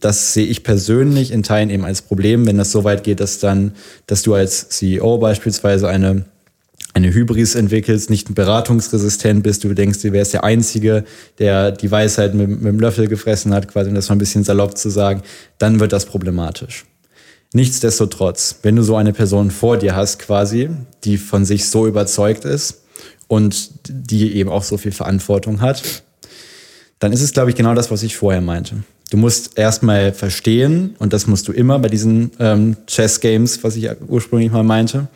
das 0.01 0.35
sehe 0.35 0.47
ich 0.47 0.65
persönlich 0.65 1.31
in 1.31 1.43
Teilen 1.43 1.71
eben 1.71 1.85
als 1.85 2.03
Problem, 2.03 2.47
wenn 2.47 2.59
das 2.59 2.73
so 2.73 2.85
weit 2.85 3.05
geht, 3.05 3.21
dass 3.21 3.39
dann, 3.39 3.73
dass 4.07 4.23
du 4.23 4.35
als 4.35 4.69
CEO 4.69 5.19
beispielsweise 5.19 5.89
eine 5.89 6.27
eine 6.95 7.13
Hybris 7.13 7.55
entwickelst, 7.55 8.11
nicht 8.11 8.35
beratungsresistent 8.35 9.43
bist, 9.43 9.65
du 9.65 9.73
denkst, 9.75 10.01
du 10.03 10.13
wärst 10.13 10.35
der 10.35 10.45
Einzige, 10.45 11.05
der 11.39 11.73
die 11.73 11.91
Weisheit 11.91 12.35
mit, 12.35 12.49
mit 12.49 12.65
dem 12.65 12.81
Löffel 12.81 13.09
gefressen 13.09 13.55
hat, 13.55 13.69
quasi, 13.69 13.89
um 13.89 13.95
das 13.95 14.09
mal 14.09 14.17
ein 14.17 14.19
bisschen 14.19 14.45
salopp 14.45 14.77
zu 14.77 14.91
sagen, 14.91 15.23
dann 15.59 15.81
wird 15.81 15.93
das 15.93 16.05
problematisch. 16.05 16.85
Nichtsdestotrotz, 17.55 18.59
wenn 18.63 18.77
du 18.77 18.83
so 18.83 18.97
eine 18.97 19.13
Person 19.13 19.51
vor 19.51 19.77
dir 19.77 19.95
hast, 19.95 20.19
quasi, 20.19 20.71
die 21.05 21.19
von 21.19 21.45
sich 21.45 21.69
so 21.69 21.87
überzeugt 21.87 22.45
ist 22.45 22.83
und 23.29 23.71
die 23.89 24.37
eben 24.37 24.51
auch 24.51 24.63
so 24.63 24.79
viel 24.79 24.93
Verantwortung 24.93 25.61
hat, 25.61 26.03
dann 26.99 27.13
ist 27.13 27.21
es, 27.21 27.33
glaube 27.33 27.51
ich, 27.51 27.57
genau 27.57 27.75
das, 27.75 27.91
was 27.91 28.03
ich 28.03 28.17
vorher 28.17 28.41
meinte. 28.41 28.85
Du 29.11 29.19
musst 29.19 29.59
erstmal 29.59 30.15
verstehen, 30.15 30.95
und 30.99 31.13
das 31.13 31.27
musst 31.27 31.47
du 31.47 31.53
immer 31.53 31.79
bei 31.79 31.89
diesen 31.89 32.31
ähm, 32.39 32.77
Chess-Games, 32.87 33.63
was 33.63 33.77
ich 33.77 33.91
ursprünglich 34.09 34.51
mal 34.51 34.63
meinte, 34.63 35.09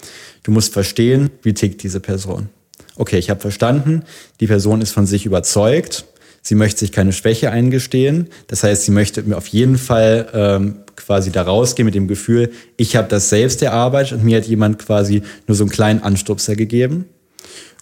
Du 0.46 0.52
musst 0.52 0.72
verstehen, 0.72 1.30
wie 1.42 1.54
tickt 1.54 1.82
diese 1.82 1.98
Person. 1.98 2.50
Okay, 2.94 3.18
ich 3.18 3.30
habe 3.30 3.40
verstanden, 3.40 4.04
die 4.38 4.46
Person 4.46 4.80
ist 4.80 4.92
von 4.92 5.04
sich 5.04 5.26
überzeugt, 5.26 6.04
sie 6.40 6.54
möchte 6.54 6.78
sich 6.78 6.92
keine 6.92 7.12
Schwäche 7.12 7.50
eingestehen. 7.50 8.28
Das 8.46 8.62
heißt, 8.62 8.84
sie 8.84 8.92
möchte 8.92 9.24
mir 9.24 9.38
auf 9.38 9.48
jeden 9.48 9.76
Fall 9.76 10.28
ähm, 10.32 10.76
quasi 10.94 11.32
da 11.32 11.42
rausgehen 11.42 11.84
mit 11.84 11.96
dem 11.96 12.06
Gefühl, 12.06 12.52
ich 12.76 12.94
habe 12.94 13.08
das 13.08 13.28
selbst 13.28 13.60
erarbeitet 13.60 14.12
und 14.12 14.24
mir 14.24 14.36
hat 14.36 14.46
jemand 14.46 14.78
quasi 14.78 15.22
nur 15.48 15.56
so 15.56 15.64
einen 15.64 15.70
kleinen 15.72 16.02
Anstupser 16.02 16.54
gegeben. 16.54 17.06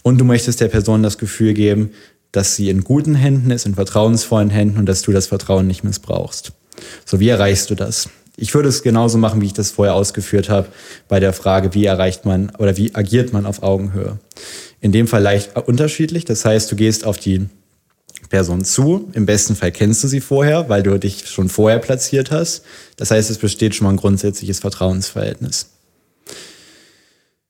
Und 0.02 0.16
du 0.16 0.24
möchtest 0.24 0.62
der 0.62 0.68
Person 0.68 1.02
das 1.02 1.18
Gefühl 1.18 1.52
geben, 1.52 1.90
dass 2.32 2.56
sie 2.56 2.70
in 2.70 2.82
guten 2.82 3.14
Händen 3.14 3.50
ist, 3.50 3.66
in 3.66 3.74
vertrauensvollen 3.74 4.48
Händen 4.48 4.78
und 4.78 4.86
dass 4.86 5.02
du 5.02 5.12
das 5.12 5.26
Vertrauen 5.26 5.66
nicht 5.66 5.84
missbrauchst. 5.84 6.52
So, 7.04 7.20
wie 7.20 7.28
erreichst 7.28 7.68
du 7.68 7.74
das? 7.74 8.08
Ich 8.36 8.54
würde 8.54 8.68
es 8.68 8.82
genauso 8.82 9.18
machen, 9.18 9.40
wie 9.40 9.46
ich 9.46 9.52
das 9.52 9.70
vorher 9.70 9.94
ausgeführt 9.94 10.48
habe, 10.48 10.68
bei 11.08 11.20
der 11.20 11.32
Frage, 11.32 11.74
wie 11.74 11.84
erreicht 11.84 12.24
man 12.24 12.50
oder 12.58 12.76
wie 12.76 12.94
agiert 12.94 13.32
man 13.32 13.46
auf 13.46 13.62
Augenhöhe. 13.62 14.18
In 14.80 14.92
dem 14.92 15.06
Fall 15.06 15.22
leicht 15.22 15.56
unterschiedlich. 15.56 16.24
Das 16.24 16.44
heißt, 16.44 16.70
du 16.70 16.76
gehst 16.76 17.04
auf 17.04 17.18
die 17.18 17.46
Person 18.28 18.64
zu. 18.64 19.08
Im 19.12 19.26
besten 19.26 19.54
Fall 19.54 19.70
kennst 19.70 20.02
du 20.02 20.08
sie 20.08 20.20
vorher, 20.20 20.68
weil 20.68 20.82
du 20.82 20.98
dich 20.98 21.28
schon 21.28 21.48
vorher 21.48 21.78
platziert 21.78 22.30
hast. 22.30 22.64
Das 22.96 23.10
heißt, 23.10 23.30
es 23.30 23.38
besteht 23.38 23.74
schon 23.74 23.84
mal 23.84 23.92
ein 23.92 23.98
grundsätzliches 23.98 24.58
Vertrauensverhältnis. 24.58 25.70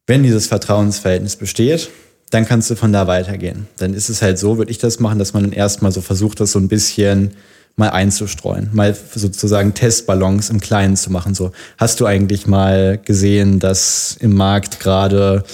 Wenn 0.06 0.22
dieses 0.22 0.46
Vertrauensverhältnis 0.46 1.36
besteht, 1.36 1.88
dann 2.30 2.44
kannst 2.44 2.70
du 2.70 2.76
von 2.76 2.92
da 2.92 3.06
weitergehen. 3.06 3.68
Dann 3.78 3.94
ist 3.94 4.10
es 4.10 4.20
halt 4.20 4.38
so, 4.38 4.58
würde 4.58 4.70
ich 4.70 4.78
das 4.78 5.00
machen, 5.00 5.18
dass 5.18 5.32
man 5.32 5.44
dann 5.44 5.52
erstmal 5.52 5.92
so 5.92 6.02
versucht, 6.02 6.40
das 6.40 6.52
so 6.52 6.58
ein 6.58 6.68
bisschen 6.68 7.34
mal 7.76 7.90
einzustreuen, 7.90 8.70
mal 8.72 8.94
sozusagen 8.94 9.74
Testballons 9.74 10.50
im 10.50 10.60
Kleinen 10.60 10.96
zu 10.96 11.10
machen. 11.10 11.34
So, 11.34 11.50
hast 11.76 12.00
du 12.00 12.06
eigentlich 12.06 12.46
mal 12.46 12.98
gesehen, 12.98 13.58
dass 13.58 14.16
im 14.20 14.34
Markt 14.34 14.80
gerade 14.80 15.44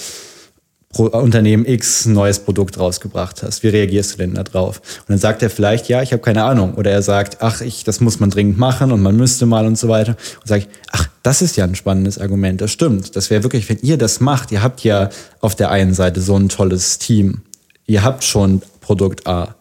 Unternehmen 0.97 1.67
X 1.67 2.07
ein 2.07 2.15
neues 2.15 2.41
Produkt 2.41 2.79
rausgebracht 2.79 3.45
hast. 3.45 3.63
Wie 3.63 3.69
reagierst 3.69 4.15
du 4.15 4.17
denn 4.19 4.35
da 4.35 4.43
drauf? 4.43 4.81
Und 5.01 5.11
dann 5.11 5.19
sagt 5.19 5.41
er 5.41 5.49
vielleicht, 5.49 5.89
ja, 5.89 6.03
ich 6.03 6.13
habe 6.13 6.21
keine 6.21 6.43
Ahnung. 6.43 6.75
Oder 6.75 6.91
er 6.91 7.03
sagt, 7.03 7.39
ach, 7.41 7.61
ich, 7.61 7.85
das 7.85 8.01
muss 8.01 8.19
man 8.19 8.31
dringend 8.31 8.59
machen 8.59 8.91
und 8.91 9.01
man 9.01 9.17
müsste 9.17 9.47
mal 9.47 9.67
und 9.67 9.79
so 9.79 9.89
weiter. 9.89 10.17
Und 10.41 10.49
sage 10.49 10.63
ich, 10.63 10.69
ach, 10.91 11.09
das 11.23 11.43
ist 11.43 11.57
ja 11.57 11.65
ein 11.65 11.77
spannendes 11.77 12.19
Argument. 12.19 12.61
Das 12.61 12.73
stimmt. 12.73 13.15
Das 13.15 13.31
wäre 13.31 13.45
wirklich, 13.45 13.69
wenn 13.69 13.79
ihr 13.83 13.99
das 13.99 14.19
macht, 14.19 14.51
ihr 14.51 14.65
habt 14.65 14.83
ja 14.83 15.11
auf 15.41 15.55
der 15.55 15.71
einen 15.71 15.95
Seite 15.95 16.21
so 16.21 16.37
ein 16.37 16.49
tolles 16.49 16.99
Team. 16.99 17.43
Ihr 17.87 18.03
habt 18.03 18.25
schon 18.25 18.61
Produkt 18.81 19.29
A 19.29 19.55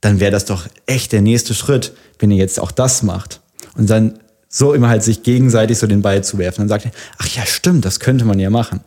dann 0.00 0.20
wäre 0.20 0.30
das 0.30 0.44
doch 0.44 0.66
echt 0.86 1.12
der 1.12 1.20
nächste 1.20 1.54
Schritt, 1.54 1.92
wenn 2.18 2.30
ihr 2.30 2.38
jetzt 2.38 2.60
auch 2.60 2.70
das 2.70 3.02
macht. 3.02 3.40
Und 3.76 3.90
dann 3.90 4.18
so 4.48 4.74
immer 4.74 4.88
halt 4.88 5.02
sich 5.02 5.22
gegenseitig 5.22 5.78
so 5.78 5.86
den 5.86 6.02
Ball 6.02 6.24
zu 6.24 6.38
werfen. 6.38 6.62
Dann 6.62 6.68
sagt 6.68 6.86
er, 6.86 6.90
ach 7.18 7.28
ja, 7.28 7.46
stimmt, 7.46 7.84
das 7.84 8.00
könnte 8.00 8.24
man 8.24 8.38
ja 8.38 8.50
machen. 8.50 8.80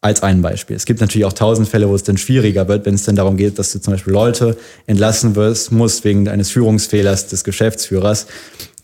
Als 0.00 0.22
ein 0.22 0.40
Beispiel. 0.42 0.76
Es 0.76 0.84
gibt 0.84 1.00
natürlich 1.00 1.24
auch 1.24 1.32
tausend 1.32 1.68
Fälle, 1.68 1.88
wo 1.88 1.94
es 1.94 2.04
dann 2.04 2.16
schwieriger 2.16 2.68
wird, 2.68 2.86
wenn 2.86 2.94
es 2.94 3.02
dann 3.02 3.16
darum 3.16 3.36
geht, 3.36 3.58
dass 3.58 3.72
du 3.72 3.80
zum 3.80 3.94
Beispiel 3.94 4.12
Leute 4.12 4.56
entlassen 4.86 5.34
wirst, 5.34 5.72
musst 5.72 6.04
wegen 6.04 6.28
eines 6.28 6.50
Führungsfehlers 6.50 7.26
des 7.26 7.42
Geschäftsführers. 7.42 8.26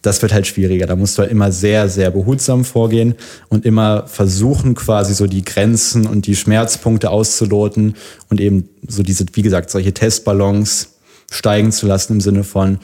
Das 0.01 0.21
wird 0.21 0.33
halt 0.33 0.49
schwieriger. 0.49 0.87
Da 0.87 0.97
musst 0.97 1.17
du 1.17 1.23
halt 1.23 1.31
immer 1.31 1.53
sehr, 1.53 1.89
sehr 1.89 2.11
behutsam 2.11 2.65
vorgehen 2.65 3.15
und 3.49 3.65
immer 3.65 4.09
versuchen, 4.09 4.75
quasi 4.75 5.15
so 5.15 5.29
die 5.29 5.45
Grenzen 5.45 6.09
und 6.09 6.27
die 6.27 6.35
Schmerzpunkte 6.35 7.11
auszuloten 7.11 7.95
und 8.29 8.41
eben 8.41 8.69
so 8.89 9.05
diese, 9.05 9.25
wie 9.35 9.43
gesagt, 9.43 9.71
solche 9.71 9.95
Testballons 9.95 10.92
steigen 11.33 11.73
zu 11.73 11.87
lassen 11.87 12.15
im 12.15 12.21
Sinne 12.21 12.45
von, 12.45 12.79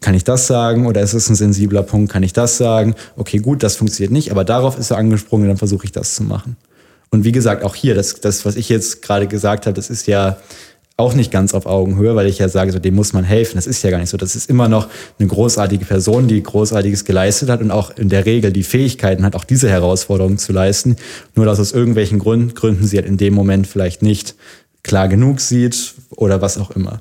kann 0.00 0.14
ich 0.14 0.24
das 0.24 0.46
sagen 0.46 0.86
oder 0.86 1.00
ist 1.00 1.14
es 1.14 1.28
ein 1.28 1.34
sensibler 1.34 1.82
Punkt, 1.82 2.12
kann 2.12 2.22
ich 2.22 2.32
das 2.32 2.56
sagen? 2.56 2.94
Okay, 3.16 3.38
gut, 3.38 3.62
das 3.62 3.76
funktioniert 3.76 4.12
nicht, 4.12 4.30
aber 4.30 4.44
darauf 4.44 4.78
ist 4.78 4.90
er 4.90 4.98
angesprungen, 4.98 5.48
dann 5.48 5.56
versuche 5.56 5.84
ich 5.84 5.92
das 5.92 6.14
zu 6.14 6.24
machen. 6.24 6.56
Und 7.10 7.24
wie 7.24 7.32
gesagt, 7.32 7.64
auch 7.64 7.74
hier, 7.74 7.94
das, 7.94 8.20
das 8.20 8.44
was 8.44 8.56
ich 8.56 8.68
jetzt 8.68 9.02
gerade 9.02 9.26
gesagt 9.26 9.66
habe, 9.66 9.74
das 9.74 9.90
ist 9.90 10.06
ja 10.06 10.36
auch 11.00 11.14
nicht 11.14 11.30
ganz 11.32 11.54
auf 11.54 11.66
Augenhöhe, 11.66 12.14
weil 12.14 12.26
ich 12.26 12.38
ja 12.38 12.48
sage, 12.48 12.72
so, 12.72 12.78
dem 12.78 12.94
muss 12.94 13.14
man 13.14 13.24
helfen. 13.24 13.56
Das 13.56 13.66
ist 13.66 13.82
ja 13.82 13.90
gar 13.90 13.98
nicht 13.98 14.10
so. 14.10 14.18
Das 14.18 14.36
ist 14.36 14.50
immer 14.50 14.68
noch 14.68 14.86
eine 15.18 15.28
großartige 15.28 15.86
Person, 15.86 16.28
die 16.28 16.42
Großartiges 16.42 17.06
geleistet 17.06 17.48
hat 17.48 17.62
und 17.62 17.70
auch 17.70 17.90
in 17.96 18.10
der 18.10 18.26
Regel 18.26 18.52
die 18.52 18.62
Fähigkeiten 18.62 19.24
hat, 19.24 19.34
auch 19.34 19.44
diese 19.44 19.70
Herausforderung 19.70 20.36
zu 20.36 20.52
leisten. 20.52 20.96
Nur 21.34 21.46
dass 21.46 21.58
aus 21.58 21.72
irgendwelchen 21.72 22.18
Gründen 22.18 22.86
sie 22.86 22.98
halt 22.98 23.06
in 23.06 23.16
dem 23.16 23.32
Moment 23.32 23.66
vielleicht 23.66 24.02
nicht 24.02 24.34
klar 24.82 25.08
genug 25.08 25.40
sieht 25.40 25.94
oder 26.10 26.42
was 26.42 26.58
auch 26.58 26.70
immer. 26.70 27.00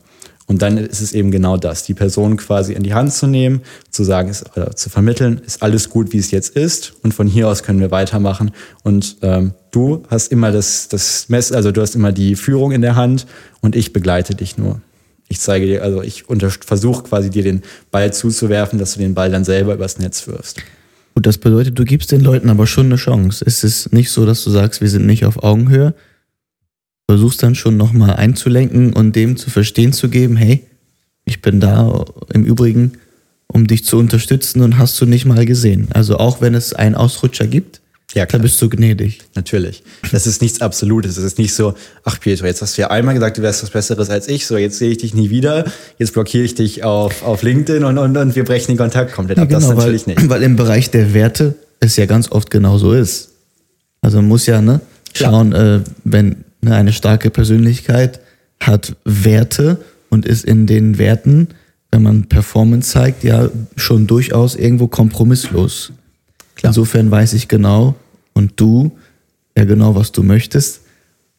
Und 0.50 0.64
dann 0.64 0.78
ist 0.78 1.00
es 1.00 1.14
eben 1.14 1.30
genau 1.30 1.58
das, 1.58 1.84
die 1.84 1.94
Person 1.94 2.36
quasi 2.36 2.74
in 2.74 2.82
die 2.82 2.96
Hand 2.96 3.14
zu 3.14 3.28
nehmen, 3.28 3.62
zu 3.92 4.04
sagen, 4.04 4.30
ist, 4.30 4.58
oder 4.58 4.76
zu 4.76 4.90
vermitteln, 4.90 5.40
ist 5.46 5.62
alles 5.62 5.92
gut, 5.92 6.12
wie 6.12 6.18
es 6.18 6.32
jetzt 6.32 6.56
ist. 6.56 6.94
Und 7.04 7.14
von 7.14 7.28
hier 7.28 7.48
aus 7.48 7.62
können 7.62 7.80
wir 7.80 7.92
weitermachen. 7.92 8.50
Und 8.84 9.18
ähm, 9.22 9.54
du 9.70 10.02
hast 10.10 10.32
immer 10.32 10.52
das, 10.52 10.88
das 10.88 11.30
Mess, 11.30 11.52
also 11.52 11.72
du 11.72 11.82
hast 11.82 11.94
immer 11.94 12.12
die 12.12 12.36
Führung 12.36 12.72
in 12.72 12.82
der 12.82 12.96
Hand 12.96 13.28
und 13.62 13.76
ich 13.76 13.94
begleite 13.94 14.34
dich 14.34 14.58
nur. 14.58 14.82
Ich 15.28 15.40
zeige 15.40 15.68
dir, 15.68 15.84
also 15.84 16.02
ich 16.02 16.24
versuche 16.66 17.04
quasi 17.04 17.30
dir 17.30 17.44
den 17.44 17.62
Ball 17.92 18.12
zuzuwerfen, 18.12 18.80
dass 18.80 18.96
du 18.96 19.00
den 19.00 19.14
Ball 19.14 19.30
dann 19.30 19.44
selber 19.44 19.76
übers 19.76 20.00
Netz 20.00 20.28
wirfst. 20.28 20.64
Gut, 21.14 21.28
das 21.28 21.38
bedeutet, 21.38 21.78
du 21.78 21.86
gibst 21.86 22.12
den 22.12 22.22
Leuten 22.22 22.50
aber 22.50 22.66
schon 22.66 22.88
eine 22.88 22.96
Chance. 22.96 23.46
Es 23.46 23.64
ist 23.64 23.94
nicht 23.94 24.10
so, 24.10 24.26
dass 24.26 24.44
du 24.44 24.50
sagst, 24.50 24.82
wir 24.82 24.90
sind 24.90 25.06
nicht 25.06 25.26
auf 25.26 25.44
Augenhöhe, 25.44 25.94
versuchst 27.10 27.42
dann 27.42 27.56
schon 27.56 27.76
nochmal 27.76 28.18
einzulenken 28.18 28.94
und 28.94 29.16
dem 29.16 29.36
zu 29.36 29.50
verstehen 29.50 29.94
zu 29.94 30.10
geben, 30.10 30.36
hey, 30.36 30.68
ich 31.26 31.42
bin 31.42 31.60
da 31.60 32.06
im 32.32 32.46
Übrigen, 32.46 33.00
um 33.48 33.66
dich 33.66 33.84
zu 33.84 33.98
unterstützen 33.98 34.62
und 34.62 34.78
hast 34.78 35.02
du 35.02 35.08
nicht 35.08 35.26
mal 35.26 35.44
gesehen. 35.48 35.88
Also 35.92 36.18
auch 36.18 36.40
wenn 36.40 36.54
es 36.54 36.72
einen 36.72 36.94
Ausrutscher 36.94 37.48
gibt, 37.48 37.82
ja, 38.14 38.28
da 38.28 38.38
bist 38.38 38.62
du 38.62 38.70
gnädig. 38.70 39.22
Natürlich. 39.34 39.82
Das 40.12 40.28
ist 40.28 40.44
nichts 40.44 40.62
Absolutes. 40.62 41.18
Es 41.18 41.24
ist 41.24 41.40
nicht 41.40 41.56
so, 41.56 41.74
ach 42.04 42.20
Pietro, 42.20 42.46
jetzt 42.46 42.62
hast 42.62 42.78
du 42.78 42.84
ja 42.84 42.92
einmal 42.92 43.16
gesagt, 43.16 43.40
du 43.40 43.42
wärst 43.42 43.64
was 43.64 43.72
Besseres 43.72 44.12
als 44.12 44.28
ich, 44.28 44.46
so 44.46 44.56
jetzt 44.56 44.78
sehe 44.78 44.92
ich 44.92 45.00
dich 45.00 45.16
nie 45.16 45.32
wieder, 45.32 45.66
jetzt 45.98 46.14
blockiere 46.14 46.44
ich 46.44 46.54
dich 46.54 46.84
auf, 46.84 47.24
auf 47.24 47.42
LinkedIn 47.42 47.86
und, 47.86 47.98
und, 47.98 48.16
und 48.16 48.36
wir 48.36 48.44
brechen 48.44 48.74
den 48.74 48.78
Kontakt 48.78 49.14
komplett 49.14 49.38
ja, 49.38 49.46
ab. 49.46 49.50
Genau, 49.50 49.62
das 49.62 49.70
natürlich 49.70 50.06
weil, 50.06 50.14
nicht. 50.14 50.30
Weil 50.30 50.44
im 50.44 50.56
Bereich 50.56 50.92
der 50.92 51.16
Werte 51.16 51.56
es 51.80 51.96
ja 51.96 52.06
ganz 52.06 52.32
oft 52.32 52.52
genauso 52.52 52.94
ist. 52.94 53.32
Also 54.00 54.18
man 54.18 54.28
muss 54.28 54.46
ja 54.46 54.62
ne, 54.62 54.80
schauen, 55.16 55.54
äh, 55.54 55.80
wenn 56.04 56.44
eine 56.66 56.94
starke 56.94 57.30
Persönlichkeit 57.30 58.20
hat 58.60 58.96
Werte 59.06 59.84
und 60.10 60.26
ist 60.26 60.46
in 60.46 60.68
den 60.68 60.98
Werten, 60.98 61.50
wenn 61.92 62.04
man 62.04 62.26
Performance 62.26 62.92
zeigt, 62.92 63.24
ja 63.24 63.50
schon 63.76 64.08
durchaus 64.08 64.56
irgendwo 64.56 64.88
kompromisslos. 64.88 65.92
Klar. 66.56 66.72
Insofern 66.72 67.10
weiß 67.10 67.34
ich 67.34 67.48
genau 67.48 67.96
und 68.34 68.60
du 68.60 68.92
ja 69.58 69.66
genau, 69.66 69.96
was 69.96 70.12
du 70.12 70.24
möchtest. 70.24 70.82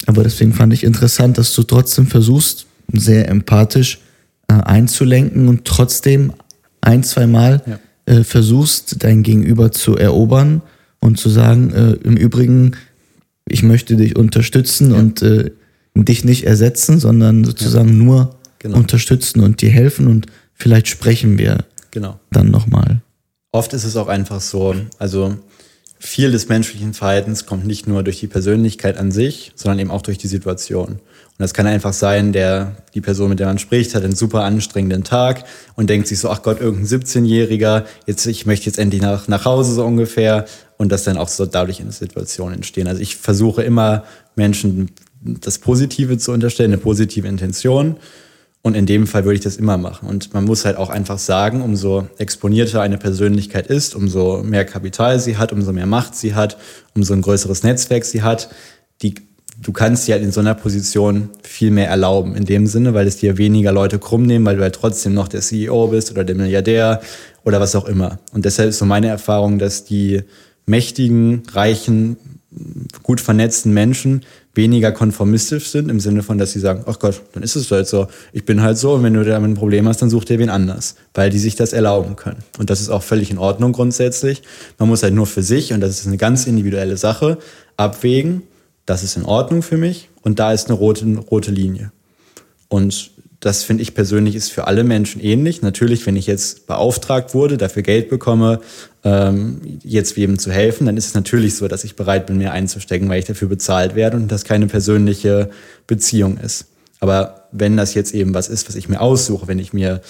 Aber 0.07 0.23
deswegen 0.23 0.53
fand 0.53 0.73
ich 0.73 0.85
interessant, 0.85 1.39
dass 1.39 1.55
du 1.55 1.63
trotzdem 1.63 2.07
versuchst, 2.07 2.67
sehr 2.93 3.29
empathisch 3.29 4.01
äh, 4.49 4.55
einzulenken 4.55 5.49
und 5.49 5.65
trotzdem 5.65 6.33
ein, 6.81 7.03
zwei 7.03 7.27
Mal 7.27 7.63
ja. 7.67 7.79
äh, 8.15 8.25
versuchst, 8.25 9.03
dein 9.05 9.23
Gegenüber 9.23 9.73
zu 9.73 9.97
erobern 9.97 10.63
und 11.01 11.19
zu 11.19 11.29
sagen, 11.29 11.71
äh, 11.73 11.93
im 12.07 12.17
Übrigen, 12.17 12.73
ich 13.49 13.63
möchte 13.63 13.97
dich 13.97 14.17
unterstützen 14.17 14.93
ja. 14.93 14.99
und 14.99 15.23
äh, 15.23 15.51
dich 15.95 16.25
nicht 16.25 16.47
ersetzen, 16.47 17.01
sondern 17.01 17.45
sozusagen 17.45 17.89
ja. 17.89 17.95
nur 17.95 18.37
genau. 18.59 18.79
unterstützen 18.79 19.41
und 19.41 19.61
dir 19.61 19.71
helfen 19.71 20.07
und 20.07 20.27
vielleicht 20.55 20.89
sprechen 20.89 21.39
wir 21.39 21.65
genau. 21.91 22.19
dann 22.31 22.51
nochmal. 22.51 23.03
Oft 23.53 23.73
ist 23.73 23.85
es 23.85 23.97
auch 23.97 24.09
einfach 24.09 24.41
so, 24.41 24.75
also 24.99 25.37
viel 26.03 26.31
des 26.33 26.49
menschlichen 26.49 26.95
Verhaltens 26.95 27.45
kommt 27.45 27.67
nicht 27.67 27.87
nur 27.87 28.03
durch 28.03 28.21
die 28.21 28.27
Persönlichkeit 28.27 28.97
an 28.97 29.11
sich, 29.11 29.53
sondern 29.55 29.81
eben 29.81 29.91
auch 29.91 30.01
durch 30.01 30.17
die 30.17 30.29
Situation. 30.29 30.89
Und 30.89 30.99
das 31.39 31.53
kann 31.53 31.67
einfach 31.67 31.93
sein, 31.93 32.33
der, 32.33 32.77
die 32.95 33.03
Person, 33.03 33.29
mit 33.29 33.39
der 33.39 33.49
man 33.49 33.59
spricht, 33.59 33.95
hat 33.95 34.03
einen 34.03 34.15
super 34.15 34.45
anstrengenden 34.45 35.05
Tag 35.05 35.45
und 35.75 35.91
denkt 35.91 36.09
sich 36.09 36.19
so, 36.19 36.31
ach 36.31 36.43
Gott, 36.43 36.59
irgendein 36.59 37.01
17-Jähriger, 37.01 37.85
jetzt, 38.07 38.25
ich 38.27 38.47
möchte 38.47 38.67
jetzt 38.67 38.79
endlich 38.79 39.03
nach, 39.03 39.29
nach 39.29 39.45
Hause 39.45 39.75
so 39.75 39.85
ungefähr 39.85 40.47
und 40.81 40.91
dass 40.91 41.05
dann 41.05 41.19
auch 41.19 41.29
so 41.29 41.45
dadurch 41.45 41.79
in 41.81 41.91
Situationen 41.91 42.55
entstehen. 42.55 42.89
Also 42.89 43.03
ich 43.03 43.17
versuche 43.17 43.63
immer 43.63 44.03
Menschen 44.35 44.91
das 45.21 45.59
Positive 45.59 46.17
zu 46.17 46.33
unterstellen, 46.33 46.73
eine 46.73 46.81
positive 46.81 47.29
Intention. 47.29 47.97
Und 48.63 48.75
in 48.75 48.87
dem 48.87 49.07
Fall 49.07 49.25
würde 49.25 49.35
ich 49.35 49.43
das 49.43 49.59
immer 49.59 49.77
machen. 49.77 50.09
Und 50.09 50.33
man 50.33 50.47
muss 50.47 50.65
halt 50.65 50.79
auch 50.79 50.89
einfach 50.89 51.19
sagen, 51.19 51.61
umso 51.61 52.09
exponierter 52.17 52.81
eine 52.81 52.97
Persönlichkeit 52.97 53.67
ist, 53.67 53.95
umso 53.95 54.43
mehr 54.43 54.65
Kapital 54.65 55.21
sie 55.21 55.37
hat, 55.37 55.53
umso 55.53 55.75
mehr 55.75 55.85
Macht 55.85 56.15
sie 56.15 56.35
hat, 56.35 56.57
umso 56.95 57.13
ein 57.13 57.21
größeres 57.21 57.63
Netzwerk 57.63 58.07
sie 58.07 58.23
hat, 58.23 58.49
die, 59.03 59.17
du 59.61 59.73
kannst 59.73 60.09
dir 60.09 60.15
halt 60.15 60.25
in 60.25 60.33
so 60.33 60.41
einer 60.41 60.55
Position 60.55 61.29
viel 61.43 61.73
mehr 61.73 61.89
erlauben. 61.89 62.37
In 62.37 62.47
dem 62.47 62.67
Sinne, 62.67 62.95
weil 62.95 63.07
es 63.07 63.19
dir 63.19 63.37
weniger 63.37 63.73
Leute 63.73 63.99
krumm 63.99 64.23
nehmen, 64.23 64.47
weil 64.47 64.57
du 64.57 64.63
halt 64.63 64.77
trotzdem 64.77 65.13
noch 65.13 65.29
der 65.29 65.43
CEO 65.43 65.89
bist 65.89 66.11
oder 66.11 66.25
der 66.25 66.37
Milliardär 66.37 67.03
oder 67.45 67.61
was 67.61 67.75
auch 67.75 67.85
immer. 67.85 68.19
Und 68.33 68.47
deshalb 68.47 68.71
ist 68.71 68.79
so 68.79 68.87
meine 68.87 69.09
Erfahrung, 69.09 69.59
dass 69.59 69.85
die 69.85 70.23
mächtigen, 70.71 71.43
reichen, 71.53 72.17
gut 73.03 73.21
vernetzten 73.21 73.73
Menschen 73.73 74.23
weniger 74.55 74.91
konformistisch 74.91 75.69
sind, 75.69 75.89
im 75.89 76.01
Sinne 76.01 76.23
von, 76.23 76.37
dass 76.37 76.53
sie 76.53 76.59
sagen, 76.59 76.83
ach 76.87 76.99
Gott, 76.99 77.23
dann 77.33 77.43
ist 77.43 77.55
es 77.55 77.71
halt 77.71 77.87
so, 77.87 78.09
ich 78.33 78.45
bin 78.45 78.61
halt 78.63 78.77
so 78.79 78.95
und 78.95 79.03
wenn 79.05 79.15
du 79.15 79.25
damit 79.25 79.51
ein 79.51 79.55
Problem 79.55 79.87
hast, 79.87 80.03
dann 80.03 80.11
such 80.11 80.25
dir 80.25 80.41
wen 80.41 80.49
anders, 80.49 80.97
weil 81.15 81.31
die 81.31 81.39
sich 81.39 81.55
das 81.55 81.73
erlauben 81.73 82.17
können. 82.17 82.43
Und 82.59 82.69
das 82.69 82.81
ist 82.81 82.89
auch 82.89 83.05
völlig 83.05 83.31
in 83.31 83.39
Ordnung 83.39 83.73
grundsätzlich. 83.73 84.43
Man 84.79 84.89
muss 84.89 85.05
halt 85.05 85.15
nur 85.15 85.27
für 85.27 85.43
sich, 85.43 85.73
und 85.73 85.81
das 85.81 86.01
ist 86.01 86.07
eine 86.07 86.17
ganz 86.17 86.47
individuelle 86.47 86.97
Sache, 86.97 87.39
abwägen, 87.77 88.43
das 88.87 89.05
ist 89.05 89.17
in 89.17 89.25
Ordnung 89.25 89.63
für 89.63 89.77
mich 89.77 90.09
und 90.23 90.41
da 90.41 90.53
ist 90.53 90.69
eine 90.69 90.77
rote, 90.77 91.07
rote 91.31 91.53
Linie. 91.53 91.93
Und 92.69 93.13
das 93.41 93.63
finde 93.63 93.83
ich 93.83 93.95
persönlich 93.95 94.37
ist 94.37 94.53
für 94.53 94.67
alle 94.67 94.85
Menschen 94.85 95.21
ähnlich. 95.21 95.63
Natürlich, 95.63 96.07
wenn 96.07 96.17
ich 96.17 96.27
jetzt 96.27 96.67
beauftragt 96.67 97.35
wurde, 97.35 97.57
dafür 97.57 97.83
Geld 97.83 98.11
bekomme, 98.11 98.61
ähm, 99.03 99.79
jetzt 99.83 100.17
wem 100.17 100.39
zu 100.39 100.53
helfen, 100.53 100.85
dann 100.85 100.99
ist 100.99 101.07
es 101.07 101.15
natürlich 101.15 101.57
so, 101.57 101.67
dass 101.67 101.85
ich 101.85 101.97
bereit 101.97 102.27
bin, 102.27 102.37
mehr 102.37 102.53
einzustecken, 102.53 103.09
weil 103.09 103.19
ich 103.19 103.25
dafür 103.25 103.49
bezahlt 103.49 103.95
werde 103.95 104.19
und 104.19 104.31
das 104.31 104.45
keine 104.45 104.67
persönliche 104.67 105.49
Beziehung 105.87 106.37
ist. 106.37 106.67
Aber 107.01 107.49
wenn 107.51 107.79
das 107.79 107.95
jetzt 107.95 108.13
eben 108.15 108.35
was 108.35 108.49
ist, 108.49 108.69
was 108.69 108.77
ich 108.77 108.91
mir 108.91 109.01
aussuche, 109.01 109.49
wenn 109.49 109.59
ich 109.59 109.73
mir 109.73 110.03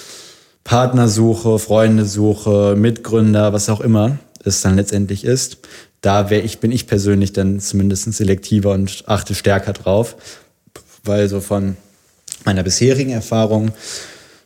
Partner 0.65 1.07
suche, 1.07 1.61
Freunde 1.61 2.05
suche, 2.07 2.75
Mitgründer, 2.77 3.53
was 3.53 3.69
auch 3.69 3.81
immer 3.81 4.19
es 4.45 4.61
dann 4.61 4.75
letztendlich 4.75 5.25
ist, 5.25 5.59
da 6.01 6.31
wäre 6.31 6.43
ich, 6.43 6.59
bin 6.59 6.73
ich 6.73 6.89
persönlich 6.89 7.33
dann 7.33 7.61
zumindest 7.61 8.13
selektiver 8.13 8.73
und 8.73 9.05
achte 9.07 9.37
stärker 9.37 9.73
drauf, 9.73 10.17
weil 11.05 11.29
so 11.29 11.41
von 11.41 11.77
meiner 12.45 12.63
bisherigen 12.63 13.11
Erfahrung 13.11 13.73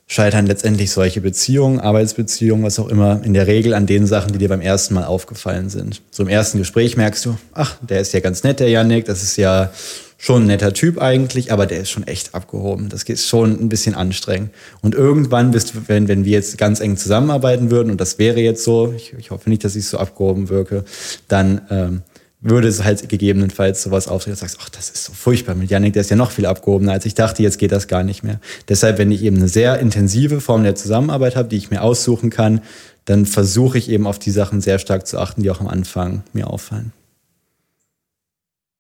scheitern 0.06 0.46
letztendlich 0.46 0.90
solche 0.90 1.20
Beziehungen, 1.20 1.80
Arbeitsbeziehungen, 1.80 2.64
was 2.64 2.78
auch 2.78 2.88
immer, 2.88 3.20
in 3.24 3.34
der 3.34 3.46
Regel 3.46 3.74
an 3.74 3.86
den 3.86 4.06
Sachen, 4.06 4.32
die 4.32 4.38
dir 4.38 4.48
beim 4.48 4.60
ersten 4.60 4.94
Mal 4.94 5.04
aufgefallen 5.04 5.70
sind. 5.70 6.02
So 6.10 6.22
im 6.22 6.28
ersten 6.28 6.58
Gespräch 6.58 6.96
merkst 6.96 7.24
du, 7.24 7.38
ach, 7.52 7.76
der 7.80 8.00
ist 8.00 8.12
ja 8.12 8.20
ganz 8.20 8.42
nett, 8.44 8.60
der 8.60 8.68
Yannick, 8.68 9.06
das 9.06 9.22
ist 9.22 9.36
ja 9.36 9.72
schon 10.18 10.44
ein 10.44 10.46
netter 10.46 10.72
Typ 10.72 11.00
eigentlich, 11.00 11.52
aber 11.52 11.66
der 11.66 11.80
ist 11.80 11.90
schon 11.90 12.06
echt 12.06 12.34
abgehoben. 12.34 12.88
Das 12.88 13.04
geht 13.04 13.18
schon 13.18 13.60
ein 13.60 13.68
bisschen 13.68 13.94
anstrengend. 13.94 14.50
Und 14.80 14.94
irgendwann 14.94 15.50
bist 15.50 15.74
du, 15.74 15.78
wenn, 15.86 16.08
wenn 16.08 16.24
wir 16.24 16.32
jetzt 16.32 16.56
ganz 16.56 16.80
eng 16.80 16.96
zusammenarbeiten 16.96 17.70
würden, 17.70 17.90
und 17.90 18.00
das 18.00 18.18
wäre 18.18 18.40
jetzt 18.40 18.64
so, 18.64 18.94
ich, 18.96 19.12
ich 19.18 19.30
hoffe 19.30 19.50
nicht, 19.50 19.64
dass 19.64 19.76
ich 19.76 19.86
so 19.86 19.98
abgehoben 19.98 20.48
wirke, 20.48 20.84
dann 21.28 21.62
ähm, 21.70 22.02
würde 22.44 22.68
es 22.68 22.84
halt 22.84 23.08
gegebenenfalls 23.08 23.82
sowas 23.82 24.06
auftreten, 24.06 24.32
dass 24.32 24.40
du 24.40 24.46
sagst, 24.46 24.58
ach, 24.60 24.68
das 24.68 24.90
ist 24.90 25.04
so 25.04 25.12
furchtbar 25.14 25.54
mit 25.54 25.70
Yannick, 25.70 25.94
der 25.94 26.02
ist 26.02 26.10
ja 26.10 26.16
noch 26.16 26.30
viel 26.30 26.44
abgehobener, 26.44 26.92
als 26.92 27.06
ich 27.06 27.14
dachte, 27.14 27.42
jetzt 27.42 27.58
geht 27.58 27.72
das 27.72 27.88
gar 27.88 28.04
nicht 28.04 28.22
mehr. 28.22 28.38
Deshalb, 28.68 28.98
wenn 28.98 29.10
ich 29.10 29.22
eben 29.22 29.38
eine 29.38 29.48
sehr 29.48 29.78
intensive 29.80 30.42
Form 30.42 30.62
der 30.62 30.74
Zusammenarbeit 30.74 31.36
habe, 31.36 31.48
die 31.48 31.56
ich 31.56 31.70
mir 31.70 31.82
aussuchen 31.82 32.28
kann, 32.28 32.60
dann 33.06 33.24
versuche 33.24 33.78
ich 33.78 33.88
eben 33.88 34.06
auf 34.06 34.18
die 34.18 34.30
Sachen 34.30 34.60
sehr 34.60 34.78
stark 34.78 35.06
zu 35.06 35.18
achten, 35.18 35.42
die 35.42 35.50
auch 35.50 35.60
am 35.60 35.68
Anfang 35.68 36.22
mir 36.34 36.48
auffallen. 36.48 36.92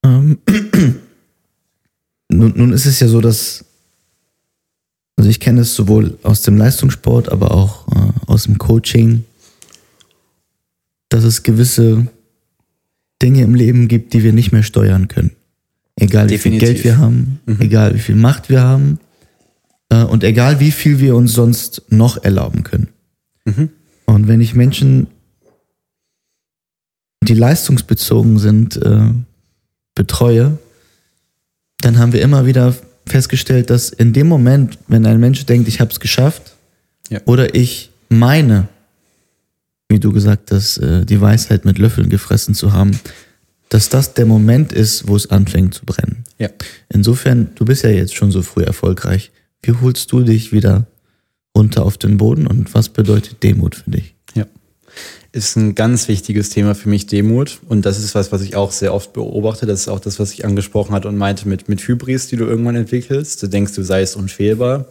Ähm, 0.04 0.38
nun, 2.28 2.52
nun 2.54 2.72
ist 2.72 2.84
es 2.84 3.00
ja 3.00 3.08
so, 3.08 3.22
dass, 3.22 3.64
also 5.16 5.30
ich 5.30 5.40
kenne 5.40 5.62
es 5.62 5.74
sowohl 5.74 6.18
aus 6.22 6.42
dem 6.42 6.58
Leistungssport, 6.58 7.32
aber 7.32 7.50
auch 7.52 7.88
äh, 7.88 8.12
aus 8.26 8.44
dem 8.44 8.58
Coaching, 8.58 9.24
dass 11.08 11.24
es 11.24 11.42
gewisse 11.42 12.08
Dinge 13.24 13.42
im 13.42 13.54
Leben 13.54 13.88
gibt, 13.88 14.12
die 14.12 14.22
wir 14.22 14.34
nicht 14.34 14.52
mehr 14.52 14.62
steuern 14.62 15.08
können. 15.08 15.30
Egal 15.96 16.26
Definitiv. 16.26 16.44
wie 16.44 16.66
viel 16.66 16.74
Geld 16.74 16.84
wir 16.84 16.98
haben, 16.98 17.40
mhm. 17.46 17.60
egal 17.60 17.94
wie 17.94 18.00
viel 18.00 18.16
Macht 18.16 18.50
wir 18.50 18.62
haben 18.62 18.98
äh, 19.88 20.02
und 20.02 20.24
egal 20.24 20.60
wie 20.60 20.70
viel 20.70 21.00
wir 21.00 21.16
uns 21.16 21.32
sonst 21.32 21.82
noch 21.88 22.22
erlauben 22.22 22.64
können. 22.64 22.88
Mhm. 23.46 23.70
Und 24.04 24.28
wenn 24.28 24.42
ich 24.42 24.54
Menschen, 24.54 25.06
die 27.22 27.34
leistungsbezogen 27.34 28.38
sind, 28.38 28.76
äh, 28.76 29.10
betreue, 29.94 30.58
dann 31.78 31.98
haben 31.98 32.12
wir 32.12 32.20
immer 32.20 32.44
wieder 32.44 32.74
festgestellt, 33.06 33.70
dass 33.70 33.88
in 33.88 34.12
dem 34.12 34.28
Moment, 34.28 34.78
wenn 34.86 35.06
ein 35.06 35.20
Mensch 35.20 35.46
denkt, 35.46 35.68
ich 35.68 35.80
habe 35.80 35.90
es 35.90 36.00
geschafft, 36.00 36.56
ja. 37.08 37.20
oder 37.24 37.54
ich 37.54 37.90
meine, 38.10 38.68
wie 39.88 40.00
du 40.00 40.12
gesagt 40.12 40.50
hast, 40.50 40.78
äh, 40.78 41.04
die 41.04 41.20
Weisheit 41.20 41.64
mit 41.64 41.78
Löffeln 41.78 42.08
gefressen 42.08 42.54
zu 42.54 42.72
haben, 42.72 42.98
dass 43.68 43.88
das 43.88 44.14
der 44.14 44.26
Moment 44.26 44.72
ist, 44.72 45.08
wo 45.08 45.16
es 45.16 45.30
anfängt 45.30 45.74
zu 45.74 45.84
brennen. 45.84 46.24
Ja. 46.38 46.48
Insofern, 46.88 47.50
du 47.54 47.64
bist 47.64 47.82
ja 47.82 47.90
jetzt 47.90 48.14
schon 48.14 48.30
so 48.30 48.42
früh 48.42 48.62
erfolgreich. 48.62 49.32
Wie 49.62 49.72
holst 49.72 50.12
du 50.12 50.22
dich 50.22 50.52
wieder 50.52 50.86
runter 51.56 51.84
auf 51.84 51.98
den 51.98 52.16
Boden 52.16 52.46
und 52.46 52.74
was 52.74 52.88
bedeutet 52.88 53.42
Demut 53.42 53.76
für 53.76 53.90
dich? 53.90 54.14
Ja. 54.34 54.46
Ist 55.32 55.56
ein 55.56 55.74
ganz 55.74 56.08
wichtiges 56.08 56.50
Thema 56.50 56.74
für 56.74 56.88
mich, 56.88 57.06
Demut. 57.06 57.58
Und 57.68 57.86
das 57.86 57.98
ist 57.98 58.14
was, 58.14 58.30
was 58.30 58.42
ich 58.42 58.54
auch 58.54 58.70
sehr 58.70 58.94
oft 58.94 59.12
beobachte. 59.12 59.66
Das 59.66 59.80
ist 59.80 59.88
auch 59.88 60.00
das, 60.00 60.18
was 60.18 60.32
ich 60.32 60.44
angesprochen 60.44 60.94
hatte 60.94 61.08
und 61.08 61.16
meinte 61.16 61.48
mit, 61.48 61.68
mit 61.68 61.80
Hybris, 61.80 62.28
die 62.28 62.36
du 62.36 62.44
irgendwann 62.44 62.76
entwickelst. 62.76 63.42
Du 63.42 63.48
denkst, 63.48 63.74
du 63.74 63.82
seist 63.82 64.16
unfehlbar 64.16 64.86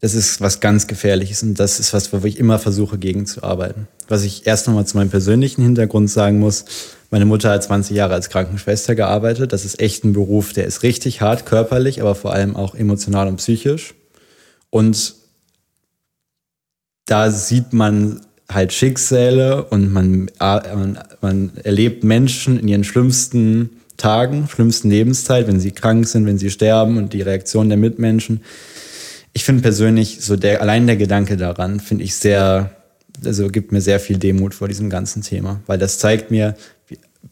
das 0.00 0.14
ist 0.14 0.40
was 0.40 0.60
ganz 0.60 0.86
Gefährliches 0.86 1.42
und 1.42 1.58
das 1.58 1.80
ist 1.80 1.92
was, 1.92 2.12
wo 2.12 2.24
ich 2.24 2.38
immer 2.38 2.58
versuche, 2.58 2.98
gegenzuarbeiten. 2.98 3.88
Was 4.06 4.22
ich 4.22 4.46
erst 4.46 4.66
nochmal 4.66 4.86
zu 4.86 4.96
meinem 4.96 5.10
persönlichen 5.10 5.62
Hintergrund 5.62 6.08
sagen 6.08 6.38
muss, 6.38 6.64
meine 7.10 7.24
Mutter 7.24 7.50
hat 7.50 7.64
20 7.64 7.96
Jahre 7.96 8.14
als 8.14 8.28
Krankenschwester 8.28 8.94
gearbeitet. 8.94 9.52
Das 9.52 9.64
ist 9.64 9.80
echt 9.80 10.04
ein 10.04 10.12
Beruf, 10.12 10.52
der 10.52 10.66
ist 10.66 10.82
richtig 10.82 11.20
hart 11.20 11.46
körperlich, 11.46 12.00
aber 12.00 12.14
vor 12.14 12.32
allem 12.32 12.54
auch 12.54 12.74
emotional 12.74 13.28
und 13.28 13.36
psychisch. 13.36 13.94
Und 14.70 15.14
da 17.06 17.30
sieht 17.30 17.72
man 17.72 18.20
halt 18.50 18.72
Schicksale 18.72 19.64
und 19.64 19.92
man, 19.92 20.30
man, 20.38 20.98
man 21.20 21.52
erlebt 21.64 22.04
Menschen 22.04 22.58
in 22.60 22.68
ihren 22.68 22.84
schlimmsten 22.84 23.70
Tagen, 23.96 24.48
schlimmsten 24.48 24.90
Lebenszeit, 24.90 25.48
wenn 25.48 25.60
sie 25.60 25.72
krank 25.72 26.06
sind, 26.06 26.26
wenn 26.26 26.38
sie 26.38 26.50
sterben 26.50 26.98
und 26.98 27.12
die 27.12 27.22
Reaktion 27.22 27.68
der 27.68 27.78
Mitmenschen. 27.78 28.42
Ich 29.32 29.44
finde 29.44 29.62
persönlich 29.62 30.18
so 30.20 30.36
der, 30.36 30.60
allein 30.62 30.86
der 30.86 30.96
Gedanke 30.96 31.36
daran 31.36 31.80
finde 31.80 32.04
ich 32.04 32.14
sehr, 32.14 32.70
also 33.24 33.48
gibt 33.48 33.72
mir 33.72 33.80
sehr 33.80 34.00
viel 34.00 34.18
Demut 34.18 34.54
vor 34.54 34.68
diesem 34.68 34.90
ganzen 34.90 35.22
Thema, 35.22 35.60
weil 35.66 35.78
das 35.78 35.98
zeigt 35.98 36.30
mir, 36.30 36.56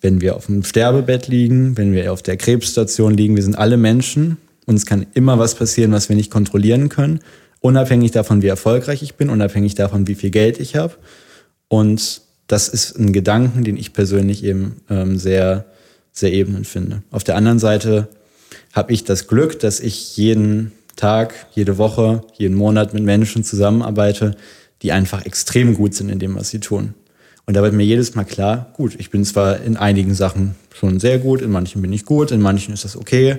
wenn 0.01 0.21
wir 0.21 0.37
auf 0.37 0.47
dem 0.47 0.63
Sterbebett 0.63 1.29
liegen, 1.29 1.77
wenn 1.77 1.93
wir 1.93 2.13
auf 2.13 2.23
der 2.23 2.37
Krebsstation 2.37 3.15
liegen, 3.15 3.37
wir 3.37 3.43
sind 3.43 3.57
alle 3.57 3.77
Menschen, 3.77 4.37
uns 4.67 4.85
kann 4.85 5.07
immer 5.15 5.39
was 5.39 5.55
passieren, 5.55 5.93
was 5.93 6.09
wir 6.09 6.17
nicht 6.17 6.31
kontrollieren 6.31 6.89
können 6.89 7.21
unabhängig 7.67 8.13
davon, 8.13 8.43
wie 8.43 8.49
erfolgreich 8.49 9.03
ich 9.03 9.15
bin, 9.15 9.29
unabhängig 9.29 9.75
davon, 9.75 10.07
wie 10.07 10.15
viel 10.15 10.31
Geld 10.31 10.61
ich 10.61 10.77
habe. 10.77 10.95
Und 11.69 12.23
das 12.47 12.69
ist 12.69 12.97
ein 12.97 13.13
Gedanken, 13.13 13.65
den 13.65 13.77
ich 13.77 13.93
persönlich 13.93 14.45
eben 14.45 14.81
ähm, 14.89 15.19
sehr, 15.19 15.67
sehr 16.13 16.33
ebnend 16.33 16.67
finde. 16.67 17.03
Auf 17.11 17.25
der 17.25 17.37
anderen 17.37 17.59
Seite 17.59 18.09
habe 18.73 18.93
ich 18.93 19.05
das 19.05 19.27
Glück, 19.27 19.59
dass 19.59 19.81
ich 19.81 20.17
jeden 20.17 20.73
Tag, 20.97 21.47
jede 21.53 21.79
Woche, 21.79 22.23
jeden 22.37 22.57
Monat 22.57 22.95
mit 22.95 23.05
Menschen 23.05 23.45
zusammenarbeite, 23.45 24.37
die 24.83 24.93
einfach 24.93 25.25
extrem 25.25 25.75
gut 25.75 25.95
sind 25.95 26.09
in 26.09 26.19
dem, 26.19 26.35
was 26.35 26.51
sie 26.51 26.61
tun. 26.61 26.95
Und 27.47 27.55
da 27.55 27.63
wird 27.63 27.75
mir 27.75 27.85
jedes 27.85 28.15
Mal 28.15 28.25
klar, 28.25 28.73
gut, 28.75 28.97
ich 28.99 29.11
bin 29.11 29.25
zwar 29.25 29.61
in 29.61 29.77
einigen 29.77 30.15
Sachen 30.15 30.57
schon 30.75 30.99
sehr 30.99 31.19
gut, 31.19 31.43
in 31.43 31.51
manchen 31.51 31.81
bin 31.81 31.93
ich 31.93 32.05
gut, 32.05 32.33
in 32.33 32.41
manchen 32.41 32.75
ist 32.75 32.85
das 32.85 32.97
okay, 32.97 33.39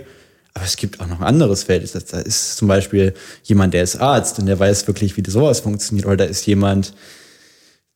aber 0.54 0.66
es 0.66 0.78
gibt 0.78 1.00
auch 1.00 1.08
noch 1.08 1.20
ein 1.20 1.28
anderes 1.28 1.64
Feld. 1.64 1.94
Da 1.94 2.20
ist 2.20 2.58
zum 2.58 2.68
Beispiel 2.68 3.14
jemand, 3.44 3.76
der 3.76 3.84
ist 3.84 3.98
Arzt 3.98 4.40
und 4.40 4.48
der 4.48 4.58
weiß 4.58 4.88
wirklich, 4.88 5.16
wie 5.16 5.30
sowas 5.30 5.60
funktioniert. 5.60 6.08
Oder 6.08 6.18
da 6.18 6.24
ist 6.24 6.48
jemand, 6.48 6.96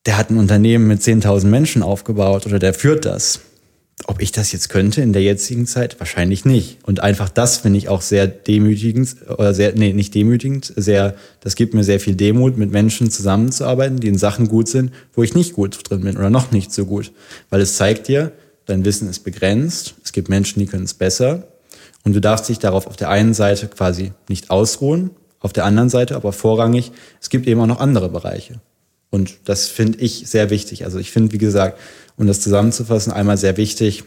der 0.06 0.16
hat 0.16 0.30
ein 0.30 0.38
Unternehmen 0.38 0.86
mit 0.86 1.00
10.000 1.00 1.46
Menschen 1.46 1.82
aufgebaut 1.82 2.46
oder 2.46 2.60
der 2.60 2.72
führt 2.72 3.04
das. 3.04 3.40
Ob 4.06 4.20
ich 4.20 4.32
das 4.32 4.52
jetzt 4.52 4.68
könnte 4.68 5.00
in 5.00 5.12
der 5.12 5.22
jetzigen 5.22 5.66
Zeit? 5.66 6.00
Wahrscheinlich 6.00 6.44
nicht. 6.44 6.78
Und 6.82 7.00
einfach 7.00 7.28
das 7.28 7.58
finde 7.58 7.78
ich 7.78 7.88
auch 7.88 8.02
sehr 8.02 8.26
demütigend, 8.26 9.16
oder 9.28 9.54
sehr, 9.54 9.74
nee, 9.74 9.92
nicht 9.92 10.14
demütigend, 10.14 10.72
sehr, 10.76 11.14
das 11.40 11.54
gibt 11.54 11.72
mir 11.74 11.84
sehr 11.84 12.00
viel 12.00 12.16
Demut, 12.16 12.56
mit 12.56 12.72
Menschen 12.72 13.10
zusammenzuarbeiten, 13.10 14.00
die 14.00 14.08
in 14.08 14.18
Sachen 14.18 14.48
gut 14.48 14.68
sind, 14.68 14.92
wo 15.14 15.22
ich 15.22 15.34
nicht 15.34 15.52
gut 15.52 15.78
drin 15.88 16.00
bin 16.00 16.16
oder 16.16 16.30
noch 16.30 16.50
nicht 16.50 16.72
so 16.72 16.86
gut. 16.86 17.12
Weil 17.50 17.60
es 17.60 17.76
zeigt 17.76 18.08
dir, 18.08 18.32
dein 18.66 18.84
Wissen 18.84 19.08
ist 19.08 19.20
begrenzt. 19.20 19.94
Es 20.04 20.12
gibt 20.12 20.28
Menschen, 20.28 20.58
die 20.58 20.66
können 20.66 20.84
es 20.84 20.94
besser. 20.94 21.48
Und 22.04 22.14
du 22.14 22.20
darfst 22.20 22.48
dich 22.48 22.58
darauf 22.58 22.86
auf 22.86 22.96
der 22.96 23.10
einen 23.10 23.34
Seite 23.34 23.68
quasi 23.68 24.12
nicht 24.28 24.50
ausruhen, 24.50 25.10
auf 25.38 25.52
der 25.52 25.64
anderen 25.64 25.88
Seite 25.88 26.16
aber 26.16 26.32
vorrangig, 26.32 26.92
es 27.20 27.30
gibt 27.30 27.46
eben 27.46 27.60
auch 27.60 27.66
noch 27.66 27.80
andere 27.80 28.08
Bereiche. 28.08 28.60
Und 29.12 29.34
das 29.44 29.68
finde 29.68 29.98
ich 29.98 30.24
sehr 30.26 30.48
wichtig. 30.48 30.86
Also 30.86 30.98
ich 30.98 31.10
finde, 31.10 31.32
wie 31.32 31.38
gesagt, 31.38 31.78
um 32.16 32.26
das 32.26 32.40
zusammenzufassen, 32.40 33.12
einmal 33.12 33.36
sehr 33.36 33.58
wichtig, 33.58 34.04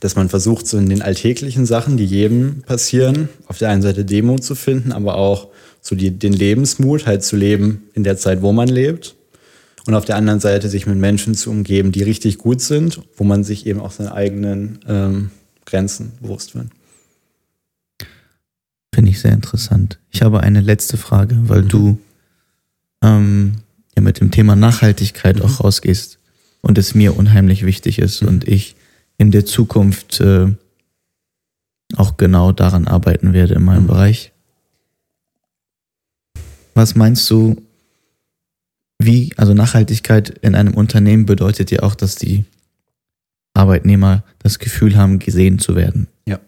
dass 0.00 0.16
man 0.16 0.28
versucht, 0.28 0.66
so 0.66 0.76
in 0.78 0.88
den 0.88 1.00
alltäglichen 1.00 1.64
Sachen, 1.64 1.96
die 1.96 2.04
jedem 2.04 2.62
passieren, 2.62 3.28
auf 3.46 3.58
der 3.58 3.68
einen 3.68 3.82
Seite 3.82 4.04
Demo 4.04 4.38
zu 4.40 4.56
finden, 4.56 4.90
aber 4.90 5.16
auch 5.16 5.48
so 5.80 5.94
die, 5.94 6.10
den 6.10 6.32
Lebensmut 6.32 7.06
halt 7.06 7.22
zu 7.22 7.36
leben 7.36 7.84
in 7.94 8.02
der 8.02 8.16
Zeit, 8.16 8.42
wo 8.42 8.52
man 8.52 8.68
lebt. 8.68 9.14
Und 9.86 9.94
auf 9.94 10.04
der 10.04 10.16
anderen 10.16 10.40
Seite 10.40 10.68
sich 10.68 10.86
mit 10.86 10.96
Menschen 10.96 11.36
zu 11.36 11.50
umgeben, 11.50 11.92
die 11.92 12.02
richtig 12.02 12.38
gut 12.38 12.60
sind, 12.60 13.00
wo 13.16 13.22
man 13.22 13.44
sich 13.44 13.64
eben 13.64 13.80
auch 13.80 13.92
seinen 13.92 14.08
eigenen 14.08 14.80
ähm, 14.88 15.30
Grenzen 15.66 16.12
bewusst 16.20 16.56
werden. 16.56 16.72
Finde 18.92 19.10
ich 19.12 19.20
sehr 19.20 19.32
interessant. 19.32 20.00
Ich 20.10 20.22
habe 20.22 20.40
eine 20.40 20.62
letzte 20.62 20.96
Frage, 20.96 21.36
weil 21.46 21.62
mhm. 21.62 21.68
du 21.68 21.98
ähm, 23.02 23.52
ja 23.96 24.02
mit 24.02 24.20
dem 24.20 24.30
Thema 24.30 24.56
Nachhaltigkeit 24.56 25.36
mhm. 25.36 25.42
auch 25.42 25.60
rausgehst 25.60 26.18
und 26.60 26.78
es 26.78 26.94
mir 26.94 27.16
unheimlich 27.16 27.64
wichtig 27.64 27.98
ist 27.98 28.22
mhm. 28.22 28.28
und 28.28 28.48
ich 28.48 28.76
in 29.18 29.30
der 29.30 29.44
Zukunft 29.44 30.20
äh, 30.20 30.52
auch 31.96 32.16
genau 32.16 32.52
daran 32.52 32.88
arbeiten 32.88 33.32
werde 33.32 33.54
in 33.54 33.64
meinem 33.64 33.84
mhm. 33.84 33.88
Bereich. 33.88 34.32
Was 36.74 36.96
meinst 36.96 37.28
du, 37.30 37.62
wie, 38.98 39.32
also 39.36 39.54
Nachhaltigkeit 39.54 40.30
in 40.42 40.54
einem 40.54 40.74
Unternehmen 40.74 41.26
bedeutet 41.26 41.70
ja 41.70 41.82
auch, 41.82 41.94
dass 41.94 42.16
die 42.16 42.44
Arbeitnehmer 43.54 44.24
das 44.40 44.58
Gefühl 44.58 44.96
haben, 44.96 45.20
gesehen 45.20 45.58
zu 45.58 45.76
werden. 45.76 46.08
Ja. 46.26 46.40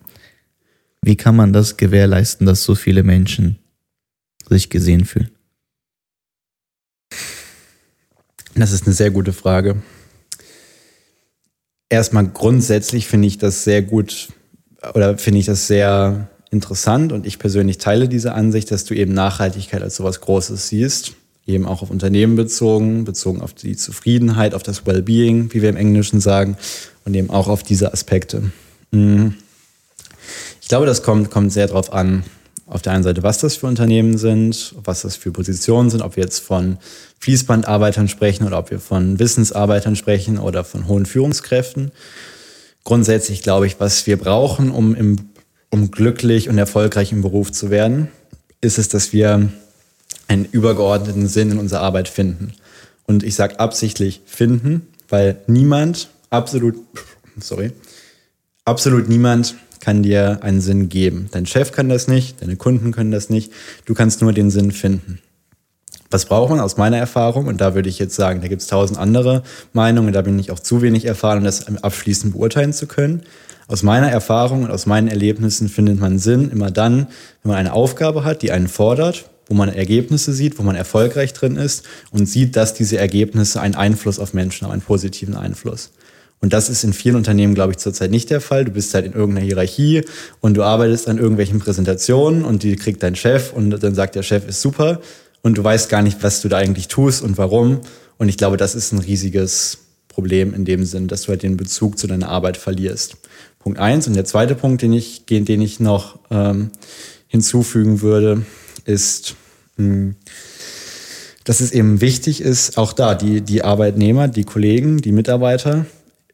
Wie 1.03 1.17
kann 1.17 1.37
man 1.37 1.53
das 1.53 1.77
gewährleisten, 1.77 2.47
dass 2.47 2.65
so 2.65 2.75
viele 2.75 3.05
Menschen 3.05 3.59
sich 4.49 4.71
gesehen 4.71 5.05
fühlen? 5.05 5.31
Das 8.57 8.73
ist 8.73 8.87
eine 8.87 8.95
sehr 8.95 9.11
gute 9.11 9.35
Frage. 9.35 9.77
Erstmal 11.91 12.27
grundsätzlich 12.27 13.07
finde 13.07 13.29
ich 13.29 13.37
das 13.37 13.65
sehr 13.65 13.83
gut 13.83 14.29
oder 14.95 15.19
finde 15.19 15.41
ich 15.41 15.47
das 15.47 15.67
sehr 15.67 16.29
interessant 16.51 17.13
und 17.13 17.27
ich 17.27 17.39
persönlich 17.39 17.77
teile 17.77 18.09
diese 18.09 18.33
Ansicht, 18.33 18.71
dass 18.71 18.85
du 18.85 18.95
eben 18.95 19.13
Nachhaltigkeit 19.13 19.83
als 19.83 19.97
sowas 19.97 20.23
Großes 20.23 20.69
siehst, 20.69 21.13
eben 21.47 21.67
auch 21.67 21.83
auf 21.83 21.91
Unternehmen 21.91 22.35
bezogen, 22.35 23.05
bezogen 23.05 23.43
auf 23.43 23.53
die 23.53 23.77
Zufriedenheit, 23.77 24.55
auf 24.55 24.63
das 24.63 24.87
Wellbeing, 24.87 25.53
wie 25.53 25.61
wir 25.61 25.69
im 25.69 25.77
Englischen 25.77 26.21
sagen 26.21 26.57
und 27.05 27.15
eben 27.15 27.29
auch 27.29 27.49
auf 27.49 27.63
diese 27.63 27.93
Aspekte. 27.93 28.51
Mhm. 28.91 29.35
Ich 30.63 30.69
glaube, 30.69 30.87
das 30.87 31.03
kommt, 31.03 31.31
kommt 31.31 31.53
sehr 31.53 31.67
darauf 31.67 31.93
an, 31.93 32.25
auf 32.67 32.83
der 32.83 32.93
einen 32.93 33.05
Seite, 33.05 33.23
was 33.23 33.39
das 33.39 33.57
für 33.57 33.67
Unternehmen 33.67 34.19
sind, 34.19 34.75
was 34.83 35.03
das 35.03 35.15
für 35.17 35.31
Positionen 35.31 35.89
sind, 35.89 36.03
ob 36.03 36.17
wir 36.17 36.25
jetzt 36.25 36.41
von 36.41 36.79
Fließbandarbeitern 37.21 38.09
sprechen 38.09 38.47
oder 38.47 38.59
ob 38.59 38.71
wir 38.71 38.81
von 38.81 39.19
Wissensarbeitern 39.19 39.95
sprechen 39.95 40.39
oder 40.39 40.65
von 40.65 40.89
hohen 40.89 41.07
Führungskräften. 41.07 41.93
Grundsätzlich 42.83 43.43
glaube 43.43 43.67
ich, 43.67 43.79
was 43.79 44.07
wir 44.07 44.19
brauchen, 44.19 44.71
um, 44.73 44.95
im, 44.97 45.31
um 45.71 45.93
glücklich 45.93 46.49
und 46.49 46.59
erfolgreich 46.59 47.13
im 47.13 47.23
Beruf 47.23 47.53
zu 47.53 47.71
werden, 47.71 48.09
ist 48.61 48.79
es, 48.79 48.89
dass 48.89 49.13
wir 49.13 49.49
einen 50.29 50.45
übergeordneten 50.45 51.29
Sinn 51.29 51.53
in 51.53 51.59
unserer 51.59 51.83
Arbeit 51.83 52.09
finden. 52.09 52.53
Und 53.07 53.23
ich 53.23 53.37
sage 53.37 53.61
absichtlich 53.61 54.23
finden, 54.27 54.89
weil 55.09 55.39
niemand 55.47 56.09
absolut, 56.31 56.75
sorry, 57.39 57.71
absolut 58.65 59.09
niemand 59.09 59.55
kann 59.81 60.03
dir 60.03 60.39
einen 60.43 60.61
Sinn 60.61 60.89
geben. 60.89 61.29
Dein 61.33 61.47
Chef 61.47 61.73
kann 61.73 61.89
das 61.89 62.09
nicht, 62.09 62.43
deine 62.43 62.57
Kunden 62.57 62.93
können 62.93 63.11
das 63.11 63.31
nicht. 63.31 63.53
Du 63.85 63.95
kannst 63.95 64.23
nur 64.23 64.33
den 64.33 64.51
Sinn 64.51 64.73
finden. 64.73 65.21
Was 66.11 66.27
braucht 66.27 66.51
man 66.51 66.61
aus 66.61 66.77
meiner 66.77 66.99
Erfahrung? 66.99 67.47
Und 67.47 67.61
da 67.61 67.75
würde 67.75 67.89
ich 67.89 67.99
jetzt 67.99 68.15
sagen, 68.15 68.41
da 68.41 68.49
gibt 68.49 68.63
es 68.63 68.69
tausend 68.69 68.99
andere 68.99 69.43
Meinungen, 69.73 70.13
da 70.13 70.23
bin 70.23 70.39
ich 70.39 70.51
auch 70.51 70.61
zu 70.61 70.83
wenig 70.83 71.05
erfahren, 71.05 71.39
um 71.39 71.45
das 71.45 71.67
abschließend 71.83 72.33
beurteilen 72.35 72.73
zu 72.73 72.87
können. 72.87 73.23
Aus 73.69 73.83
meiner 73.83 74.09
Erfahrung 74.09 74.63
und 74.63 74.71
aus 74.71 74.87
meinen 74.87 75.09
Erlebnissen 75.09 75.69
findet 75.69 75.99
man 75.99 76.19
Sinn 76.21 76.51
immer 76.51 76.71
dann, 76.71 77.09
wenn 77.43 77.51
man 77.51 77.57
eine 77.57 77.73
Aufgabe 77.73 78.23
hat, 78.23 78.43
die 78.43 78.53
einen 78.53 78.69
fordert, 78.69 79.29
wo 79.49 79.55
man 79.55 79.69
Ergebnisse 79.69 80.33
sieht, 80.33 80.59
wo 80.59 80.63
man 80.63 80.77
erfolgreich 80.77 81.33
drin 81.33 81.57
ist 81.57 81.85
und 82.13 82.27
sieht, 82.27 82.55
dass 82.55 82.75
diese 82.75 82.99
Ergebnisse 82.99 83.61
einen 83.61 83.75
Einfluss 83.75 84.21
auf 84.21 84.35
Menschen 84.35 84.65
haben, 84.65 84.73
einen 84.73 84.83
positiven 84.83 85.37
Einfluss. 85.37 85.91
Und 86.41 86.53
das 86.53 86.69
ist 86.69 86.85
in 86.85 86.93
vielen 86.93 87.17
Unternehmen, 87.17 87.55
glaube 87.55 87.73
ich, 87.73 87.79
zurzeit 87.79 88.11
nicht 88.11 88.31
der 88.31 88.41
Fall. 88.41 88.67
Du 88.67 88.73
bist 88.73 88.93
halt 88.95 89.07
in 89.07 89.15
irgendeiner 89.15 89.47
Hierarchie 89.47 90.03
und 90.41 90.55
du 90.55 90.63
arbeitest 90.63 91.09
an 91.09 91.19
irgendwelchen 91.19 91.59
Präsentationen 91.59 92.45
und 92.45 92.63
die 92.63 92.77
kriegt 92.77 93.03
dein 93.03 93.17
Chef 93.17 93.53
und 93.53 93.71
dann 93.71 93.95
sagt 93.95 94.15
der 94.15 94.23
Chef 94.23 94.47
ist 94.47 94.61
super 94.61 95.01
und 95.43 95.57
du 95.57 95.65
weißt 95.65 95.89
gar 95.89 96.03
nicht, 96.03 96.23
was 96.23 96.43
du 96.43 96.49
da 96.49 96.59
eigentlich 96.59 96.89
tust 96.89 97.23
und 97.23 97.39
warum. 97.39 97.81
Und 98.19 98.29
ich 98.29 98.37
glaube, 98.37 98.57
das 98.57 98.75
ist 98.75 98.93
ein 98.93 98.99
riesiges 98.99 99.79
Problem 100.09 100.55
in 100.55 100.65
dem 100.65 100.85
Sinn, 100.85 101.09
dass 101.09 101.23
du 101.23 101.29
halt 101.29 101.43
den 101.43 101.57
Bezug 101.57 101.99
zu 101.99 102.07
deiner 102.07 102.29
Arbeit 102.29 102.57
verlierst. 102.57 103.17
Punkt 103.59 103.79
eins. 103.79 104.07
Und 104.07 104.15
der 104.15 104.25
zweite 104.25 104.55
Punkt, 104.55 104.83
den 104.83 104.93
ich, 104.93 105.25
den 105.27 105.61
ich 105.61 105.81
noch 105.81 106.19
ähm, 106.31 106.71
hinzufügen 107.29 108.03
würde, 108.03 108.45
ist, 108.85 109.35
mh, 109.77 109.85
hm, 109.85 110.17
dass 111.45 111.61
es 111.61 111.71
eben 111.71 112.01
wichtig 112.01 112.41
ist, 112.41 112.77
auch 112.77 112.93
da, 112.93 113.15
die, 113.15 113.41
die 113.41 113.63
Arbeitnehmer, 113.63 114.27
die 114.27 114.43
Kollegen, 114.43 114.99
die 114.99 115.13
Mitarbeiter 115.13 115.87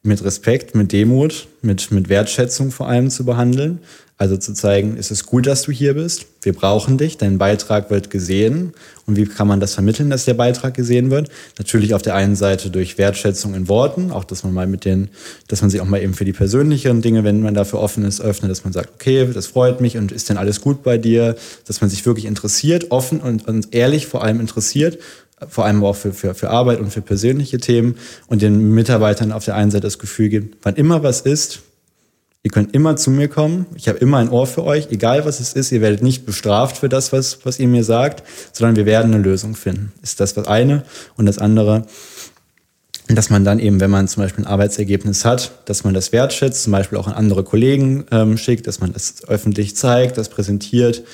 mit 0.03 0.24
Respekt, 0.24 0.74
mit 0.74 0.92
Demut, 0.92 1.46
mit, 1.62 1.92
mit 1.92 2.09
Wertschätzung 2.09 2.72
vor 2.72 2.88
allem 2.88 3.11
zu 3.11 3.24
behandeln. 3.24 3.78
Also 4.18 4.36
zu 4.36 4.55
zeigen, 4.55 4.96
es 4.96 5.11
ist 5.11 5.26
gut, 5.26 5.48
dass 5.48 5.62
du 5.62 5.72
hier 5.72 5.94
bist. 5.94 6.26
Wir 6.42 6.53
brauchen 6.53 6.96
dich. 6.96 7.18
Dein 7.18 7.38
Beitrag 7.38 7.90
wird 7.90 8.09
gesehen. 8.09 8.72
Und 9.05 9.16
wie 9.16 9.26
kann 9.26 9.48
man 9.48 9.59
das 9.59 9.74
vermitteln, 9.74 10.11
dass 10.11 10.26
der 10.26 10.34
Beitrag 10.34 10.74
gesehen 10.74 11.11
wird? 11.11 11.28
Natürlich 11.59 11.92
auf 11.92 12.03
der 12.03 12.14
einen 12.14 12.36
Seite 12.36 12.70
durch 12.70 12.98
Wertschätzung 12.98 13.55
in 13.57 13.68
Worten, 13.68 14.12
auch 14.12 14.22
dass 14.22 14.44
man 14.44 14.53
mal 14.53 14.68
mit 14.68 14.84
den, 14.84 15.09
dass 15.48 15.61
man 15.61 15.70
sich 15.70 15.80
auch 15.80 15.86
mal 15.86 16.00
eben 16.00 16.14
für 16.14 16.24
die 16.24 16.32
persönlicheren 16.32 17.03
Dinge, 17.03 17.24
wenn 17.24 17.42
man 17.42 17.55
dafür 17.55 17.80
offen 17.80 18.05
ist, 18.05 18.20
öffnet, 18.20 18.48
dass 18.48 18.62
man 18.62 18.72
sagt, 18.72 18.90
okay, 18.94 19.28
das 19.34 19.48
freut 19.48 19.80
mich 19.80 19.96
und 19.96 20.12
ist 20.12 20.28
denn 20.28 20.36
alles 20.36 20.61
gut 20.61 20.84
bei 20.84 20.98
dir? 20.98 21.34
Dass 21.66 21.80
man 21.80 21.90
sich 21.90 22.07
wirklich 22.07 22.26
interessiert, 22.26 22.92
offen 22.92 23.20
und, 23.20 23.48
und 23.48 23.74
ehrlich 23.74 24.07
vor 24.07 24.22
allem 24.22 24.38
interessiert 24.38 24.98
vor 25.49 25.64
allem 25.64 25.82
auch 25.84 25.97
für, 25.97 26.12
für, 26.12 26.34
für 26.34 26.51
Arbeit 26.51 26.80
und 26.80 26.93
für 26.93 27.03
persönliche 27.03 27.59
Themen 27.59 27.97
und 28.26 28.43
den 28.43 28.74
Mitarbeitern 28.74 29.32
auf 29.32 29.45
der 29.45 29.55
einen 29.55 29.70
Seite 29.70 29.86
das 29.86 29.99
Gefühl 29.99 30.28
gibt, 30.28 30.59
wann 30.64 30.76
immer 30.76 31.03
was 31.03 31.20
ist, 31.20 31.61
Ihr 32.45 32.51
könnt 32.51 32.74
immer 32.74 32.97
zu 32.97 33.12
mir 33.12 33.28
kommen. 33.28 33.66
Ich 33.76 33.88
habe 33.88 33.99
immer 33.99 34.18
ein 34.18 34.28
Ohr 34.28 34.49
für 34.49 34.64
euch, 34.64 34.88
egal 34.90 35.24
was 35.24 35.38
es 35.38 35.53
ist. 35.53 35.70
Ihr 35.70 35.80
werdet 35.80 36.03
nicht 36.03 36.26
bestraft 36.26 36.76
für 36.76 36.88
das, 36.88 37.12
was, 37.12 37.38
was 37.45 37.61
ihr 37.61 37.68
mir 37.68 37.84
sagt, 37.84 38.24
sondern 38.53 38.74
wir 38.74 38.84
werden 38.84 39.14
eine 39.14 39.22
Lösung 39.22 39.55
finden. 39.55 39.93
Ist 40.03 40.18
das 40.18 40.34
das 40.34 40.49
eine? 40.49 40.82
Und 41.16 41.26
das 41.26 41.38
andere, 41.38 41.86
dass 43.07 43.30
man 43.30 43.45
dann 43.45 43.61
eben, 43.61 43.78
wenn 43.78 43.93
man 43.93 44.09
zum 44.09 44.24
Beispiel 44.24 44.45
ein 44.45 44.49
Arbeitsergebnis 44.49 45.24
hat, 45.24 45.53
dass 45.66 45.84
man 45.84 45.95
das 45.95 46.11
wertschätzt, 46.11 46.64
zum 46.64 46.72
Beispiel 46.72 46.99
auch 46.99 47.07
an 47.07 47.12
andere 47.12 47.45
Kollegen 47.45 48.07
ähm, 48.11 48.36
schickt, 48.36 48.66
dass 48.66 48.80
man 48.80 48.93
das 48.93 49.22
öffentlich 49.28 49.76
zeigt, 49.76 50.18
das 50.18 50.28
präsentiert 50.28 51.05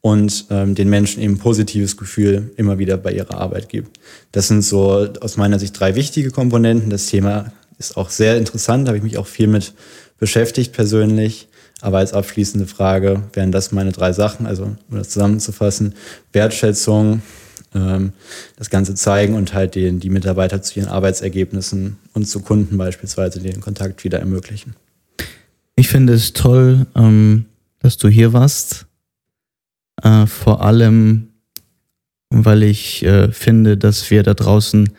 und 0.00 0.46
ähm, 0.50 0.74
den 0.74 0.88
Menschen 0.88 1.22
eben 1.22 1.38
positives 1.38 1.96
Gefühl 1.96 2.52
immer 2.56 2.78
wieder 2.78 2.96
bei 2.96 3.12
ihrer 3.12 3.38
Arbeit 3.38 3.68
gibt. 3.68 3.98
Das 4.32 4.48
sind 4.48 4.62
so 4.62 5.08
aus 5.20 5.36
meiner 5.36 5.58
Sicht 5.58 5.78
drei 5.78 5.94
wichtige 5.94 6.30
Komponenten. 6.30 6.90
Das 6.90 7.06
Thema 7.06 7.52
ist 7.78 7.96
auch 7.96 8.10
sehr 8.10 8.36
interessant, 8.36 8.88
habe 8.88 8.98
ich 8.98 9.04
mich 9.04 9.18
auch 9.18 9.26
viel 9.26 9.48
mit 9.48 9.74
beschäftigt 10.18 10.72
persönlich. 10.72 11.48
Aber 11.80 11.98
als 11.98 12.14
abschließende 12.14 12.66
Frage 12.66 13.22
wären 13.34 13.52
das 13.52 13.70
meine 13.70 13.92
drei 13.92 14.12
Sachen, 14.12 14.46
also 14.46 14.64
um 14.64 14.96
das 14.96 15.10
zusammenzufassen, 15.10 15.94
Wertschätzung, 16.32 17.20
ähm, 17.74 18.12
das 18.56 18.70
Ganze 18.70 18.94
zeigen 18.94 19.34
und 19.34 19.52
halt 19.52 19.74
den, 19.74 20.00
die 20.00 20.08
Mitarbeiter 20.08 20.62
zu 20.62 20.80
ihren 20.80 20.88
Arbeitsergebnissen 20.88 21.98
und 22.14 22.26
zu 22.26 22.40
Kunden 22.40 22.78
beispielsweise 22.78 23.40
den 23.40 23.60
Kontakt 23.60 24.04
wieder 24.04 24.18
ermöglichen. 24.18 24.74
Ich 25.74 25.88
finde 25.88 26.14
es 26.14 26.32
toll, 26.32 26.86
ähm, 26.94 27.44
dass 27.80 27.98
du 27.98 28.08
hier 28.08 28.32
warst. 28.32 28.86
Äh, 30.02 30.26
vor 30.26 30.64
allem, 30.64 31.28
weil 32.30 32.62
ich 32.62 33.04
äh, 33.04 33.32
finde, 33.32 33.76
dass 33.76 34.10
wir 34.10 34.22
da 34.22 34.34
draußen 34.34 34.90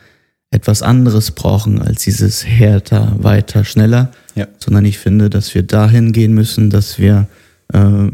etwas 0.50 0.82
anderes 0.82 1.32
brauchen 1.32 1.82
als 1.82 2.02
dieses 2.04 2.46
härter, 2.46 3.16
weiter, 3.18 3.64
schneller, 3.64 4.10
ja. 4.34 4.46
sondern 4.58 4.84
ich 4.84 4.98
finde, 4.98 5.28
dass 5.28 5.54
wir 5.54 5.62
dahin 5.62 6.12
gehen 6.12 6.32
müssen, 6.32 6.70
dass 6.70 6.98
wir 6.98 7.28
äh, 7.72 8.10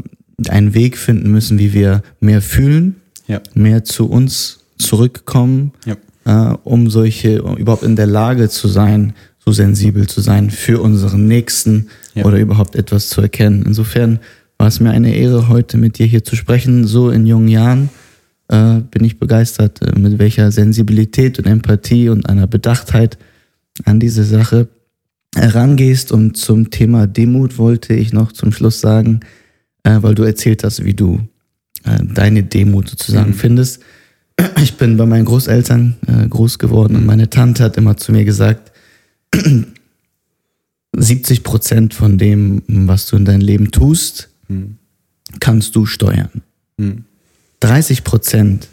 einen 0.49 0.73
Weg 0.73 0.97
finden 0.97 1.31
müssen, 1.31 1.59
wie 1.59 1.73
wir 1.73 2.03
mehr 2.19 2.41
fühlen, 2.41 2.97
ja. 3.27 3.41
mehr 3.53 3.85
zu 3.85 4.09
uns 4.09 4.65
zurückkommen, 4.77 5.71
ja. 5.85 5.95
äh, 6.25 6.57
um 6.63 6.89
solche, 6.89 7.41
um 7.41 7.55
überhaupt 7.55 7.83
in 7.83 7.95
der 7.95 8.07
Lage 8.07 8.49
zu 8.49 8.67
sein, 8.67 9.13
so 9.39 9.51
sensibel 9.51 10.07
zu 10.07 10.21
sein 10.21 10.49
für 10.49 10.81
unseren 10.81 11.27
Nächsten 11.27 11.89
oder 12.23 12.39
überhaupt 12.39 12.75
etwas 12.75 13.09
zu 13.09 13.21
erkennen. 13.21 13.63
Insofern 13.65 14.19
war 14.57 14.67
es 14.67 14.79
mir 14.79 14.91
eine 14.91 15.15
Ehre, 15.15 15.47
heute 15.49 15.77
mit 15.77 15.97
dir 15.97 16.05
hier 16.05 16.23
zu 16.23 16.35
sprechen, 16.35 16.85
so 16.85 17.09
in 17.09 17.25
jungen 17.25 17.47
Jahren 17.47 17.89
äh, 18.47 18.79
bin 18.91 19.03
ich 19.03 19.19
begeistert, 19.19 19.81
äh, 19.81 19.97
mit 19.97 20.19
welcher 20.19 20.51
Sensibilität 20.51 21.39
und 21.39 21.45
Empathie 21.45 22.09
und 22.09 22.29
einer 22.29 22.47
Bedachtheit 22.47 23.17
an 23.83 23.99
diese 23.99 24.23
Sache 24.23 24.67
herangehst. 25.35 26.11
Und 26.11 26.37
zum 26.37 26.69
Thema 26.69 27.07
Demut 27.07 27.57
wollte 27.57 27.93
ich 27.93 28.13
noch 28.13 28.31
zum 28.31 28.51
Schluss 28.51 28.79
sagen, 28.79 29.21
äh, 29.83 29.97
weil 30.01 30.15
du 30.15 30.23
erzählt 30.23 30.63
hast, 30.63 30.85
wie 30.85 30.93
du 30.93 31.19
äh, 31.83 32.03
deine 32.03 32.43
Demut 32.43 32.89
sozusagen 32.89 33.31
mhm. 33.31 33.35
findest. 33.35 33.81
Ich 34.61 34.75
bin 34.77 34.97
bei 34.97 35.05
meinen 35.05 35.25
Großeltern 35.25 35.95
äh, 36.07 36.27
groß 36.27 36.59
geworden 36.59 36.95
und 36.95 37.05
meine 37.05 37.29
Tante 37.29 37.63
hat 37.63 37.77
immer 37.77 37.95
zu 37.97 38.11
mir 38.11 38.25
gesagt, 38.25 38.71
70 40.97 41.43
Prozent 41.43 41.93
von 41.93 42.17
dem, 42.17 42.61
was 42.67 43.07
du 43.07 43.15
in 43.15 43.25
deinem 43.25 43.41
Leben 43.41 43.71
tust, 43.71 44.29
kannst 45.39 45.75
du 45.75 45.85
steuern. 45.85 46.41
Mhm. 46.77 47.05
30 47.61 48.03
Prozent, 48.03 48.67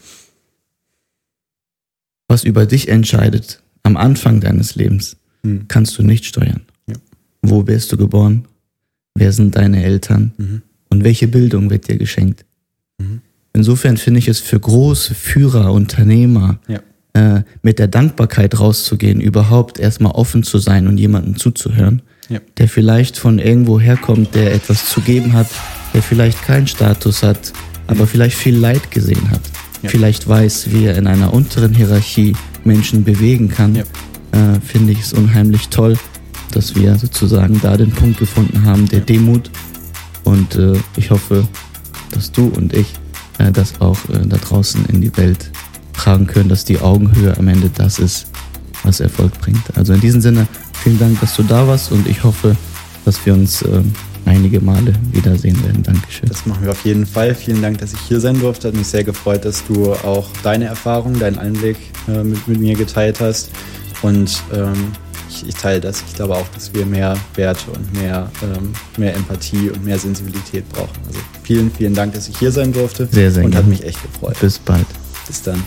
was 2.28 2.44
über 2.44 2.66
dich 2.66 2.88
entscheidet 2.88 3.62
am 3.82 3.96
Anfang 3.96 4.40
deines 4.40 4.74
Lebens, 4.74 5.16
mhm. 5.42 5.66
kannst 5.68 5.98
du 5.98 6.02
nicht 6.02 6.24
steuern. 6.24 6.62
Ja. 6.86 6.96
Wo 7.42 7.66
wirst 7.66 7.92
du 7.92 7.96
geboren? 7.96 8.46
Wer 9.14 9.32
sind 9.32 9.56
deine 9.56 9.82
Eltern? 9.82 10.32
Mhm. 10.36 10.62
Und 10.88 11.04
welche 11.04 11.28
Bildung 11.28 11.70
wird 11.70 11.88
dir 11.88 11.96
geschenkt? 11.96 12.44
Mhm. 12.98 13.20
Insofern 13.54 13.96
finde 13.96 14.18
ich 14.18 14.28
es 14.28 14.40
für 14.40 14.58
große 14.58 15.14
Führer, 15.14 15.72
Unternehmer, 15.72 16.58
ja. 16.68 16.80
äh, 17.12 17.42
mit 17.62 17.78
der 17.78 17.88
Dankbarkeit 17.88 18.58
rauszugehen, 18.58 19.20
überhaupt 19.20 19.78
erstmal 19.78 20.12
offen 20.12 20.42
zu 20.42 20.58
sein 20.58 20.86
und 20.86 20.98
jemandem 20.98 21.36
zuzuhören, 21.36 22.02
ja. 22.32 22.40
der 22.58 22.68
vielleicht 22.68 23.18
von 23.18 23.38
irgendwo 23.38 23.78
herkommt, 23.80 24.34
der 24.34 24.54
etwas 24.54 24.88
zu 24.88 25.00
geben 25.00 25.32
hat, 25.32 25.48
der 25.94 26.02
vielleicht 26.02 26.42
keinen 26.42 26.66
Status 26.66 27.22
hat, 27.22 27.52
aber 27.86 28.06
vielleicht 28.06 28.36
viel 28.36 28.56
Leid 28.56 28.90
gesehen 28.90 29.30
hat. 29.30 29.40
Ja. 29.82 29.88
Vielleicht 29.88 30.28
weiß, 30.28 30.72
wie 30.72 30.86
er 30.86 30.96
in 30.96 31.06
einer 31.06 31.32
unteren 31.32 31.74
Hierarchie 31.74 32.34
Menschen 32.64 33.04
bewegen 33.04 33.48
kann. 33.48 33.74
Ja. 33.74 33.82
Äh, 34.32 34.60
Finde 34.60 34.92
ich 34.92 35.00
es 35.00 35.12
unheimlich 35.12 35.68
toll, 35.68 35.98
dass 36.52 36.74
wir 36.74 36.96
sozusagen 36.96 37.60
da 37.60 37.76
den 37.76 37.90
Punkt 37.90 38.18
gefunden 38.18 38.64
haben, 38.64 38.88
der 38.88 39.00
Demut. 39.00 39.50
Und 40.24 40.54
äh, 40.54 40.74
ich 40.96 41.10
hoffe, 41.10 41.46
dass 42.12 42.30
du 42.30 42.46
und 42.48 42.72
ich 42.72 42.86
äh, 43.38 43.50
das 43.50 43.80
auch 43.80 43.98
äh, 44.08 44.24
da 44.24 44.36
draußen 44.36 44.86
in 44.86 45.00
die 45.00 45.14
Welt 45.16 45.50
tragen 45.92 46.26
können, 46.26 46.48
dass 46.48 46.64
die 46.64 46.78
Augenhöhe 46.78 47.36
am 47.36 47.48
Ende 47.48 47.70
das 47.74 47.98
ist, 47.98 48.26
was 48.82 49.00
Erfolg 49.00 49.38
bringt. 49.40 49.76
Also 49.76 49.92
in 49.94 50.00
diesem 50.00 50.20
Sinne, 50.20 50.46
vielen 50.82 50.98
Dank, 50.98 51.20
dass 51.20 51.36
du 51.36 51.44
da 51.44 51.66
warst 51.66 51.92
und 51.92 52.08
ich 52.08 52.24
hoffe, 52.24 52.56
dass 53.04 53.24
wir 53.24 53.34
uns 53.34 53.62
ähm, 53.62 53.92
einige 54.24 54.60
Male 54.60 54.94
wiedersehen 55.12 55.62
werden. 55.64 55.82
Dankeschön. 55.82 56.28
Das 56.28 56.44
machen 56.46 56.64
wir 56.64 56.72
auf 56.72 56.84
jeden 56.84 57.06
Fall. 57.06 57.34
Vielen 57.34 57.62
Dank, 57.62 57.78
dass 57.78 57.92
ich 57.92 58.00
hier 58.00 58.20
sein 58.20 58.40
durfte. 58.40 58.68
Hat 58.68 58.74
mich 58.74 58.88
sehr 58.88 59.04
gefreut, 59.04 59.44
dass 59.44 59.64
du 59.66 59.92
auch 59.92 60.28
deine 60.42 60.66
Erfahrungen, 60.66 61.18
deinen 61.18 61.38
Einblick 61.38 61.76
äh, 62.08 62.24
mit, 62.24 62.46
mit, 62.48 62.58
mir 62.60 62.74
geteilt 62.74 63.20
hast. 63.20 63.50
Und 64.02 64.42
ähm, 64.52 64.92
ich, 65.28 65.48
ich, 65.48 65.54
teile 65.54 65.80
das. 65.80 66.02
Ich 66.08 66.14
glaube 66.14 66.34
auch, 66.34 66.48
dass 66.48 66.74
wir 66.74 66.84
mehr 66.84 67.16
Werte 67.36 67.70
und 67.70 67.92
mehr, 68.00 68.30
ähm, 68.42 68.72
mehr 68.96 69.14
Empathie 69.14 69.70
und 69.70 69.84
mehr 69.84 69.98
Sensibilität 69.98 70.68
brauchen. 70.70 70.98
Also 71.06 71.20
vielen, 71.44 71.70
vielen 71.70 71.94
Dank, 71.94 72.14
dass 72.14 72.28
ich 72.28 72.36
hier 72.38 72.50
sein 72.50 72.72
durfte. 72.72 73.08
Sehr, 73.10 73.30
sehr 73.30 73.44
Und 73.44 73.52
gerne. 73.52 73.64
hat 73.64 73.70
mich 73.70 73.84
echt 73.84 74.02
gefreut. 74.02 74.36
Bis 74.40 74.58
bald. 74.58 74.86
Bis 75.26 75.42
dann. 75.42 75.62